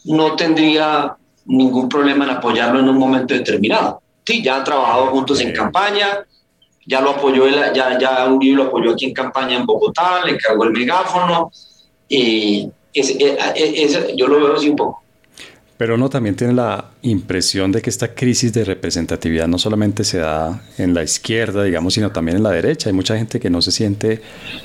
no 0.07 0.35
tendría 0.35 1.17
ningún 1.45 1.89
problema 1.89 2.25
en 2.25 2.31
apoyarlo 2.31 2.81
en 2.81 2.89
un 2.89 2.99
momento 2.99 3.35
determinado. 3.35 4.03
Sí, 4.25 4.43
ya 4.43 4.57
han 4.57 4.65
trabajado 4.65 5.07
juntos 5.07 5.41
en 5.41 5.53
campaña, 5.53 6.27
ya 6.87 7.01
lo 7.01 7.11
apoyó, 7.11 7.49
ya, 7.49 7.99
ya 7.99 8.29
Uribe 8.33 8.57
lo 8.57 8.65
apoyó 8.65 8.93
aquí 8.93 9.07
en 9.07 9.15
campaña 9.15 9.57
en 9.57 9.67
Bogotá, 9.67 10.25
le 10.25 10.37
cargó 10.37 10.65
el 10.65 10.73
megáfono, 10.73 11.53
eh, 12.13 12.71
eh, 12.95 14.15
yo 14.17 14.29
lo 14.29 14.37
veo 14.41 14.55
así 14.55 14.69
un 14.69 14.77
poco. 14.77 15.03
Pero 15.77 15.97
uno 15.97 16.09
también 16.09 16.37
tiene 16.37 16.53
la 16.53 16.91
impresión 17.03 17.73
de 17.73 17.83
que 17.83 17.91
esta 17.91 18.15
crisis 18.15 18.53
de 18.53 18.65
representatividad 18.65 19.49
no 19.49 19.59
solamente 19.59 20.05
se 20.05 20.19
da 20.19 20.63
en 20.79 20.95
la 20.95 21.03
izquierda, 21.03 21.65
digamos, 21.65 21.95
sino 21.95 22.13
también 22.13 22.37
en 22.37 22.45
la 22.45 22.51
derecha. 22.51 22.89
Hay 22.89 22.93
mucha 22.93 23.17
gente 23.17 23.41
que 23.41 23.51
no 23.51 23.61
se 23.63 23.73
siente, 23.73 24.21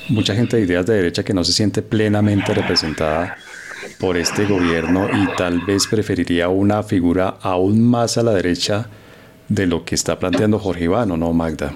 mucha 0.10 0.36
gente 0.36 0.58
de 0.58 0.64
ideas 0.64 0.86
de 0.86 0.94
derecha 0.94 1.24
que 1.24 1.34
no 1.34 1.44
se 1.44 1.54
siente 1.54 1.82
plenamente 1.82 2.54
representada 2.54 3.38
por 4.00 4.18
este 4.18 4.46
gobierno 4.46 5.08
y 5.12 5.36
tal 5.36 5.62
vez 5.62 5.88
preferiría 5.88 6.50
una 6.50 6.84
figura 6.84 7.38
aún 7.42 7.82
más 7.82 8.18
a 8.18 8.24
la 8.24 8.34
derecha 8.34 8.88
de 9.50 9.66
lo 9.66 9.86
que 9.86 9.96
está 9.96 10.20
planteando 10.20 10.60
Jorge 10.60 10.84
Iván, 10.84 11.18
¿no, 11.18 11.34
Magda? 11.34 11.74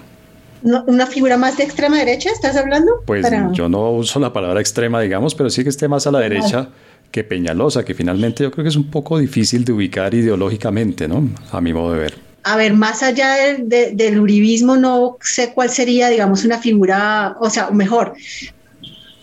Una 0.63 1.07
figura 1.07 1.37
más 1.37 1.57
de 1.57 1.63
extrema 1.63 1.97
derecha, 1.97 2.29
¿estás 2.29 2.55
hablando? 2.55 2.91
Pues 3.05 3.27
yo 3.53 3.67
no 3.67 3.91
uso 3.91 4.19
la 4.19 4.31
palabra 4.31 4.59
extrema, 4.59 5.01
digamos, 5.01 5.35
pero 5.35 5.49
sí 5.49 5.63
que 5.63 5.69
esté 5.69 5.87
más 5.87 6.07
a 6.07 6.11
la 6.11 6.19
derecha 6.19 6.69
que 7.11 7.23
Peñalosa, 7.23 7.83
que 7.83 7.93
finalmente 7.93 8.43
yo 8.43 8.51
creo 8.51 8.63
que 8.63 8.69
es 8.69 8.75
un 8.75 8.89
poco 8.89 9.17
difícil 9.17 9.65
de 9.65 9.73
ubicar 9.73 10.13
ideológicamente, 10.13 11.07
¿no? 11.07 11.27
A 11.51 11.59
mi 11.59 11.73
modo 11.73 11.93
de 11.93 11.99
ver. 11.99 12.17
A 12.43 12.55
ver, 12.55 12.73
más 12.73 13.03
allá 13.03 13.35
del 13.59 14.19
uribismo, 14.19 14.77
no 14.77 15.17
sé 15.21 15.53
cuál 15.53 15.69
sería, 15.69 16.09
digamos, 16.09 16.43
una 16.45 16.57
figura, 16.57 17.35
o 17.39 17.49
sea, 17.49 17.69
mejor, 17.69 18.13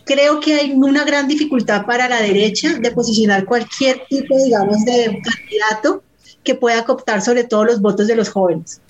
creo 0.05 0.39
que 0.41 0.55
hay 0.55 0.73
una 0.73 1.05
gran 1.05 1.27
dificultad 1.27 1.85
para 1.85 2.09
la 2.09 2.21
derecha 2.21 2.79
de 2.79 2.91
posicionar 2.93 3.45
cualquier 3.45 4.03
tipo, 4.09 4.37
digamos, 4.45 4.85
de 4.85 5.21
candidato 5.23 6.03
que 6.45 6.55
pueda 6.55 6.85
cooptar 6.85 7.21
sobre 7.23 7.45
todo 7.45 7.65
los 7.65 7.81
votos 7.81 8.07
de 8.07 8.17
los 8.17 8.29
jóvenes 8.29 8.81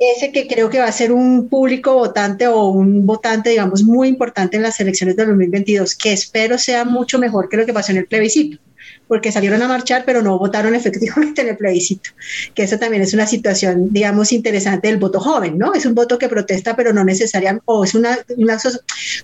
ese 0.00 0.32
que 0.32 0.46
creo 0.46 0.70
que 0.70 0.78
va 0.78 0.86
a 0.86 0.92
ser 0.92 1.12
un 1.12 1.48
público 1.48 1.94
votante 1.94 2.46
o 2.46 2.68
un 2.68 3.04
votante, 3.04 3.50
digamos, 3.50 3.84
muy 3.84 4.08
importante 4.08 4.56
en 4.56 4.62
las 4.62 4.80
elecciones 4.80 5.14
de 5.14 5.26
2022, 5.26 5.94
que 5.94 6.14
espero 6.14 6.56
sea 6.56 6.86
mucho 6.86 7.18
mejor 7.18 7.50
que 7.50 7.58
lo 7.58 7.66
que 7.66 7.74
pasó 7.74 7.92
en 7.92 7.98
el 7.98 8.06
plebiscito, 8.06 8.58
porque 9.06 9.30
salieron 9.30 9.60
a 9.60 9.68
marchar, 9.68 10.04
pero 10.06 10.22
no 10.22 10.38
votaron 10.38 10.74
efectivamente 10.76 11.42
en 11.42 11.48
el 11.48 11.56
plebiscito, 11.58 12.10
que 12.54 12.62
eso 12.62 12.78
también 12.78 13.02
es 13.02 13.12
una 13.12 13.26
situación, 13.26 13.92
digamos, 13.92 14.32
interesante 14.32 14.88
del 14.88 14.96
voto 14.96 15.20
joven, 15.20 15.58
¿no? 15.58 15.74
Es 15.74 15.84
un 15.84 15.94
voto 15.94 16.16
que 16.16 16.30
protesta, 16.30 16.74
pero 16.74 16.94
no 16.94 17.04
necesariamente, 17.04 17.62
o 17.66 17.84
es 17.84 17.94
una, 17.94 18.18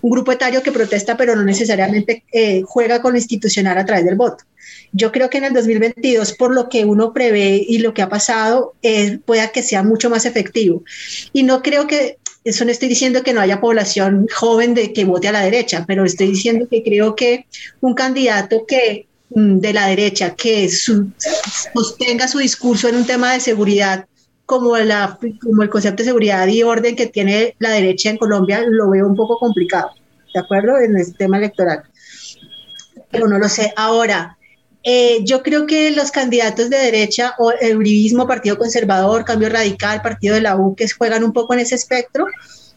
un 0.03 0.11
grupo 0.11 0.31
etario 0.31 0.63
que 0.63 0.73
protesta, 0.73 1.17
pero 1.17 1.35
no 1.35 1.43
necesariamente 1.43 2.25
eh, 2.31 2.61
juega 2.67 3.01
con 3.01 3.13
lo 3.13 3.19
institucional 3.19 3.79
a 3.79 3.87
través 3.87 4.05
del 4.05 4.17
voto. 4.17 4.45
Yo 4.93 5.13
creo 5.13 5.31
que 5.31 5.39
en 5.39 5.45
el 5.45 5.53
2022, 5.53 6.33
por 6.35 6.55
lo 6.55 6.69
que 6.69 6.85
uno 6.85 7.13
prevé 7.13 7.65
y 7.67 7.79
lo 7.79 7.95
que 7.95 8.03
ha 8.03 8.09
pasado, 8.09 8.75
eh, 8.83 9.19
pueda 9.25 9.49
que 9.49 9.63
sea 9.63 9.83
mucho 9.83 10.11
más 10.11 10.25
efectivo. 10.25 10.85
Y 11.33 11.43
no 11.43 11.63
creo 11.63 11.87
que, 11.87 12.19
eso 12.45 12.65
no 12.65 12.71
estoy 12.71 12.89
diciendo 12.89 13.23
que 13.25 13.33
no 13.33 13.41
haya 13.41 13.61
población 13.61 14.29
joven 14.33 14.75
de 14.75 14.93
que 14.93 15.05
vote 15.05 15.29
a 15.29 15.33
la 15.33 15.43
derecha, 15.43 15.85
pero 15.87 16.05
estoy 16.05 16.29
diciendo 16.29 16.69
que 16.71 16.83
creo 16.83 17.17
que 17.17 17.47
un 17.81 17.95
candidato 17.95 18.65
que 18.67 19.09
mm, 19.31 19.59
de 19.59 19.73
la 19.73 19.89
derecha 19.89 20.35
que 20.37 20.69
sostenga 20.69 22.29
su 22.29 22.39
discurso 22.39 22.89
en 22.89 22.97
un 22.97 23.07
tema 23.07 23.33
de 23.33 23.41
seguridad 23.41 24.07
como, 24.47 24.77
la, 24.77 25.19
como 25.43 25.63
el 25.63 25.69
concepto 25.69 26.05
de 26.05 26.11
seguridad 26.11 26.47
y 26.47 26.63
orden 26.63 26.95
que 26.95 27.07
tiene 27.09 27.57
la 27.59 27.71
derecha 27.71 28.11
en 28.11 28.17
Colombia, 28.17 28.63
lo 28.65 28.91
veo 28.91 29.09
un 29.09 29.17
poco 29.17 29.39
complicado, 29.39 29.91
¿de 30.33 30.39
acuerdo? 30.39 30.79
En 30.79 30.97
el 30.97 31.17
tema 31.17 31.39
electoral. 31.39 31.83
Pero 33.11 33.27
no 33.27 33.39
lo 33.39 33.49
sé. 33.49 33.73
Ahora, 33.77 34.39
eh, 34.89 35.25
yo 35.25 35.43
creo 35.43 35.67
que 35.67 35.91
los 35.91 36.13
candidatos 36.13 36.71
de 36.71 36.79
derecha 36.79 37.35
o 37.39 37.51
el 37.51 37.77
uribismo, 37.77 38.29
Partido 38.29 38.57
Conservador, 38.57 39.25
Cambio 39.25 39.49
Radical, 39.49 40.01
Partido 40.01 40.37
de 40.37 40.43
la 40.43 40.55
U, 40.57 40.77
que 40.77 40.89
juegan 40.89 41.25
un 41.25 41.33
poco 41.33 41.55
en 41.55 41.59
ese 41.59 41.75
espectro, 41.75 42.25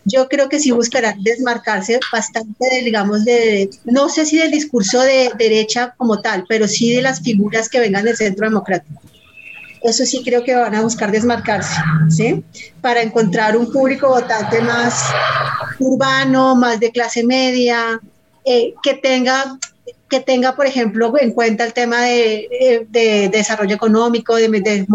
yo 0.06 0.28
creo 0.28 0.50
que 0.50 0.60
sí 0.60 0.72
buscarán 0.72 1.22
desmarcarse 1.22 2.00
bastante, 2.12 2.68
de, 2.72 2.82
digamos, 2.82 3.26
de, 3.26 3.70
no 3.86 4.10
sé 4.10 4.26
si 4.26 4.40
del 4.40 4.50
discurso 4.50 5.02
de 5.02 5.30
derecha 5.38 5.94
como 5.98 6.20
tal, 6.20 6.46
pero 6.50 6.68
sí 6.68 6.92
de 6.96 7.04
las 7.04 7.22
figuras 7.22 7.70
que 7.70 7.80
vengan 7.80 8.06
del 8.06 8.18
centro 8.18 8.48
democrático. 8.48 9.00
eso 9.84 10.04
sí 10.04 10.24
creo 10.26 10.44
que 10.44 10.56
van 10.56 10.74
a 10.74 10.82
buscar 10.82 11.12
desmarcarse, 11.12 11.76
¿sí? 12.10 12.44
Para 12.82 13.04
encontrar 13.04 13.56
un 13.56 13.72
público 13.72 14.10
votante 14.10 14.62
más 14.62 15.00
urbano, 15.78 16.56
más 16.56 16.80
de 16.80 16.90
clase 16.90 17.24
media, 17.24 18.02
eh, 18.46 18.74
que 18.82 18.96
tenga 18.96 19.60
que 20.10 20.20
tenga, 20.20 20.56
por 20.56 20.66
ejemplo, 20.66 21.14
en 21.20 21.32
cuenta 21.32 21.66
el 21.66 21.74
tema 21.74 22.02
de, 22.02 22.86
de, 22.90 23.30
desarrollo 23.30 23.76
económico, 23.76 24.36
de, 24.36 24.50
de, 24.50 24.86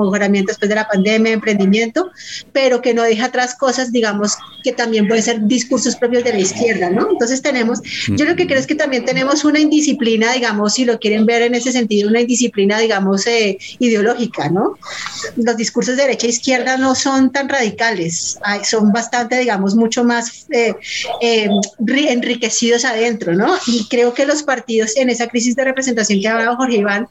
después 0.47 0.69
de 0.69 0.75
la 0.75 0.89
pandemia, 0.89 1.33
emprendimiento, 1.33 2.11
pero 2.53 2.83
que 2.83 2.95
no 2.95 3.03
deja 3.03 3.27
atrás 3.27 3.55
cosas, 3.55 3.93
digamos, 3.93 4.37
que 4.63 4.73
también 4.73 5.07
pueden 5.07 5.23
ser 5.23 5.47
discursos 5.47 5.97
propios 5.97 6.25
de 6.25 6.33
la 6.33 6.41
izquierda, 6.41 6.91
¿no? 6.91 7.11
Entonces 7.11 7.43
tenemos, 7.43 7.81
yo 8.09 8.25
lo 8.25 8.35
que 8.35 8.47
creo 8.47 8.59
es 8.59 8.67
que 8.67 8.75
también 8.75 9.05
tenemos 9.05 9.45
una 9.45 9.59
indisciplina, 9.59 10.33
digamos, 10.33 10.75
si 10.75 10.85
lo 10.85 10.99
quieren 10.99 11.27
ver 11.27 11.43
en 11.43 11.55
ese 11.55 11.71
sentido, 11.73 12.09
una 12.09 12.21
indisciplina, 12.21 12.79
digamos, 12.79 13.27
eh, 13.27 13.59
ideológica, 13.79 14.49
¿no? 14.49 14.79
Los 15.37 15.57
discursos 15.57 15.97
de 15.97 16.03
derecha 16.03 16.27
e 16.27 16.31
izquierda 16.31 16.77
no 16.77 16.95
son 16.95 17.31
tan 17.31 17.49
radicales, 17.49 18.39
son 18.65 18.93
bastante, 18.93 19.39
digamos, 19.39 19.75
mucho 19.75 20.05
más 20.05 20.47
eh, 20.51 20.75
eh, 21.21 21.49
enriquecidos 22.09 22.85
adentro, 22.85 23.35
¿no? 23.35 23.57
Y 23.67 23.87
creo 23.89 24.15
que 24.15 24.27
los 24.27 24.43
partidos 24.43 24.97
en 25.05 25.11
esa 25.11 25.29
crisis 25.29 25.55
de 25.55 25.65
representación 25.65 26.21
que 26.21 26.29
hablaba 26.29 26.57
Jorge 26.57 26.79
Iván, 26.79 27.09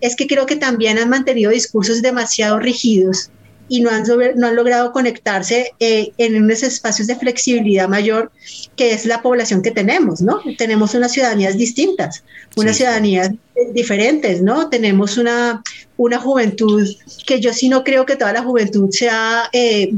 es 0.00 0.16
que 0.16 0.26
creo 0.26 0.46
que 0.46 0.56
también 0.56 0.98
han 0.98 1.08
mantenido 1.08 1.50
discursos 1.50 2.02
demasiado 2.02 2.58
rígidos 2.58 3.30
y 3.68 3.80
no 3.80 3.90
han, 3.90 4.02
no 4.36 4.46
han 4.48 4.56
logrado 4.56 4.92
conectarse 4.92 5.72
eh, 5.78 6.12
en 6.18 6.42
unos 6.42 6.62
espacios 6.62 7.06
de 7.06 7.16
flexibilidad 7.16 7.88
mayor, 7.88 8.30
que 8.76 8.92
es 8.92 9.06
la 9.06 9.22
población 9.22 9.62
que 9.62 9.70
tenemos, 9.70 10.20
¿no? 10.20 10.40
Tenemos 10.58 10.94
unas 10.94 11.12
ciudadanías 11.12 11.56
distintas, 11.56 12.24
unas 12.56 12.76
ciudadanías 12.76 13.30
diferentes, 13.72 14.42
¿no? 14.42 14.68
Tenemos 14.68 15.16
una, 15.16 15.62
una 15.96 16.18
juventud 16.18 16.86
que 17.26 17.40
yo 17.40 17.52
sí 17.54 17.68
no 17.68 17.84
creo 17.84 18.04
que 18.04 18.16
toda 18.16 18.32
la 18.32 18.42
juventud 18.42 18.90
sea 18.90 19.48
eh, 19.52 19.94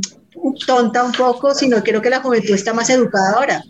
tonta 0.67 1.03
un 1.03 1.13
poco, 1.13 1.55
sino 1.55 1.83
creo 1.83 2.03
que 2.03 2.11
la 2.11 2.21
juventud 2.21 2.55
está 2.55 2.75
más 2.75 2.91
educada 2.91 3.33
ahora 3.33 3.65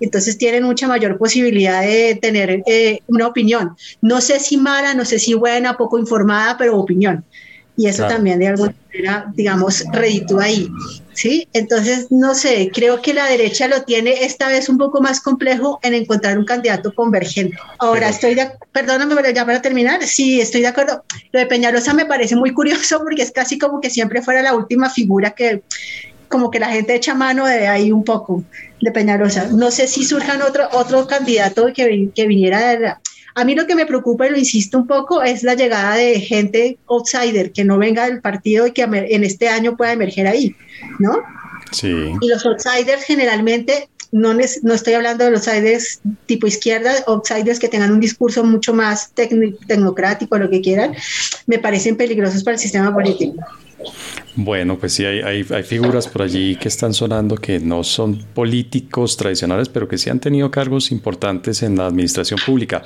entonces 0.00 0.38
tienen 0.38 0.64
mucha 0.64 0.88
mayor 0.88 1.18
posibilidad 1.18 1.82
de 1.82 2.18
tener 2.20 2.62
eh, 2.66 3.00
una 3.06 3.26
opinión. 3.26 3.76
No 4.00 4.20
sé 4.20 4.40
si 4.40 4.56
mala, 4.56 4.94
no 4.94 5.04
sé 5.04 5.18
si 5.18 5.34
buena, 5.34 5.76
poco 5.76 5.98
informada, 5.98 6.56
pero 6.58 6.78
opinión. 6.78 7.24
Y 7.76 7.88
eso 7.88 8.06
también 8.06 8.38
de 8.38 8.48
alguna 8.48 8.74
manera, 8.90 9.32
digamos, 9.34 9.84
reditúa 9.92 10.44
ahí. 10.44 10.68
¿sí? 11.16 11.48
Entonces, 11.52 12.06
no 12.10 12.34
sé, 12.34 12.70
creo 12.72 13.00
que 13.02 13.14
la 13.14 13.26
derecha 13.26 13.68
lo 13.68 13.82
tiene 13.82 14.24
esta 14.24 14.48
vez 14.48 14.68
un 14.68 14.78
poco 14.78 15.00
más 15.00 15.20
complejo 15.20 15.80
en 15.82 15.94
encontrar 15.94 16.38
un 16.38 16.44
candidato 16.44 16.94
convergente. 16.94 17.56
Ahora, 17.78 18.10
estoy 18.10 18.34
de 18.34 18.50
perdóname, 18.72 19.14
pero 19.16 19.30
ya 19.30 19.44
para 19.44 19.62
terminar, 19.62 20.04
sí, 20.04 20.40
estoy 20.40 20.60
de 20.60 20.68
acuerdo. 20.68 21.04
Lo 21.32 21.40
de 21.40 21.46
Peñalosa 21.46 21.94
me 21.94 22.06
parece 22.06 22.36
muy 22.36 22.52
curioso 22.52 22.98
porque 23.02 23.22
es 23.22 23.32
casi 23.32 23.58
como 23.58 23.80
que 23.80 23.90
siempre 23.90 24.22
fuera 24.22 24.42
la 24.42 24.54
última 24.54 24.90
figura 24.90 25.30
que, 25.30 25.62
como 26.28 26.50
que 26.50 26.58
la 26.58 26.68
gente 26.68 26.94
echa 26.94 27.14
mano 27.14 27.46
de 27.46 27.66
ahí 27.66 27.92
un 27.92 28.04
poco 28.04 28.44
de 28.80 28.92
Peñarosa. 28.92 29.48
No 29.52 29.70
sé 29.70 29.86
si 29.86 30.04
surjan 30.04 30.42
otro, 30.42 30.68
otro 30.72 31.06
candidato 31.06 31.66
que, 31.74 32.10
que 32.14 32.26
viniera 32.26 32.76
de 32.76 32.94
A 33.34 33.44
mí 33.44 33.54
lo 33.54 33.66
que 33.66 33.74
me 33.74 33.86
preocupa, 33.86 34.26
y 34.26 34.30
lo 34.30 34.38
insisto 34.38 34.78
un 34.78 34.86
poco, 34.86 35.22
es 35.22 35.42
la 35.42 35.54
llegada 35.54 35.96
de 35.96 36.20
gente 36.20 36.78
outsider, 36.88 37.52
que 37.52 37.64
no 37.64 37.78
venga 37.78 38.06
del 38.06 38.20
partido 38.20 38.66
y 38.66 38.72
que 38.72 38.82
en 38.82 39.24
este 39.24 39.48
año 39.48 39.76
pueda 39.76 39.92
emerger 39.92 40.26
ahí, 40.26 40.54
¿no? 40.98 41.22
Sí. 41.72 42.12
Y 42.20 42.28
los 42.28 42.44
outsiders 42.46 43.04
generalmente, 43.04 43.88
no, 44.12 44.34
no 44.34 44.74
estoy 44.74 44.94
hablando 44.94 45.24
de 45.24 45.30
los 45.30 45.48
outsiders 45.48 46.00
tipo 46.26 46.46
izquierda, 46.46 46.92
outsiders 47.06 47.58
que 47.58 47.68
tengan 47.68 47.92
un 47.92 48.00
discurso 48.00 48.44
mucho 48.44 48.72
más 48.72 49.12
tecnocrático, 49.12 50.38
lo 50.38 50.48
que 50.48 50.60
quieran, 50.60 50.94
me 51.46 51.58
parecen 51.58 51.96
peligrosos 51.96 52.42
para 52.42 52.54
el 52.54 52.60
sistema 52.60 52.94
político. 52.94 53.44
Bueno, 54.34 54.78
pues 54.78 54.92
sí, 54.92 55.04
hay, 55.04 55.46
hay, 55.50 55.62
figuras 55.62 56.08
por 56.08 56.22
allí 56.22 56.56
que 56.56 56.68
están 56.68 56.92
sonando 56.92 57.36
que 57.36 57.58
no 57.58 57.82
son 57.84 58.22
políticos 58.34 59.16
tradicionales, 59.16 59.68
pero 59.68 59.88
que 59.88 59.96
sí 59.96 60.10
han 60.10 60.20
tenido 60.20 60.50
cargos 60.50 60.92
importantes 60.92 61.62
en 61.62 61.76
la 61.76 61.86
administración 61.86 62.38
pública. 62.44 62.82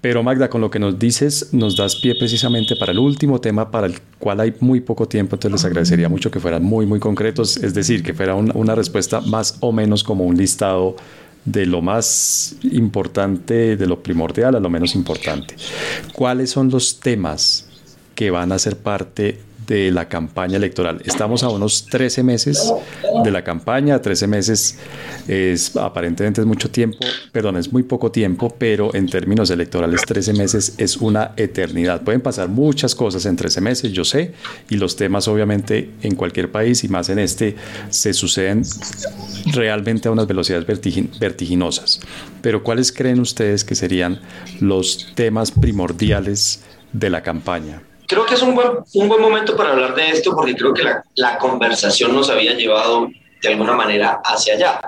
Pero 0.00 0.22
Magda, 0.22 0.48
con 0.48 0.62
lo 0.62 0.70
que 0.70 0.78
nos 0.78 0.98
dices, 0.98 1.52
nos 1.52 1.76
das 1.76 1.96
pie 1.96 2.14
precisamente 2.18 2.74
para 2.76 2.92
el 2.92 2.98
último 2.98 3.40
tema 3.40 3.70
para 3.70 3.86
el 3.86 4.00
cual 4.18 4.40
hay 4.40 4.54
muy 4.60 4.80
poco 4.80 5.06
tiempo, 5.06 5.36
entonces 5.36 5.60
les 5.60 5.64
agradecería 5.66 6.08
mucho 6.08 6.30
que 6.30 6.40
fueran 6.40 6.62
muy, 6.62 6.86
muy 6.86 7.00
concretos, 7.00 7.58
es 7.58 7.74
decir, 7.74 8.02
que 8.02 8.14
fuera 8.14 8.34
una 8.34 8.74
respuesta 8.74 9.20
más 9.20 9.58
o 9.60 9.72
menos 9.72 10.04
como 10.04 10.24
un 10.24 10.36
listado 10.36 10.96
de 11.44 11.66
lo 11.66 11.82
más 11.82 12.56
importante, 12.62 13.76
de 13.76 13.86
lo 13.86 14.02
primordial 14.02 14.54
a 14.54 14.60
lo 14.60 14.70
menos 14.70 14.94
importante. 14.94 15.54
¿Cuáles 16.14 16.50
son 16.50 16.70
los 16.70 17.00
temas 17.00 17.68
que 18.14 18.30
van 18.30 18.52
a 18.52 18.58
ser 18.58 18.76
parte 18.76 19.40
de 19.66 19.90
la 19.90 20.08
campaña 20.08 20.56
electoral. 20.56 21.00
Estamos 21.04 21.42
a 21.42 21.48
unos 21.48 21.86
13 21.86 22.22
meses 22.22 22.72
de 23.22 23.30
la 23.30 23.42
campaña, 23.44 24.00
13 24.00 24.26
meses 24.26 24.78
es 25.28 25.76
aparentemente 25.76 26.40
es 26.40 26.46
mucho 26.46 26.70
tiempo, 26.70 26.98
perdón, 27.32 27.56
es 27.56 27.72
muy 27.72 27.82
poco 27.82 28.10
tiempo, 28.10 28.54
pero 28.58 28.94
en 28.94 29.08
términos 29.08 29.50
electorales 29.50 30.02
13 30.06 30.34
meses 30.34 30.74
es 30.78 30.96
una 30.96 31.32
eternidad. 31.36 32.02
Pueden 32.02 32.20
pasar 32.20 32.48
muchas 32.48 32.94
cosas 32.94 33.26
en 33.26 33.36
13 33.36 33.60
meses, 33.60 33.92
yo 33.92 34.04
sé, 34.04 34.32
y 34.68 34.76
los 34.76 34.96
temas 34.96 35.28
obviamente 35.28 35.90
en 36.02 36.14
cualquier 36.14 36.50
país 36.50 36.84
y 36.84 36.88
más 36.88 37.08
en 37.08 37.18
este 37.18 37.56
se 37.90 38.12
suceden 38.12 38.62
realmente 39.52 40.08
a 40.08 40.12
unas 40.12 40.26
velocidades 40.26 40.66
vertiginosas. 41.18 42.00
Pero 42.42 42.62
¿cuáles 42.62 42.92
creen 42.92 43.20
ustedes 43.20 43.64
que 43.64 43.74
serían 43.74 44.20
los 44.60 45.12
temas 45.14 45.50
primordiales 45.50 46.62
de 46.92 47.10
la 47.10 47.22
campaña? 47.22 47.82
Creo 48.06 48.26
que 48.26 48.34
es 48.34 48.42
un 48.42 48.54
buen, 48.54 48.68
un 48.94 49.08
buen 49.08 49.20
momento 49.20 49.56
para 49.56 49.72
hablar 49.72 49.94
de 49.94 50.10
esto 50.10 50.34
porque 50.34 50.54
creo 50.54 50.74
que 50.74 50.82
la, 50.82 51.04
la 51.16 51.38
conversación 51.38 52.14
nos 52.14 52.30
había 52.30 52.54
llevado 52.54 53.08
de 53.42 53.48
alguna 53.48 53.74
manera 53.74 54.20
hacia 54.24 54.54
allá. 54.54 54.80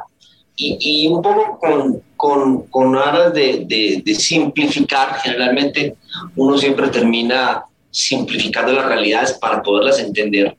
Y, 0.57 0.79
y 0.81 1.09
un 1.09 1.21
poco 1.21 1.59
con, 1.59 2.03
con, 2.17 2.63
con 2.69 2.97
aras 2.97 3.35
de, 3.35 3.67
de, 3.67 4.15
simplificar, 4.15 5.21
generalmente 5.23 5.97
uno 6.35 6.57
siempre 6.57 6.89
termina 6.89 7.65
simplificando 7.91 8.73
las 8.73 8.87
realidades 8.87 9.35
para 9.35 9.63
poderlas 9.63 9.99
entender. 9.99 10.57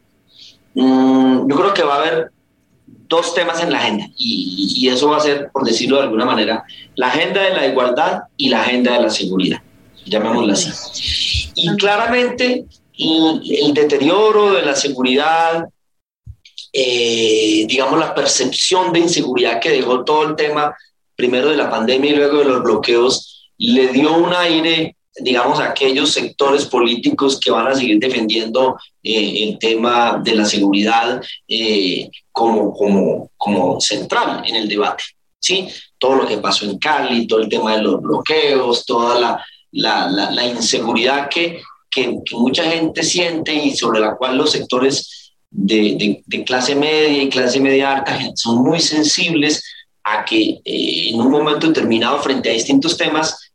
Mm, 0.76 1.50
yo 1.50 1.56
creo 1.56 1.74
que 1.74 1.82
va 1.82 1.96
a 1.96 2.02
haber 2.02 2.32
dos 3.08 3.34
temas 3.34 3.64
en 3.64 3.72
la 3.72 3.80
agenda 3.80 4.06
y, 4.18 4.76
y, 4.78 4.88
eso 4.90 5.10
va 5.10 5.18
a 5.18 5.22
ser, 5.22 5.50
por 5.52 5.64
decirlo 5.64 5.98
de 5.98 6.04
alguna 6.04 6.26
manera, 6.26 6.64
la 6.96 7.08
agenda 7.08 7.42
de 7.42 7.56
la 7.56 7.66
igualdad 7.66 8.24
y 8.36 8.50
la 8.50 8.62
agenda 8.62 8.94
de 8.94 9.02
la 9.02 9.10
seguridad, 9.10 9.62
llamémosla 10.06 10.54
así. 10.54 11.37
Y 11.58 11.76
claramente 11.76 12.66
el, 12.98 13.74
deterioro 13.74 14.54
de 14.54 14.62
la 14.62 14.76
seguridad, 14.76 15.68
eh, 16.72 17.66
digamos 17.68 18.00
la 18.00 18.14
percepción 18.14 18.94
de 18.94 19.00
inseguridad 19.00 19.60
que 19.60 19.72
dejó 19.72 20.04
todo 20.04 20.30
el 20.30 20.36
tema, 20.36 20.76
primero 21.16 21.50
de 21.50 21.58
la 21.58 21.70
pandemia 21.70 22.12
y 22.12 22.16
luego 22.16 22.40
de 22.40 22.46
los 22.46 22.62
bloqueos, 22.62 23.50
le 23.58 23.88
dio 23.88 24.16
un 24.16 24.34
aire 24.34 24.96
digamos, 25.20 25.60
a 25.60 25.70
aquellos 25.70 26.12
sectores 26.12 26.66
políticos 26.66 27.40
que 27.40 27.50
van 27.50 27.66
a 27.66 27.74
seguir 27.74 27.98
defendiendo 27.98 28.78
eh, 29.02 29.50
el 29.50 29.58
tema 29.58 30.22
de 30.24 30.36
la 30.36 30.46
seguridad 30.46 31.20
eh, 31.48 32.10
como, 32.32 32.72
como, 32.72 33.32
como 33.36 33.82
central 33.82 34.44
en 34.46 34.56
el 34.58 34.68
debate. 34.68 35.04
¿sí? 35.40 35.68
Todo 35.98 36.18
lo 36.18 36.28
que 36.28 36.38
pasó 36.38 36.66
en 36.66 36.78
Cali, 36.78 37.26
todo 37.26 37.40
el 37.40 37.50
tema 37.50 37.76
de 37.76 37.82
los 37.82 38.00
bloqueos, 38.00 38.86
toda 38.86 39.20
la, 39.20 39.46
la, 39.72 40.08
la, 40.10 40.46
inseguridad 40.46 41.30
que, 41.30 41.62
que, 41.90 42.20
mucha 42.32 42.64
gente 42.64 43.04
siente 43.04 43.54
y 43.54 43.76
sobre 43.76 44.00
la 44.00 44.16
cual 44.16 44.38
los 44.38 44.52
sectores 44.52 45.34
de, 45.50 46.24
de, 46.26 46.44
clase 46.44 46.76
media 46.76 47.24
y 47.24 47.30
clase 47.30 47.60
media 47.60 47.98
alta 47.98 48.18
son 48.36 48.64
muy 48.64 48.80
sensibles 48.80 49.64
a 50.04 50.24
que 50.24 50.60
eh, 50.64 51.10
en 51.10 51.20
un 51.20 51.32
momento 51.32 51.68
determinado 51.68 52.20
frente 52.20 52.50
a 52.50 52.54
distintos 52.54 52.98
temas 52.98 53.52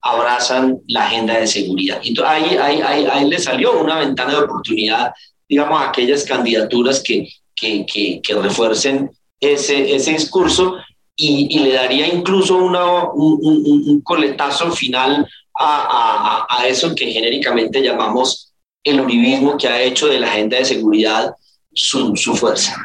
abrazan 0.00 0.80
la 0.86 1.06
agenda 1.06 1.38
de 1.38 1.46
seguridad. 1.46 2.00
Y 2.02 2.14
ahí, 2.22 2.56
ahí, 2.56 2.80
ahí, 2.80 3.06
ahí 3.10 3.28
le 3.28 3.38
salió 3.38 3.80
una 3.80 3.98
ventana 3.98 4.32
de 4.32 4.44
oportunidad, 4.44 5.12
digamos, 5.48 5.80
a 5.80 5.88
aquellas 5.88 6.24
candidaturas 6.24 7.02
que, 7.02 7.28
que, 7.54 7.84
que, 7.86 8.20
que 8.22 8.34
refuercen 8.34 9.10
ese, 9.40 9.94
ese 9.94 10.12
discurso 10.12 10.76
y, 11.20 11.58
le 11.58 11.72
daría 11.72 12.06
incluso 12.06 12.56
una, 12.56 13.10
un, 13.12 13.40
un, 13.42 14.00
coletazo 14.02 14.70
final 14.70 15.28
a, 15.58 16.46
a, 16.48 16.60
a, 16.60 16.66
eso 16.68 16.94
que 16.94 17.10
genéricamente 17.10 17.82
llamamos 17.82 18.52
el 18.84 19.00
uribismo 19.00 19.58
que 19.58 19.66
ha 19.66 19.82
hecho 19.82 20.06
de 20.06 20.20
la 20.20 20.28
agenda 20.28 20.58
de 20.58 20.64
seguridad 20.64 21.34
su, 21.74 22.14
su 22.16 22.36
fuerza. 22.36 22.76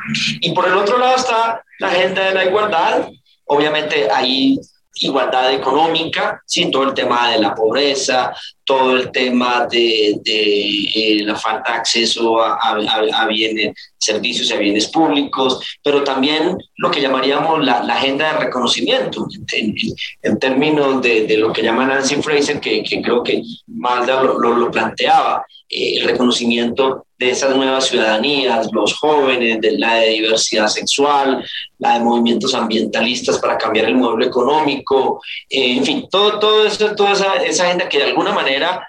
Y 0.41 0.51
por 0.51 0.67
el 0.67 0.73
otro 0.73 0.97
lado 0.97 1.15
está 1.15 1.63
la 1.79 1.87
agenda 1.87 2.25
de 2.25 2.33
la 2.33 2.45
igualdad. 2.45 3.07
Obviamente 3.45 4.09
ahí 4.09 4.59
igualdad 4.95 5.53
económica, 5.53 6.41
¿sí? 6.45 6.69
todo 6.71 6.83
el 6.83 6.93
tema 6.93 7.31
de 7.31 7.39
la 7.39 7.55
pobreza, 7.55 8.33
todo 8.63 8.95
el 8.95 9.11
tema 9.11 9.67
de, 9.69 10.19
de 10.23 10.83
eh, 10.95 11.23
la 11.23 11.35
falta 11.35 11.71
de 11.71 11.77
acceso 11.79 12.41
a, 12.41 12.57
a, 12.61 13.27
bienes, 13.27 13.73
servicios 13.97 14.49
y 14.49 14.53
a 14.53 14.57
bienes 14.57 14.87
públicos, 14.87 15.59
pero 15.83 16.03
también 16.03 16.57
lo 16.77 16.91
que 16.91 17.01
llamaríamos 17.01 17.63
la, 17.63 17.83
la 17.83 17.95
agenda 17.95 18.33
de 18.33 18.45
reconocimiento, 18.45 19.27
en, 19.53 19.75
en 20.21 20.39
términos 20.39 21.01
de, 21.01 21.25
de, 21.25 21.37
lo 21.37 21.51
que 21.51 21.63
llama 21.63 21.85
Nancy 21.85 22.21
Fraser, 22.21 22.59
que, 22.59 22.83
que 22.83 23.01
creo 23.01 23.23
que 23.23 23.41
Malda 23.67 24.21
lo, 24.23 24.39
lo, 24.39 24.55
lo 24.55 24.71
planteaba, 24.71 25.45
eh, 25.73 25.97
el 25.97 26.05
reconocimiento 26.05 27.05
de 27.17 27.31
esas 27.31 27.55
nuevas 27.55 27.87
ciudadanías, 27.87 28.67
los 28.71 28.93
jóvenes, 28.95 29.61
de 29.61 29.77
la 29.77 29.95
de 29.95 30.09
diversidad 30.09 30.67
sexual, 30.67 31.43
la 31.79 31.93
de 31.93 32.03
movimientos 32.03 32.53
ambientalistas 32.53 33.39
para 33.39 33.57
cambiar 33.57 33.85
el 33.85 33.95
modelo 33.95 34.25
económico, 34.25 35.21
eh, 35.49 35.77
en 35.77 35.83
fin, 35.83 36.07
todo, 36.09 36.39
todo 36.39 36.65
eso, 36.67 36.95
toda 36.95 37.13
esa, 37.13 37.35
esa 37.35 37.65
agenda 37.65 37.89
que 37.89 37.99
de 37.99 38.05
alguna 38.05 38.33
manera 38.33 38.87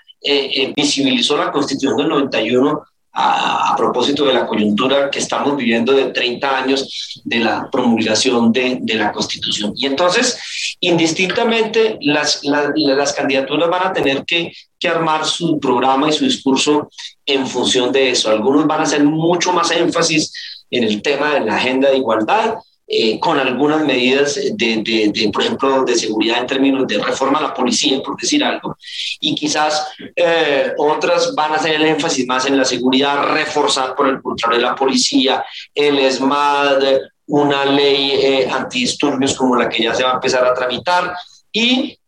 visibilizó 0.75 1.37
la 1.37 1.53
Constitución 1.53 1.99
del 1.99 2.09
91 2.09 2.83
a, 3.15 3.75
propósito 3.77 4.27
de 4.27 4.35
la 4.35 4.47
coyuntura 4.47 5.11
que 5.11 5.21
estamos 5.21 5.57
viviendo 5.57 5.93
de 5.93 6.07
30 6.07 6.59
años 6.59 7.23
de 7.25 7.39
la 7.39 7.69
promulgación 7.71 8.53
de, 8.53 8.79
de 8.81 8.95
la 8.95 9.13
Constitución. 9.13 9.73
Y 9.77 9.87
entonces, 9.87 10.77
indistintamente, 10.81 11.97
las, 12.01 12.41
las 12.43 13.13
candidaturas 13.13 13.71
van 13.71 13.87
a 13.89 13.93
tener 13.93 14.25
que, 14.25 14.53
que 14.85 14.91
armar 14.91 15.25
su 15.25 15.59
programa 15.59 16.11
y 16.11 16.13
su 16.13 16.27
discurso 16.27 16.91
en 17.25 17.47
función 17.47 17.91
de 17.91 18.11
eso. 18.11 18.29
Algunos 18.29 18.67
van 18.67 18.81
a 18.81 18.83
hacer 18.83 19.03
mucho 19.03 19.51
más 19.51 19.71
énfasis 19.71 20.31
en 20.71 20.85
el 20.85 21.01
tema 21.01 21.33
de 21.33 21.41
la 21.41 21.57
agenda 21.57 21.89
de 21.89 21.97
igualdad, 21.97 22.57
eh, 22.87 23.19
con 23.19 23.39
algunas 23.39 23.83
medidas 23.83 24.35
de, 24.35 25.11
de, 25.15 25.31
por 25.33 25.43
ejemplo, 25.43 25.85
de 25.85 25.95
seguridad 25.95 26.41
en 26.41 26.47
términos 26.47 26.87
de 26.87 27.03
reforma 27.03 27.39
a 27.39 27.45
la 27.45 27.55
policía, 27.55 28.03
por 28.03 28.21
decir 28.21 28.45
algo. 28.45 28.77
Y 29.21 29.35
quizás 29.35 29.89
eh, 30.15 30.75
otras 30.77 31.35
van 31.35 31.53
a 31.53 31.57
hacer 31.57 31.77
el 31.77 31.87
énfasis 31.87 32.27
más 32.27 32.45
en 32.45 32.59
la 32.59 32.67
seguridad, 32.67 33.33
reforzar 33.33 33.95
por 33.95 34.07
el 34.09 34.21
contrario 34.21 34.59
de 34.59 34.67
la 34.67 34.75
policía, 34.75 35.43
el 35.75 35.99
ESMAD, 35.99 36.83
una 37.29 37.65
ley 37.65 38.11
eh, 38.13 38.51
antidisturbios 38.51 39.35
como 39.35 39.57
la 39.57 39.67
que 39.67 39.85
ya 39.85 39.95
se 39.95 40.05
va 40.05 40.11
a 40.11 40.15
empezar 40.17 40.45
a 40.45 40.53
tramitar 40.53 41.15
y 41.57 41.99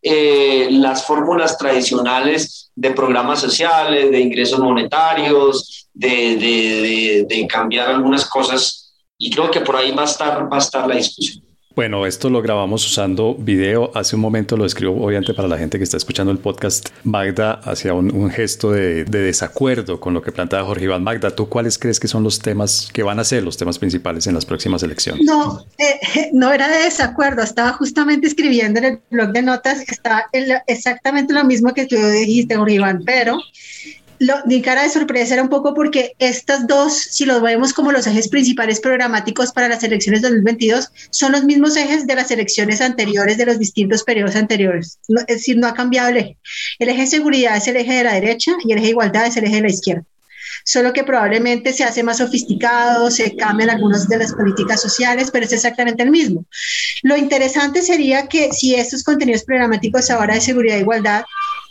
las 0.71 1.07
fórmulas 1.07 1.57
tradicionales 1.57 2.71
de 2.75 2.91
programas 2.91 3.41
sociales, 3.41 4.11
de 4.11 4.21
ingresos 4.21 4.59
monetarios, 4.59 5.89
de, 5.95 6.37
de, 6.37 7.27
de 7.29 7.47
cambiar 7.47 7.89
algunas 7.89 8.29
cosas 8.29 8.93
y 9.17 9.31
creo 9.31 9.51
que 9.51 9.61
por 9.61 9.77
ahí 9.77 9.93
va 9.93 10.03
a 10.03 10.07
estar, 10.07 10.53
va 10.53 10.57
a 10.57 10.61
estar 10.61 10.87
la 10.87 10.97
discusión. 10.97 11.46
Bueno, 11.77 12.07
esto 12.07 12.31
lo 12.31 12.41
grabamos 12.41 12.87
usando 12.87 13.35
video. 13.35 13.91
Hace 13.95 14.17
un 14.17 14.23
momento 14.23 14.57
lo 14.57 14.65
escribo, 14.65 14.95
obviamente, 15.05 15.35
para 15.35 15.47
la 15.47 15.59
gente 15.59 15.77
que 15.77 15.85
está 15.85 15.99
escuchando 15.99 16.33
el 16.33 16.39
podcast. 16.39 16.89
Magda 17.05 17.61
hacía 17.65 17.93
un, 17.93 18.31
gesto 18.31 18.73
de, 18.73 19.05
desacuerdo 19.05 20.01
con 20.01 20.15
lo 20.15 20.23
que 20.23 20.33
plantea 20.33 20.65
Jorge 20.65 20.85
Iván. 20.85 21.05
Magda, 21.05 21.37
¿tú 21.37 21.51
cuáles 21.51 21.77
crees 21.77 22.01
que 22.01 22.09
son 22.09 22.23
los 22.23 22.39
temas 22.39 22.89
que 22.95 23.03
van 23.03 23.19
a 23.19 23.25
ser 23.25 23.43
los 23.43 23.59
temas 23.59 23.79
principales 23.79 24.27
en 24.27 24.33
las 24.33 24.47
próximas 24.47 24.83
elecciones? 24.85 25.27
No, 25.27 25.67
eh, 25.77 26.31
no 26.33 26.51
era 26.51 26.67
de 26.67 26.85
desacuerdo. 26.85 27.43
Estaba 27.43 27.75
justamente 27.75 28.27
escribiendo 28.27 28.79
en 28.79 28.85
el 28.87 29.01
blog 29.11 29.33
de 29.33 29.43
notas 29.43 29.83
estaba 29.87 30.25
exactamente 30.67 31.35
lo 31.35 31.45
mismo 31.45 31.75
que 31.75 31.85
tú 31.85 31.97
dijiste, 31.97 32.57
Jorge 32.57 32.77
Iván, 32.77 33.03
pero 33.05 33.39
lo, 34.19 34.35
cara 34.63 34.83
de 34.83 34.91
sorpresa 34.91 35.35
era 35.35 35.43
un 35.43 35.49
poco 35.49 35.75
porque 35.75 36.15
estas 36.19 36.67
dos, 36.67 36.95
si 36.95 37.25
los 37.25 37.43
vemos 37.43 37.73
como 37.73 37.93
los 37.93 38.07
ejes 38.07 38.29
principales 38.29 38.81
programáticos 38.81 39.53
para 39.53 39.69
las 39.69 39.83
elecciones 39.83 40.23
2022, 40.23 40.91
son 41.11 41.33
los 41.33 41.45
mismos 41.45 41.77
ejes 41.77 42.07
de 42.07 42.15
las 42.15 42.31
elecciones 42.31 42.81
anteriores, 42.81 43.39
de 43.39 43.47
los 43.47 43.59
distintos 43.59 44.03
periodos 44.05 44.37
anteriores. 44.37 44.99
es 45.09 45.27
decir, 45.27 45.59
no 45.59 45.67
ha 45.67 45.75
cambiado 45.75 46.09
el 46.09 46.17
eje. 46.19 46.39
El 46.79 46.89
eje 46.89 47.03
de 47.03 47.07
seguridad 47.07 47.57
es 47.57 47.69
el 47.69 47.77
eje 47.77 47.95
de 47.95 48.05
la 48.05 48.15
derecha 48.15 48.53
y 48.65 48.73
el 48.73 48.79
eje 48.79 48.87
de 48.87 48.91
igualdad 48.91 49.27
es 49.27 49.37
el 49.37 49.45
eje 49.45 49.57
de 49.57 49.63
la 49.63 49.71
izquierda. 49.71 50.05
Solo 50.65 50.93
que 50.93 51.05
probablemente 51.05 51.73
se 51.73 51.85
hace 51.85 52.03
más 52.03 52.19
sofisticado, 52.19 53.09
se 53.11 53.37
cambian 53.37 53.71
algunas 53.71 54.09
de 54.09 54.19
las 54.19 54.33
políticas 54.33 54.81
sociales, 54.81 55.31
pero 55.31 55.45
es 55.45 55.53
exactamente 55.53 56.03
el 56.03 56.11
mismo. 56.11 56.45
Lo 57.03 57.17
interesante 57.17 57.83
sería 57.83 58.27
que 58.27 58.53
si 58.53 58.75
estos 58.75 59.05
contenidos 59.05 59.45
programáticos 59.45 60.11
ahora 60.11 60.35
de 60.35 60.41
seguridad 60.41 60.77
e 60.77 60.81
igualdad 60.81 61.25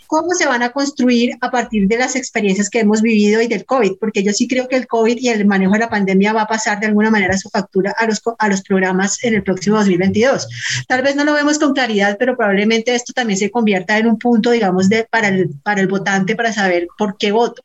cómo 0.08 0.34
se 0.34 0.45
van 0.45 0.64
a 0.64 0.72
construir 0.72 1.38
a 1.41 1.51
partir 1.51 1.88
de 1.88 1.97
las 1.97 2.16
experiencias 2.16 2.70
que 2.70 2.80
hemos 2.80 3.01
vivido 3.01 3.41
y 3.41 3.47
del 3.47 3.66
COVID, 3.66 3.93
porque 3.99 4.24
yo 4.24 4.32
sí 4.32 4.47
creo 4.47 4.68
que 4.68 4.76
el 4.76 4.88
COVID 4.88 5.18
y 5.20 5.30
el 5.30 5.45
manejo 5.45 5.74
de 5.74 5.80
la 5.80 5.89
pandemia 5.89 6.34
va 6.34 6.43
a 6.43 6.47
pasar 6.47 6.80
de 6.80 6.88
alguna 6.88 7.12
manera 7.12 7.38
su 7.38 7.49
factura 7.49 7.93
a 7.97 8.06
los, 8.06 8.22
a 8.39 8.47
los 8.47 8.62
programas 8.62 9.24
en 9.24 9.36
el 9.36 9.43
próximo 9.43 9.78
2022. 9.78 10.47
Tal 10.88 11.01
vez 11.01 11.16
no 11.16 11.24
lo 11.24 11.34
vemos 11.34 11.60
con 11.60 11.74
claridad, 11.74 12.18
pero 12.18 12.36
probablemente 12.36 12.95
esto 12.95 13.14
también 13.14 13.39
se 13.39 13.51
convierta 13.51 13.97
en 13.97 14.08
un 14.08 14.18
punto, 14.18 14.51
digamos, 14.51 14.89
de, 14.89 15.06
para, 15.10 15.30
el, 15.30 15.49
para 15.64 15.82
el 15.82 15.88
votante 15.88 16.36
para 16.36 16.53
saber 16.53 16.88
por 16.97 17.18
qué 17.18 17.32
voto. 17.32 17.64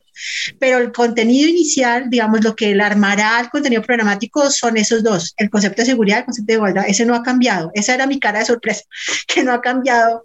Pero 0.59 0.77
el 0.77 0.91
contenido 0.91 1.49
inicial, 1.49 2.09
digamos, 2.09 2.43
lo 2.43 2.55
que 2.55 2.75
le 2.75 2.83
armará 2.83 3.37
al 3.37 3.49
contenido 3.49 3.81
programático 3.81 4.49
son 4.51 4.77
esos 4.77 5.03
dos, 5.03 5.33
el 5.37 5.49
concepto 5.49 5.81
de 5.81 5.87
seguridad, 5.87 6.19
el 6.19 6.25
concepto 6.25 6.47
de 6.47 6.53
igualdad, 6.53 6.85
ese 6.87 7.05
no 7.05 7.15
ha 7.15 7.23
cambiado. 7.23 7.71
Esa 7.73 7.95
era 7.95 8.07
mi 8.07 8.19
cara 8.19 8.39
de 8.39 8.45
sorpresa, 8.45 8.83
que 9.27 9.43
no 9.43 9.53
ha 9.53 9.61
cambiado 9.61 10.23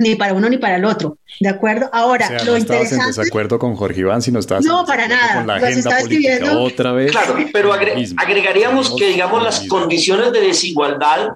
ni 0.00 0.14
para 0.14 0.32
uno 0.34 0.48
ni 0.48 0.56
para 0.56 0.76
el 0.76 0.84
otro. 0.84 1.18
¿De 1.38 1.48
acuerdo? 1.48 1.88
Ahora, 1.92 2.26
o 2.26 2.28
sea, 2.28 2.44
lo 2.44 2.52
no 2.52 2.56
estabas 2.56 2.92
en 2.92 3.06
desacuerdo 3.06 3.58
con 3.58 3.76
Jorge 3.76 4.00
Iván, 4.00 4.22
sino 4.22 4.38
estabas 4.38 4.64
no, 4.64 4.84
para 4.84 5.06
nada. 5.06 5.36
con 5.36 5.46
la 5.46 5.54
agenda 5.56 5.98
política 6.00 6.58
otra 6.58 6.92
vez. 6.92 7.12
Claro, 7.12 7.36
pero 7.52 7.72
agregaríamos 7.72 8.94
que, 8.96 9.08
digamos, 9.08 9.42
las 9.42 9.60
condiciones 9.68 10.32
de 10.32 10.40
desigualdad 10.40 11.28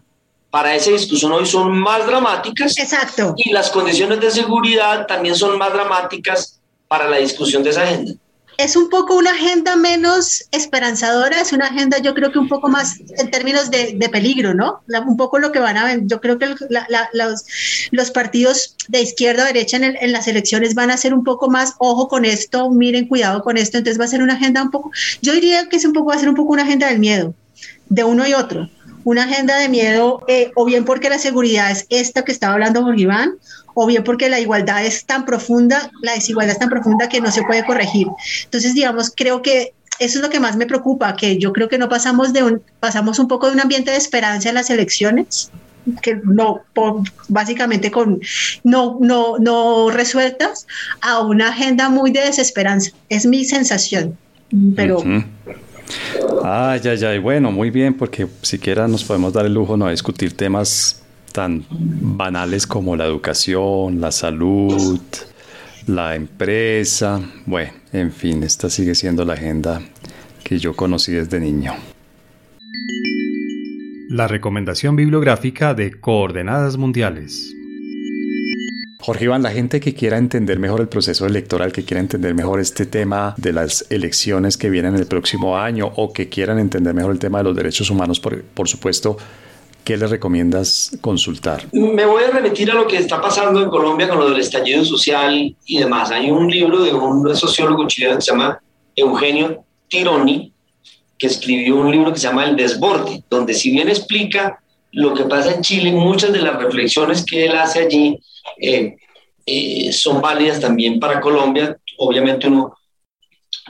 para 0.51 0.75
esa 0.75 0.91
discusión 0.91 1.33
hoy 1.33 1.47
son 1.47 1.77
más 1.79 2.07
dramáticas. 2.07 2.79
Exacto. 2.79 3.35
Y 3.37 3.53
las 3.53 3.71
condiciones 3.71 4.21
de 4.21 4.31
seguridad 4.31 5.07
también 5.07 5.35
son 5.35 5.59
más 5.59 5.73
dramáticas 5.73 6.61
para 6.89 7.09
la 7.09 7.19
discusión 7.19 7.63
de 7.63 7.71
esa 7.71 7.83
agenda 7.83 8.15
es 8.59 8.77
un 8.77 8.89
poco 8.89 9.17
una 9.17 9.31
agenda 9.31 9.77
menos 9.77 10.45
esperanzadora, 10.51 11.41
es 11.41 11.53
una 11.53 11.67
agenda 11.67 11.99
yo 11.99 12.15
creo 12.15 12.33
que 12.33 12.39
un 12.39 12.49
poco 12.49 12.69
más 12.69 12.99
en 13.19 13.31
términos 13.31 13.71
de, 13.71 14.09
peligro, 14.13 14.55
¿no? 14.55 14.83
un 15.07 15.17
poco 15.17 15.39
lo 15.39 15.51
que 15.51 15.59
van 15.59 15.77
a 15.77 15.85
ver, 15.85 16.03
yo 16.05 16.21
creo 16.21 16.39
que 16.39 16.47
los, 16.47 17.45
los, 17.91 18.11
partidos 18.11 18.77
de 18.89 19.03
izquierda 19.03 19.45
o 19.45 19.47
derecha 19.47 19.77
en, 19.77 19.85
en, 19.85 20.13
las 20.13 20.29
elecciones 20.29 20.75
van 20.75 20.91
a 20.91 20.97
ser 20.97 21.15
un 21.15 21.25
poco 21.25 21.51
más, 21.51 21.75
ojo 21.79 22.09
con 22.09 22.25
esto, 22.25 22.71
miren, 22.71 23.09
cuidado 23.09 23.43
con 23.43 23.57
esto, 23.57 23.79
entonces 23.79 24.01
va 24.01 24.05
a 24.05 24.09
ser 24.09 24.23
una 24.23 24.35
agenda 24.35 24.63
un 24.63 24.71
poco, 24.71 24.91
yo 25.21 25.33
diría 25.33 25.69
que 25.69 25.77
es 25.77 25.85
un 25.85 25.93
poco, 25.93 26.11
va 26.11 26.15
a 26.15 26.19
ser 26.19 26.29
un 26.29 26.37
poco 26.37 26.53
una 26.53 26.63
agenda 26.63 26.89
del 26.89 26.99
miedo, 26.99 27.35
de 27.89 28.05
uno 28.05 28.27
y 28.27 28.35
otro, 28.35 28.69
una 29.05 29.25
agenda 29.25 29.59
de 29.59 29.69
miedo, 29.69 30.23
eh, 30.29 30.51
o 30.55 30.65
bien 30.65 30.85
porque 30.85 31.11
la 31.11 31.19
seguridad 31.19 31.71
es 31.71 31.87
esta 31.91 32.23
que 32.23 32.33
estaba 32.33 32.55
hablando 32.55 32.83
Jorge 32.83 33.03
Iván, 33.03 33.35
o 33.75 33.87
bien 33.87 34.05
porque 34.05 34.29
la 34.29 34.41
igualdad 34.41 34.85
es 34.85 35.05
tan 35.05 35.25
profunda, 35.25 35.91
la 36.01 36.15
desigualdad 36.15 36.55
es 36.55 36.59
tan 36.59 36.71
profunda 36.71 37.09
que 37.09 37.21
no 37.21 37.31
se 37.31 37.43
puede 37.43 37.65
corregir. 37.65 38.07
Entonces, 38.45 38.75
digamos, 38.75 39.13
creo 39.15 39.43
que 39.43 39.73
eso 39.99 40.19
es 40.19 40.23
lo 40.23 40.31
que 40.31 40.41
más 40.41 40.57
me 40.57 40.67
preocupa, 40.67 41.15
que 41.17 41.39
yo 41.39 41.53
creo 41.53 41.69
que 41.69 41.79
no 41.79 41.89
pasamos 41.89 42.33
de 42.33 42.43
un, 42.43 42.63
pasamos 42.81 43.19
un 43.19 43.29
poco 43.29 43.47
de 43.47 43.55
un 43.55 43.61
ambiente 43.61 43.91
de 43.91 43.97
esperanza 43.97 44.49
en 44.49 44.57
las 44.57 44.71
elecciones, 44.71 45.51
que 46.03 46.21
no, 46.25 46.63
básicamente 47.29 47.91
con 47.91 48.21
no, 48.65 48.99
no, 49.01 49.39
no 49.39 49.91
resueltas, 49.91 50.67
a 51.01 51.21
una 51.21 51.51
agenda 51.51 51.89
muy 51.89 52.11
de 52.11 52.21
desesperanza. 52.21 52.91
Es 53.09 53.27
mi 53.27 53.45
sensación, 53.45 54.17
pero... 54.75 55.03
Ay, 56.43 56.81
ay, 56.85 57.05
ay, 57.05 57.19
bueno, 57.19 57.53
muy 57.53 57.71
bien, 57.71 57.95
porque 57.95 58.27
siquiera 58.43 58.89
nos 58.89 59.05
podemos 59.05 59.33
dar 59.33 59.45
el 59.47 59.53
lujo 59.53 59.77
no 59.77 59.89
discutir 59.91 60.35
temas 60.35 61.04
tan 61.35 61.67
banales 61.69 62.65
como 62.65 62.95
la 62.95 63.07
educación, 63.07 64.01
la 64.01 64.13
salud, 64.13 65.01
la 65.89 66.15
empresa. 66.15 67.21
Bueno, 67.45 67.73
en 67.93 68.13
fin, 68.13 68.45
esta 68.45 68.71
sigue 68.71 68.95
siendo 68.95 69.25
la 69.25 69.33
agenda 69.33 69.83
que 70.45 70.61
yo 70.61 70.77
conocí 70.77 71.11
desde 71.11 71.41
niño. 71.41 71.75
La 74.11 74.29
recomendación 74.29 74.95
bibliográfica 74.95 75.75
de 75.75 75.99
Coordenadas 75.99 76.77
Mundiales. 76.77 77.53
Jorge 79.01 79.25
Iván, 79.25 79.43
la 79.43 79.51
gente 79.51 79.81
que 79.81 79.93
quiera 79.93 80.19
entender 80.19 80.61
mejor 80.61 80.83
el 80.83 80.89
proceso 80.89 81.27
electoral, 81.27 81.73
que 81.73 81.85
quiera 81.85 82.01
entender 82.01 82.33
mejor 82.35 82.61
este 82.61 82.87
tema 82.87 83.35
de 83.39 83.53
las 83.53 83.87
elecciones 83.91 84.57
que 84.57 84.71
vienen 84.71 84.95
el 84.95 85.07
próximo 85.07 85.59
año 85.59 85.91
o 85.97 86.13
que 86.13 86.29
quieran 86.29 86.61
entender 86.61 86.95
mejor 86.95 87.11
el 87.11 87.19
tema 87.19 87.39
de 87.39 87.45
los 87.45 87.57
derechos 87.57 87.91
humanos, 87.91 88.21
por, 88.21 88.41
por 88.43 88.69
supuesto, 88.69 89.17
¿qué 89.85 89.97
les 89.97 90.11
recomiendas 90.11 90.97
consultar? 91.01 91.67
Me 91.73 92.07
voy 92.07 92.25
a 92.25 92.31
remitir 92.31 92.71
a 92.71 92.75
lo 92.75 92.87
que 92.87 92.97
está 92.97 93.21
pasando 93.21 93.63
en 93.63 93.69
Colombia 93.69 94.09
con 94.09 94.19
lo 94.19 94.31
del 94.31 94.41
estallido 94.41 94.85
social 94.85 95.55
y 95.67 95.79
demás. 95.79 96.11
Hay 96.11 96.31
un 96.31 96.51
libro 96.51 96.83
de 96.83 96.93
un 96.93 97.37
sociólogo 97.37 97.87
chileno 97.87 98.17
que 98.17 98.23
se 98.23 98.33
llama 98.33 98.61
Eugenio 98.97 99.65
Tironi, 99.89 100.53
que 101.19 101.27
escribió 101.27 101.77
un 101.77 101.91
libro 101.91 102.13
que 102.13 102.19
se 102.19 102.27
llama 102.27 102.47
El 102.47 102.57
desborde, 102.57 103.23
donde 103.29 103.55
si 103.55 103.71
bien 103.71 103.89
explica 103.89 104.61
lo 104.93 105.13
que 105.13 105.25
pasa 105.25 105.53
en 105.53 105.61
Chile, 105.61 105.93
muchas 105.93 106.33
de 106.33 106.41
las 106.41 106.57
reflexiones 106.57 107.25
que 107.25 107.47
él 107.47 107.57
hace 107.57 107.81
allí 107.81 108.19
eh, 108.59 108.97
eh, 109.45 109.93
son 109.93 110.21
válidas 110.23 110.61
también 110.61 110.99
para 110.99 111.21
Colombia. 111.21 111.77
Obviamente 111.99 112.49
uno 112.49 112.75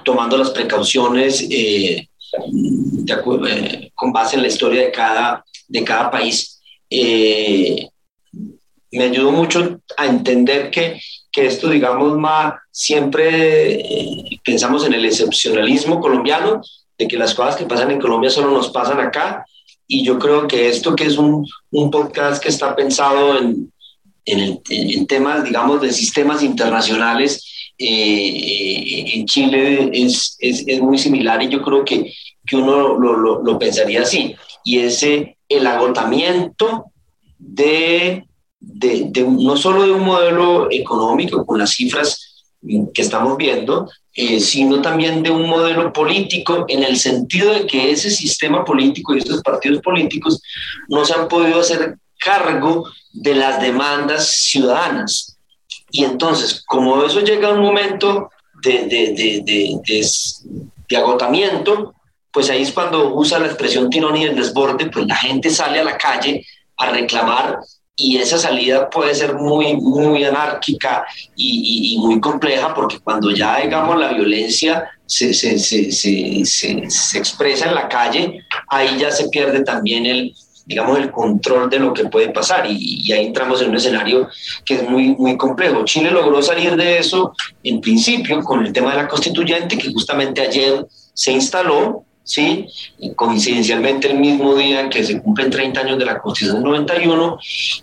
tomando 0.04 0.36
las 0.36 0.50
precauciones 0.50 1.46
eh, 1.50 2.08
con 3.94 4.12
base 4.12 4.36
en 4.36 4.42
la 4.42 4.48
historia 4.48 4.82
de 4.82 4.90
cada, 4.92 5.44
de 5.74 5.84
cada 5.84 6.10
país. 6.10 6.60
me 8.90 9.04
ayudó 9.04 9.32
mucho 9.32 9.80
a 9.96 10.06
entender 10.06 10.70
que, 10.70 11.00
que 11.32 11.46
esto, 11.46 11.68
digamos, 11.68 12.16
más 12.16 12.54
siempre 12.70 13.82
pensamos 14.44 14.86
en 14.86 14.94
el 14.94 15.04
excepcionalismo 15.04 16.00
colombiano, 16.00 16.62
de 16.96 17.08
que 17.08 17.18
las 17.18 17.34
cosas 17.34 17.56
que 17.56 17.66
pasan 17.66 17.90
en 17.90 18.00
Colombia 18.00 18.30
solo 18.30 18.52
nos 18.52 18.70
pasan 18.70 19.00
acá. 19.00 19.44
Y 19.88 20.04
yo 20.04 20.18
creo 20.18 20.46
que 20.46 20.68
esto 20.68 20.94
que 20.94 21.06
es 21.06 21.18
un, 21.18 21.44
un 21.72 21.90
podcast 21.90 22.40
que 22.40 22.50
está 22.50 22.76
pensado 22.76 23.36
en, 23.36 23.72
en, 24.24 25.06
temas, 25.08 25.42
digamos, 25.42 25.82
de 25.82 25.92
sistemas 25.92 26.42
internacionales, 26.42 27.44
en 27.76 29.26
Chile 29.26 29.90
es, 29.92 30.36
es, 30.38 30.62
es, 30.68 30.80
muy 30.80 30.96
similar 30.96 31.42
y 31.42 31.48
yo 31.48 31.60
creo 31.60 31.84
que, 31.84 32.14
que 32.46 32.54
uno 32.54 32.96
lo, 32.96 33.42
lo 33.42 33.58
pensaría 33.58 34.02
así, 34.02 34.36
y 34.62 34.78
ese 34.78 35.33
el 35.48 35.66
agotamiento 35.66 36.86
de, 37.38 38.26
no 38.60 39.56
solo 39.56 39.84
de 39.84 39.92
un 39.92 40.04
modelo 40.04 40.68
económico 40.70 41.44
con 41.44 41.58
las 41.58 41.70
cifras 41.70 42.44
que 42.62 43.02
estamos 43.02 43.36
viendo, 43.36 43.88
eh, 44.14 44.40
sino 44.40 44.80
también 44.80 45.22
de 45.22 45.30
un 45.30 45.48
modelo 45.48 45.92
político 45.92 46.64
en 46.68 46.82
el 46.82 46.96
sentido 46.96 47.52
de 47.52 47.66
que 47.66 47.90
ese 47.90 48.10
sistema 48.10 48.64
político 48.64 49.14
y 49.14 49.18
estos 49.18 49.42
partidos 49.42 49.82
políticos 49.82 50.40
no 50.88 51.04
se 51.04 51.14
han 51.14 51.28
podido 51.28 51.60
hacer 51.60 51.98
cargo 52.18 52.88
de 53.12 53.34
las 53.34 53.60
demandas 53.60 54.28
ciudadanas. 54.28 55.36
Y 55.90 56.04
entonces, 56.04 56.62
como 56.66 57.04
eso 57.04 57.20
llega 57.20 57.48
a 57.48 57.52
un 57.52 57.60
momento 57.60 58.30
de 58.62 59.78
agotamiento, 60.96 61.94
pues 62.34 62.50
ahí 62.50 62.62
es 62.62 62.72
cuando 62.72 63.14
usa 63.14 63.38
la 63.38 63.46
expresión 63.46 63.88
tirón 63.88 64.16
y 64.16 64.24
el 64.24 64.34
desborde, 64.34 64.90
pues 64.90 65.06
la 65.06 65.14
gente 65.14 65.50
sale 65.50 65.78
a 65.78 65.84
la 65.84 65.96
calle 65.96 66.44
a 66.76 66.90
reclamar 66.90 67.60
y 67.96 68.16
esa 68.16 68.38
salida 68.38 68.90
puede 68.90 69.14
ser 69.14 69.34
muy, 69.34 69.76
muy 69.76 70.24
anárquica 70.24 71.06
y, 71.36 71.96
muy 72.00 72.20
compleja 72.20 72.74
porque 72.74 72.98
cuando 72.98 73.30
ya, 73.30 73.60
digamos, 73.60 73.98
la 74.00 74.12
violencia 74.12 74.90
se, 75.06 75.32
se, 75.32 75.60
se, 75.60 75.92
se, 75.92 77.18
expresa 77.18 77.68
en 77.68 77.74
la 77.76 77.88
calle, 77.88 78.40
ahí 78.68 78.98
ya 78.98 79.12
se 79.12 79.28
pierde 79.28 79.62
también 79.62 80.04
el, 80.04 80.34
digamos, 80.66 80.98
el 80.98 81.12
control 81.12 81.70
de 81.70 81.78
lo 81.78 81.94
que 81.94 82.06
puede 82.06 82.30
pasar 82.30 82.66
y, 82.68 83.04
y, 83.04 83.12
ahí 83.12 83.26
entramos 83.26 83.62
en 83.62 83.70
un 83.70 83.76
escenario 83.76 84.28
que 84.64 84.74
es 84.74 84.90
muy, 84.90 85.14
muy 85.14 85.36
complejo. 85.36 85.84
Chile 85.84 86.10
logró 86.10 86.42
salir 86.42 86.74
de 86.74 86.98
eso 86.98 87.32
en 87.62 87.80
principio 87.80 88.42
con 88.42 88.66
el 88.66 88.72
tema 88.72 88.90
de 88.90 89.02
la 89.02 89.08
constituyente 89.08 89.78
que 89.78 89.92
justamente 89.92 90.40
ayer 90.40 90.84
se 91.14 91.30
instaló 91.30 92.04
¿sí? 92.24 92.66
coincidencialmente 93.14 94.10
el 94.10 94.18
mismo 94.18 94.54
día 94.54 94.80
en 94.80 94.90
que 94.90 95.04
se 95.04 95.20
cumplen 95.20 95.50
30 95.50 95.80
años 95.80 95.98
de 95.98 96.06
la 96.06 96.18
Constitución 96.18 96.62
del 96.62 96.70
91 96.70 97.38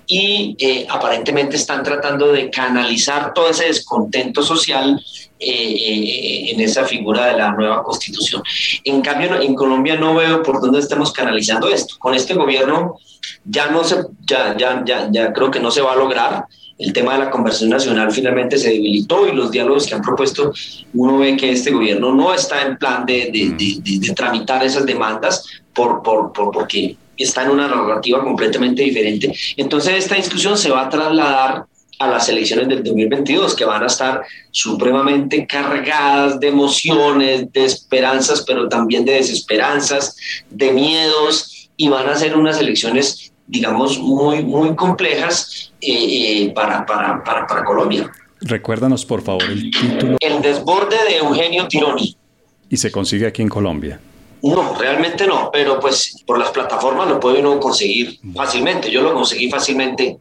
y 0.07 0.55
eh, 0.59 0.87
aparentemente 0.89 1.55
están 1.55 1.83
tratando 1.83 2.31
de 2.31 2.49
canalizar 2.49 3.33
todo 3.33 3.49
ese 3.49 3.65
descontento 3.65 4.41
social 4.41 4.99
eh, 5.39 5.47
eh, 5.47 6.51
en 6.51 6.59
esa 6.59 6.85
figura 6.85 7.27
de 7.27 7.37
la 7.37 7.51
nueva 7.51 7.83
Constitución. 7.83 8.43
En 8.83 9.01
cambio, 9.01 9.39
en 9.39 9.55
Colombia 9.55 9.95
no 9.95 10.15
veo 10.15 10.43
por 10.43 10.59
dónde 10.59 10.79
estamos 10.79 11.11
canalizando 11.11 11.69
esto. 11.69 11.95
Con 11.99 12.15
este 12.15 12.33
gobierno 12.33 12.97
ya 13.45 13.67
no 13.67 13.83
se, 13.83 14.03
ya, 14.25 14.57
ya, 14.57 14.83
ya, 14.85 15.07
ya 15.11 15.31
creo 15.33 15.51
que 15.51 15.59
no 15.59 15.71
se 15.71 15.81
va 15.81 15.93
a 15.93 15.95
lograr 15.95 16.45
el 16.81 16.93
tema 16.93 17.13
de 17.13 17.19
la 17.25 17.29
conversación 17.29 17.69
nacional 17.69 18.11
finalmente 18.11 18.57
se 18.57 18.69
debilitó 18.69 19.27
y 19.27 19.33
los 19.33 19.51
diálogos 19.51 19.85
que 19.85 19.93
han 19.93 20.01
propuesto, 20.01 20.51
uno 20.93 21.19
ve 21.19 21.37
que 21.37 21.51
este 21.51 21.71
gobierno 21.71 22.13
no 22.13 22.33
está 22.33 22.63
en 22.63 22.77
plan 22.77 23.05
de, 23.05 23.29
de, 23.31 23.99
de, 23.99 24.13
tramitar 24.13 24.63
esas 24.63 24.85
demandas 24.85 25.45
por, 25.73 26.01
por, 26.01 26.33
por, 26.33 26.51
porque 26.51 26.97
está 27.15 27.43
en 27.43 27.51
una 27.51 27.67
narrativa 27.67 28.23
completamente 28.23 28.81
diferente. 28.81 29.31
Entonces 29.57 29.93
esta 29.93 30.15
discusión 30.15 30.57
se 30.57 30.71
va 30.71 30.87
a 30.87 30.89
trasladar 30.89 31.65
a 31.99 32.07
las 32.07 32.27
elecciones 32.29 32.67
del 32.67 32.83
2022, 32.83 33.55
que 33.55 33.63
van 33.63 33.83
a 33.83 33.85
estar 33.85 34.23
supremamente 34.49 35.45
cargadas 35.45 36.39
de 36.39 36.47
emociones, 36.47 37.53
de 37.53 37.65
esperanzas, 37.65 38.41
pero 38.41 38.67
también 38.67 39.05
de 39.05 39.13
desesperanzas, 39.13 40.17
de 40.49 40.71
miedos, 40.71 41.69
y 41.77 41.89
van 41.89 42.09
a 42.09 42.15
ser 42.15 42.35
unas 42.35 42.59
elecciones, 42.59 43.30
digamos, 43.51 43.99
muy, 43.99 44.43
muy 44.43 44.73
complejas 44.75 45.73
eh, 45.81 46.45
eh, 46.45 46.51
para, 46.55 46.85
para, 46.85 47.21
para, 47.21 47.45
para, 47.45 47.65
Colombia. 47.65 48.09
Recuérdanos, 48.39 49.05
por 49.05 49.21
favor, 49.21 49.43
el 49.43 49.69
título. 49.69 50.17
El 50.21 50.41
desborde 50.41 50.95
de 51.09 51.17
Eugenio 51.17 51.67
Tironi. 51.67 52.15
¿Y 52.69 52.77
se 52.77 52.89
consigue 52.89 53.27
aquí 53.27 53.41
en 53.41 53.49
Colombia? 53.49 53.99
No, 54.41 54.73
realmente 54.75 55.27
no, 55.27 55.49
pero 55.51 55.79
pues 55.81 56.23
por 56.25 56.39
las 56.39 56.49
plataformas 56.49 57.09
lo 57.09 57.19
puede 57.19 57.41
uno 57.41 57.59
conseguir 57.59 58.19
fácilmente. 58.33 58.89
Yo 58.89 59.01
lo 59.01 59.13
conseguí 59.13 59.51
fácilmente 59.51 60.17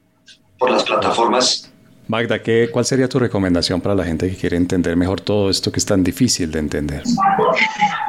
por 0.59 0.71
las 0.71 0.83
plataformas. 0.83 1.71
Magda, 2.09 2.43
¿qué, 2.43 2.69
¿cuál 2.73 2.85
sería 2.85 3.09
tu 3.09 3.21
recomendación 3.21 3.81
para 3.81 3.95
la 3.95 4.05
gente 4.05 4.29
que 4.29 4.37
quiere 4.37 4.57
entender 4.57 4.97
mejor 4.97 5.21
todo 5.21 5.49
esto 5.49 5.71
que 5.71 5.79
es 5.79 5.87
tan 5.87 6.03
difícil 6.03 6.51
de 6.51 6.59
entender? 6.59 7.05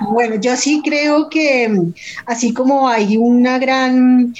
Bueno, 0.09 0.35
yo 0.41 0.55
sí 0.57 0.81
creo 0.83 1.29
que 1.29 1.71
así 2.25 2.51
como 2.51 2.89
hay 2.89 3.17
una 3.17 3.59
gran 3.59 4.33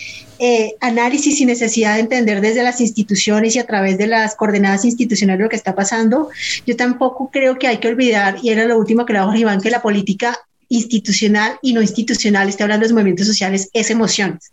eh, 0.44 0.76
análisis 0.80 1.40
y 1.40 1.46
necesidad 1.46 1.94
de 1.94 2.00
entender 2.00 2.42
desde 2.42 2.64
las 2.64 2.82
instituciones 2.82 3.56
y 3.56 3.60
a 3.60 3.68
través 3.68 4.00
de 4.00 4.08
las 4.08 4.34
coordenadas 4.34 4.86
institucionales 4.86 5.44
lo 5.44 5.50
que 5.50 5.56
está 5.56 5.76
pasando. 5.76 6.30
Yo 6.66 6.76
tampoco 6.76 7.30
creo 7.32 7.60
que 7.60 7.68
hay 7.68 7.78
que 7.78 7.90
olvidar, 7.90 8.38
y 8.42 8.50
era 8.50 8.66
lo 8.66 8.80
último 8.80 9.06
que 9.06 9.14
le 9.14 9.20
hago 9.20 9.36
Iván, 9.36 9.62
que 9.62 9.70
la 9.70 9.84
política 9.84 10.36
institucional 10.70 11.60
y 11.62 11.74
no 11.74 11.82
institucional, 11.84 12.50
está 12.50 12.64
hablando 12.64 12.86
de 12.86 12.90
los 12.90 12.94
movimientos 12.96 13.28
sociales, 13.28 13.70
es 13.72 13.92
emociones. 13.92 14.50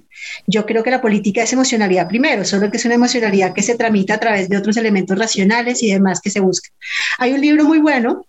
Yo 0.46 0.66
creo 0.66 0.82
que 0.82 0.90
la 0.90 1.00
política 1.00 1.42
es 1.42 1.54
emocionalidad 1.54 2.06
primero, 2.06 2.44
solo 2.44 2.70
que 2.70 2.76
es 2.76 2.84
una 2.84 2.96
emocionalidad 2.96 3.54
que 3.54 3.62
se 3.62 3.74
tramita 3.74 4.14
a 4.14 4.20
través 4.20 4.50
de 4.50 4.58
otros 4.58 4.76
elementos 4.76 5.18
racionales 5.18 5.82
y 5.82 5.90
demás 5.90 6.20
que 6.20 6.28
se 6.28 6.40
buscan. 6.40 6.72
Hay 7.16 7.32
un 7.32 7.40
libro 7.40 7.64
muy 7.64 7.78
bueno 7.78 8.26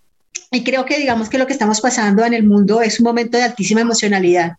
y 0.49 0.64
creo 0.64 0.86
que 0.86 0.97
digamos 0.97 1.28
que 1.28 1.38
lo 1.38 1.45
que 1.45 1.53
estamos 1.53 1.82
pasando 1.82 2.24
en 2.24 2.34
el 2.34 2.43
mundo 2.43 2.82
es 2.82 3.01
un 3.01 3.03
momento 3.03 3.38
de 3.38 3.43
altísima 3.43 3.82
emocionalidad 3.82 4.53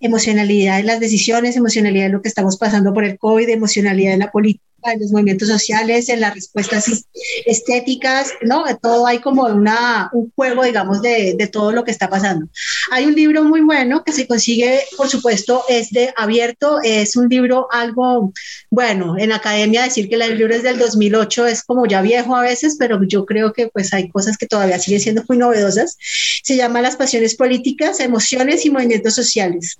emocionalidad 0.00 0.80
en 0.80 0.86
las 0.86 1.00
decisiones, 1.00 1.56
emocionalidad 1.56 2.06
en 2.06 2.12
lo 2.12 2.22
que 2.22 2.28
estamos 2.28 2.56
pasando 2.56 2.92
por 2.92 3.04
el 3.04 3.18
COVID, 3.18 3.48
emocionalidad 3.48 4.14
en 4.14 4.20
la 4.20 4.30
política 4.30 4.64
en 4.92 5.00
los 5.00 5.10
movimientos 5.10 5.48
sociales, 5.48 6.08
en 6.08 6.20
las 6.20 6.34
respuestas 6.34 7.04
estéticas, 7.46 8.32
¿no? 8.42 8.64
Todo 8.80 9.06
hay 9.06 9.18
como 9.18 9.44
una, 9.44 10.10
un 10.12 10.32
juego, 10.34 10.64
digamos, 10.64 11.02
de, 11.02 11.34
de, 11.36 11.46
todo 11.46 11.72
lo 11.72 11.84
que 11.84 11.90
está 11.90 12.08
pasando. 12.08 12.46
Hay 12.90 13.06
un 13.06 13.14
libro 13.14 13.44
muy 13.44 13.60
bueno 13.60 14.04
que 14.04 14.12
se 14.12 14.26
consigue, 14.26 14.80
por 14.96 15.08
supuesto, 15.08 15.64
es 15.68 15.90
de 15.90 16.12
abierto, 16.16 16.80
es 16.82 17.16
un 17.16 17.28
libro 17.28 17.68
algo, 17.70 18.32
bueno, 18.70 19.16
en 19.18 19.32
academia 19.32 19.82
decir 19.82 20.08
que 20.08 20.16
el 20.16 20.38
libro 20.38 20.54
es 20.54 20.62
del 20.62 20.78
2008 20.78 21.46
es 21.46 21.62
como 21.62 21.86
ya 21.86 22.02
viejo 22.02 22.36
a 22.36 22.42
veces, 22.42 22.76
pero 22.78 23.02
yo 23.04 23.24
creo 23.24 23.52
que 23.52 23.68
pues 23.68 23.92
hay 23.92 24.08
cosas 24.08 24.36
que 24.36 24.46
todavía 24.46 24.78
siguen 24.78 25.00
siendo 25.00 25.24
muy 25.28 25.38
novedosas. 25.38 25.96
Se 26.42 26.56
llama 26.56 26.80
Las 26.80 26.96
pasiones 26.96 27.36
políticas, 27.36 28.00
emociones 28.00 28.64
y 28.64 28.70
movimientos 28.70 29.14
sociales 29.14 29.78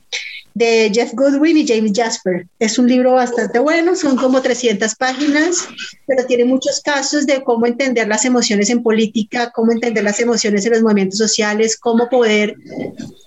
de 0.56 0.90
Jeff 0.90 1.12
Goodwin 1.12 1.58
y 1.58 1.68
James 1.68 1.92
Jasper. 1.94 2.46
Es 2.58 2.78
un 2.78 2.88
libro 2.88 3.12
bastante 3.12 3.58
bueno, 3.58 3.94
son 3.94 4.16
como 4.16 4.40
300 4.40 4.94
páginas, 4.94 5.68
pero 6.06 6.24
tiene 6.24 6.46
muchos 6.46 6.80
casos 6.80 7.26
de 7.26 7.44
cómo 7.44 7.66
entender 7.66 8.08
las 8.08 8.24
emociones 8.24 8.70
en 8.70 8.82
política, 8.82 9.52
cómo 9.54 9.72
entender 9.72 10.02
las 10.02 10.18
emociones 10.18 10.64
en 10.64 10.72
los 10.72 10.80
movimientos 10.80 11.18
sociales, 11.18 11.76
cómo 11.78 12.08
poder 12.08 12.56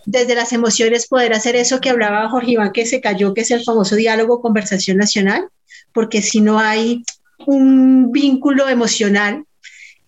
desde 0.08 0.34
las 0.34 0.54
emociones 0.54 1.06
poder 1.06 1.34
hacer 1.34 1.56
eso 1.56 1.80
que 1.80 1.92
hablaba 1.92 2.32
Jorge 2.32 2.54
Iván, 2.54 2.72
que 2.72 2.88
se 2.88 3.00
cayó, 3.00 3.36
que 3.36 3.42
es 3.42 3.52
el 3.52 3.64
famoso 3.64 3.96
diálogo, 3.96 4.42
conversación 4.42 4.98
nacional, 4.98 5.50
porque 5.94 6.24
si 6.24 6.42
no 6.42 6.58
hay 6.58 7.04
un 7.46 8.12
vínculo 8.12 8.68
emocional 8.70 9.44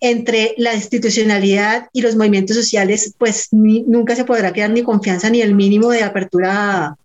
entre 0.00 0.54
la 0.56 0.74
institucionalidad 0.74 1.86
y 1.92 2.00
los 2.00 2.16
movimientos 2.16 2.56
sociales, 2.56 3.14
pues 3.16 3.46
nunca 3.52 4.16
se 4.16 4.24
podrá 4.24 4.52
quedar 4.52 4.70
ni 4.70 4.82
confianza 4.82 5.30
ni 5.30 5.40
el 5.40 5.54
mínimo 5.54 5.90
de 5.90 6.02
apertura 6.02 6.96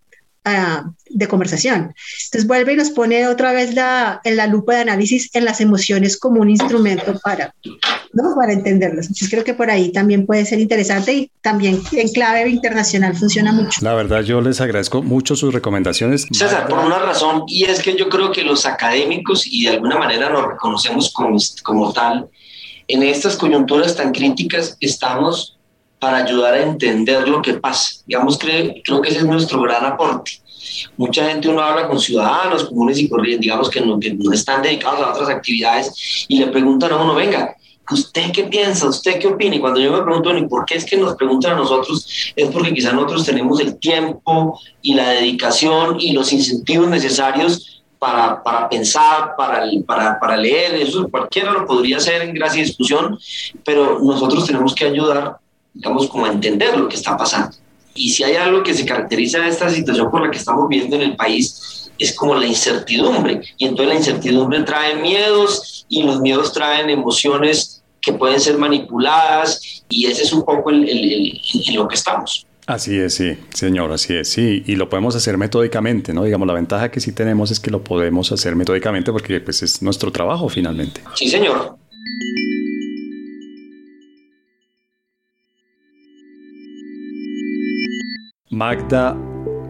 de 1.10 1.28
conversación. 1.28 1.94
Entonces 2.26 2.46
vuelve 2.46 2.74
y 2.74 2.76
nos 2.76 2.90
pone 2.90 3.26
otra 3.26 3.52
vez 3.52 3.74
la, 3.74 4.20
en 4.24 4.36
la 4.36 4.46
lupa 4.46 4.74
de 4.74 4.82
análisis 4.82 5.30
en 5.34 5.44
las 5.44 5.60
emociones 5.60 6.18
como 6.18 6.40
un 6.40 6.50
instrumento 6.50 7.18
para, 7.22 7.54
¿no? 8.12 8.34
para 8.36 8.52
entenderlas. 8.52 9.06
Entonces 9.06 9.30
creo 9.30 9.44
que 9.44 9.54
por 9.54 9.70
ahí 9.70 9.90
también 9.90 10.26
puede 10.26 10.44
ser 10.44 10.60
interesante 10.60 11.12
y 11.14 11.30
también 11.40 11.80
en 11.92 12.08
clave 12.08 12.48
internacional 12.48 13.16
funciona 13.16 13.52
mucho. 13.52 13.80
La 13.82 13.94
verdad 13.94 14.22
yo 14.22 14.40
les 14.40 14.60
agradezco 14.60 15.02
mucho 15.02 15.36
sus 15.36 15.52
recomendaciones. 15.52 16.26
César, 16.30 16.68
por 16.68 16.78
una 16.78 16.98
razón, 16.98 17.44
y 17.46 17.64
es 17.64 17.80
que 17.80 17.96
yo 17.96 18.08
creo 18.08 18.32
que 18.32 18.42
los 18.42 18.66
académicos 18.66 19.46
y 19.46 19.64
de 19.64 19.70
alguna 19.70 19.98
manera 19.98 20.28
nos 20.30 20.46
reconocemos 20.46 21.12
como, 21.12 21.38
como 21.62 21.92
tal, 21.92 22.28
en 22.86 23.02
estas 23.02 23.36
coyunturas 23.36 23.94
tan 23.96 24.12
críticas 24.12 24.76
estamos 24.80 25.57
para 25.98 26.18
ayudar 26.18 26.54
a 26.54 26.62
entender 26.62 27.28
lo 27.28 27.42
que 27.42 27.54
pasa. 27.54 28.02
Digamos, 28.06 28.38
creo, 28.38 28.74
creo 28.84 29.00
que 29.00 29.08
ese 29.08 29.18
es 29.18 29.24
nuestro 29.24 29.60
gran 29.62 29.84
aporte. 29.84 30.32
Mucha 30.96 31.28
gente 31.28 31.48
uno 31.48 31.60
habla 31.60 31.88
con 31.88 31.98
ciudadanos 31.98 32.64
comunes 32.64 32.98
y 32.98 33.08
corrientes, 33.08 33.42
digamos 33.42 33.70
que 33.70 33.80
no, 33.80 33.98
que 33.98 34.14
no 34.14 34.32
están 34.32 34.62
dedicados 34.62 35.00
a 35.00 35.12
otras 35.12 35.28
actividades 35.28 36.26
y 36.28 36.38
le 36.38 36.48
preguntan 36.48 36.92
a 36.92 36.96
uno, 36.96 37.14
venga, 37.14 37.56
¿usted 37.90 38.32
qué 38.32 38.44
piensa? 38.44 38.88
¿Usted 38.88 39.18
qué 39.18 39.28
opina? 39.28 39.56
Y 39.56 39.60
cuando 39.60 39.80
yo 39.80 39.92
me 39.92 40.02
pregunto, 40.02 40.36
¿y 40.36 40.46
por 40.46 40.64
qué 40.64 40.76
es 40.76 40.84
que 40.84 40.96
nos 40.96 41.16
preguntan 41.16 41.52
a 41.52 41.56
nosotros? 41.56 42.32
Es 42.36 42.50
porque 42.50 42.74
quizá 42.74 42.92
nosotros 42.92 43.24
tenemos 43.24 43.60
el 43.60 43.78
tiempo 43.78 44.60
y 44.82 44.94
la 44.94 45.10
dedicación 45.10 45.96
y 46.00 46.12
los 46.12 46.32
incentivos 46.32 46.88
necesarios 46.88 47.82
para, 47.98 48.42
para 48.42 48.68
pensar, 48.68 49.34
para, 49.36 49.64
para, 49.86 50.20
para 50.20 50.36
leer, 50.36 50.74
eso 50.76 51.08
cualquiera 51.08 51.52
lo 51.52 51.66
podría 51.66 51.96
hacer 51.96 52.22
en 52.22 52.34
gracia 52.34 52.60
y 52.60 52.64
discusión, 52.66 53.18
pero 53.64 53.98
nosotros 54.00 54.46
tenemos 54.46 54.74
que 54.74 54.84
ayudar 54.84 55.38
digamos, 55.78 56.08
como 56.08 56.26
entender 56.26 56.76
lo 56.76 56.88
que 56.88 56.96
está 56.96 57.16
pasando. 57.16 57.56
Y 57.94 58.10
si 58.10 58.24
hay 58.24 58.34
algo 58.36 58.62
que 58.62 58.74
se 58.74 58.84
caracteriza 58.84 59.38
de 59.38 59.48
esta 59.48 59.70
situación 59.70 60.10
por 60.10 60.22
la 60.22 60.30
que 60.30 60.38
estamos 60.38 60.68
viviendo 60.68 60.96
en 60.96 61.02
el 61.02 61.16
país, 61.16 61.90
es 61.98 62.14
como 62.14 62.34
la 62.34 62.46
incertidumbre. 62.46 63.40
Y 63.56 63.66
entonces 63.66 63.88
la 63.88 63.94
incertidumbre 63.94 64.62
trae 64.62 64.96
miedos 64.96 65.86
y 65.88 66.02
los 66.02 66.20
miedos 66.20 66.52
traen 66.52 66.90
emociones 66.90 67.82
que 68.00 68.12
pueden 68.12 68.40
ser 68.40 68.58
manipuladas 68.58 69.84
y 69.88 70.06
ese 70.06 70.22
es 70.22 70.32
un 70.32 70.44
poco 70.44 70.70
el, 70.70 70.88
en 70.88 71.76
lo 71.76 71.86
que 71.86 71.94
estamos. 71.94 72.44
Así 72.66 72.98
es, 72.98 73.14
sí, 73.14 73.36
señor, 73.54 73.90
así 73.92 74.14
es, 74.14 74.28
sí, 74.28 74.62
y 74.66 74.76
lo 74.76 74.90
podemos 74.90 75.16
hacer 75.16 75.38
metódicamente, 75.38 76.12
¿no? 76.12 76.24
Digamos, 76.24 76.46
la 76.46 76.52
ventaja 76.52 76.90
que 76.90 77.00
sí 77.00 77.12
tenemos 77.12 77.50
es 77.50 77.60
que 77.60 77.70
lo 77.70 77.82
podemos 77.82 78.30
hacer 78.30 78.56
metódicamente 78.56 79.10
porque 79.10 79.40
pues 79.40 79.62
es 79.62 79.80
nuestro 79.80 80.12
trabajo 80.12 80.50
finalmente. 80.50 81.00
Sí, 81.14 81.28
señor. 81.30 81.78
Magda, 88.58 89.14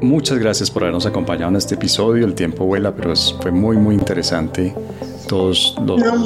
muchas 0.01 0.39
gracias 0.39 0.71
por 0.71 0.83
habernos 0.83 1.05
acompañado 1.05 1.51
en 1.51 1.57
este 1.57 1.75
episodio. 1.75 2.25
El 2.25 2.35
tiempo 2.35 2.65
vuela, 2.65 2.95
pero 2.97 3.15
fue 3.15 3.51
muy, 3.51 3.77
muy 3.77 3.95
interesante. 3.95 4.75
Todas 5.29 5.75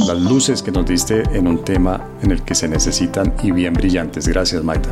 las 0.06 0.20
luces 0.20 0.62
que 0.62 0.70
nos 0.70 0.86
diste 0.86 1.24
en 1.32 1.48
un 1.48 1.64
tema 1.64 2.06
en 2.22 2.30
el 2.30 2.40
que 2.44 2.54
se 2.54 2.68
necesitan 2.68 3.34
y 3.42 3.50
bien 3.50 3.72
brillantes. 3.72 4.28
Gracias, 4.28 4.62
Magda. 4.62 4.90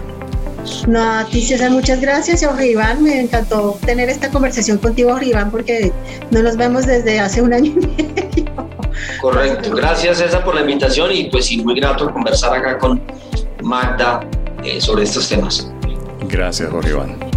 No, 0.88 1.00
a 1.00 1.24
ti 1.26 1.42
César, 1.42 1.70
muchas 1.70 2.00
gracias. 2.00 2.42
Y 2.42 2.64
Iván, 2.70 3.04
me 3.04 3.20
encantó 3.20 3.78
tener 3.86 4.08
esta 4.08 4.30
conversación 4.30 4.78
contigo, 4.78 5.16
Iván, 5.22 5.52
porque 5.52 5.92
no 6.32 6.42
nos 6.42 6.56
vemos 6.56 6.86
desde 6.86 7.20
hace 7.20 7.40
un 7.40 7.54
año 7.54 7.70
y 7.70 7.86
medio. 7.86 8.68
Correcto. 9.20 9.76
Gracias, 9.76 10.18
César, 10.18 10.44
por 10.44 10.56
la 10.56 10.62
invitación 10.62 11.12
y 11.12 11.30
pues 11.30 11.46
sí, 11.46 11.62
muy 11.62 11.76
grato 11.76 12.12
conversar 12.12 12.52
acá 12.52 12.78
con 12.78 13.00
Magda 13.62 14.28
eh, 14.64 14.80
sobre 14.80 15.04
estos 15.04 15.28
temas. 15.28 15.70
Gracias, 16.28 16.68
Jorge 16.68 16.90
Iván. 16.90 17.29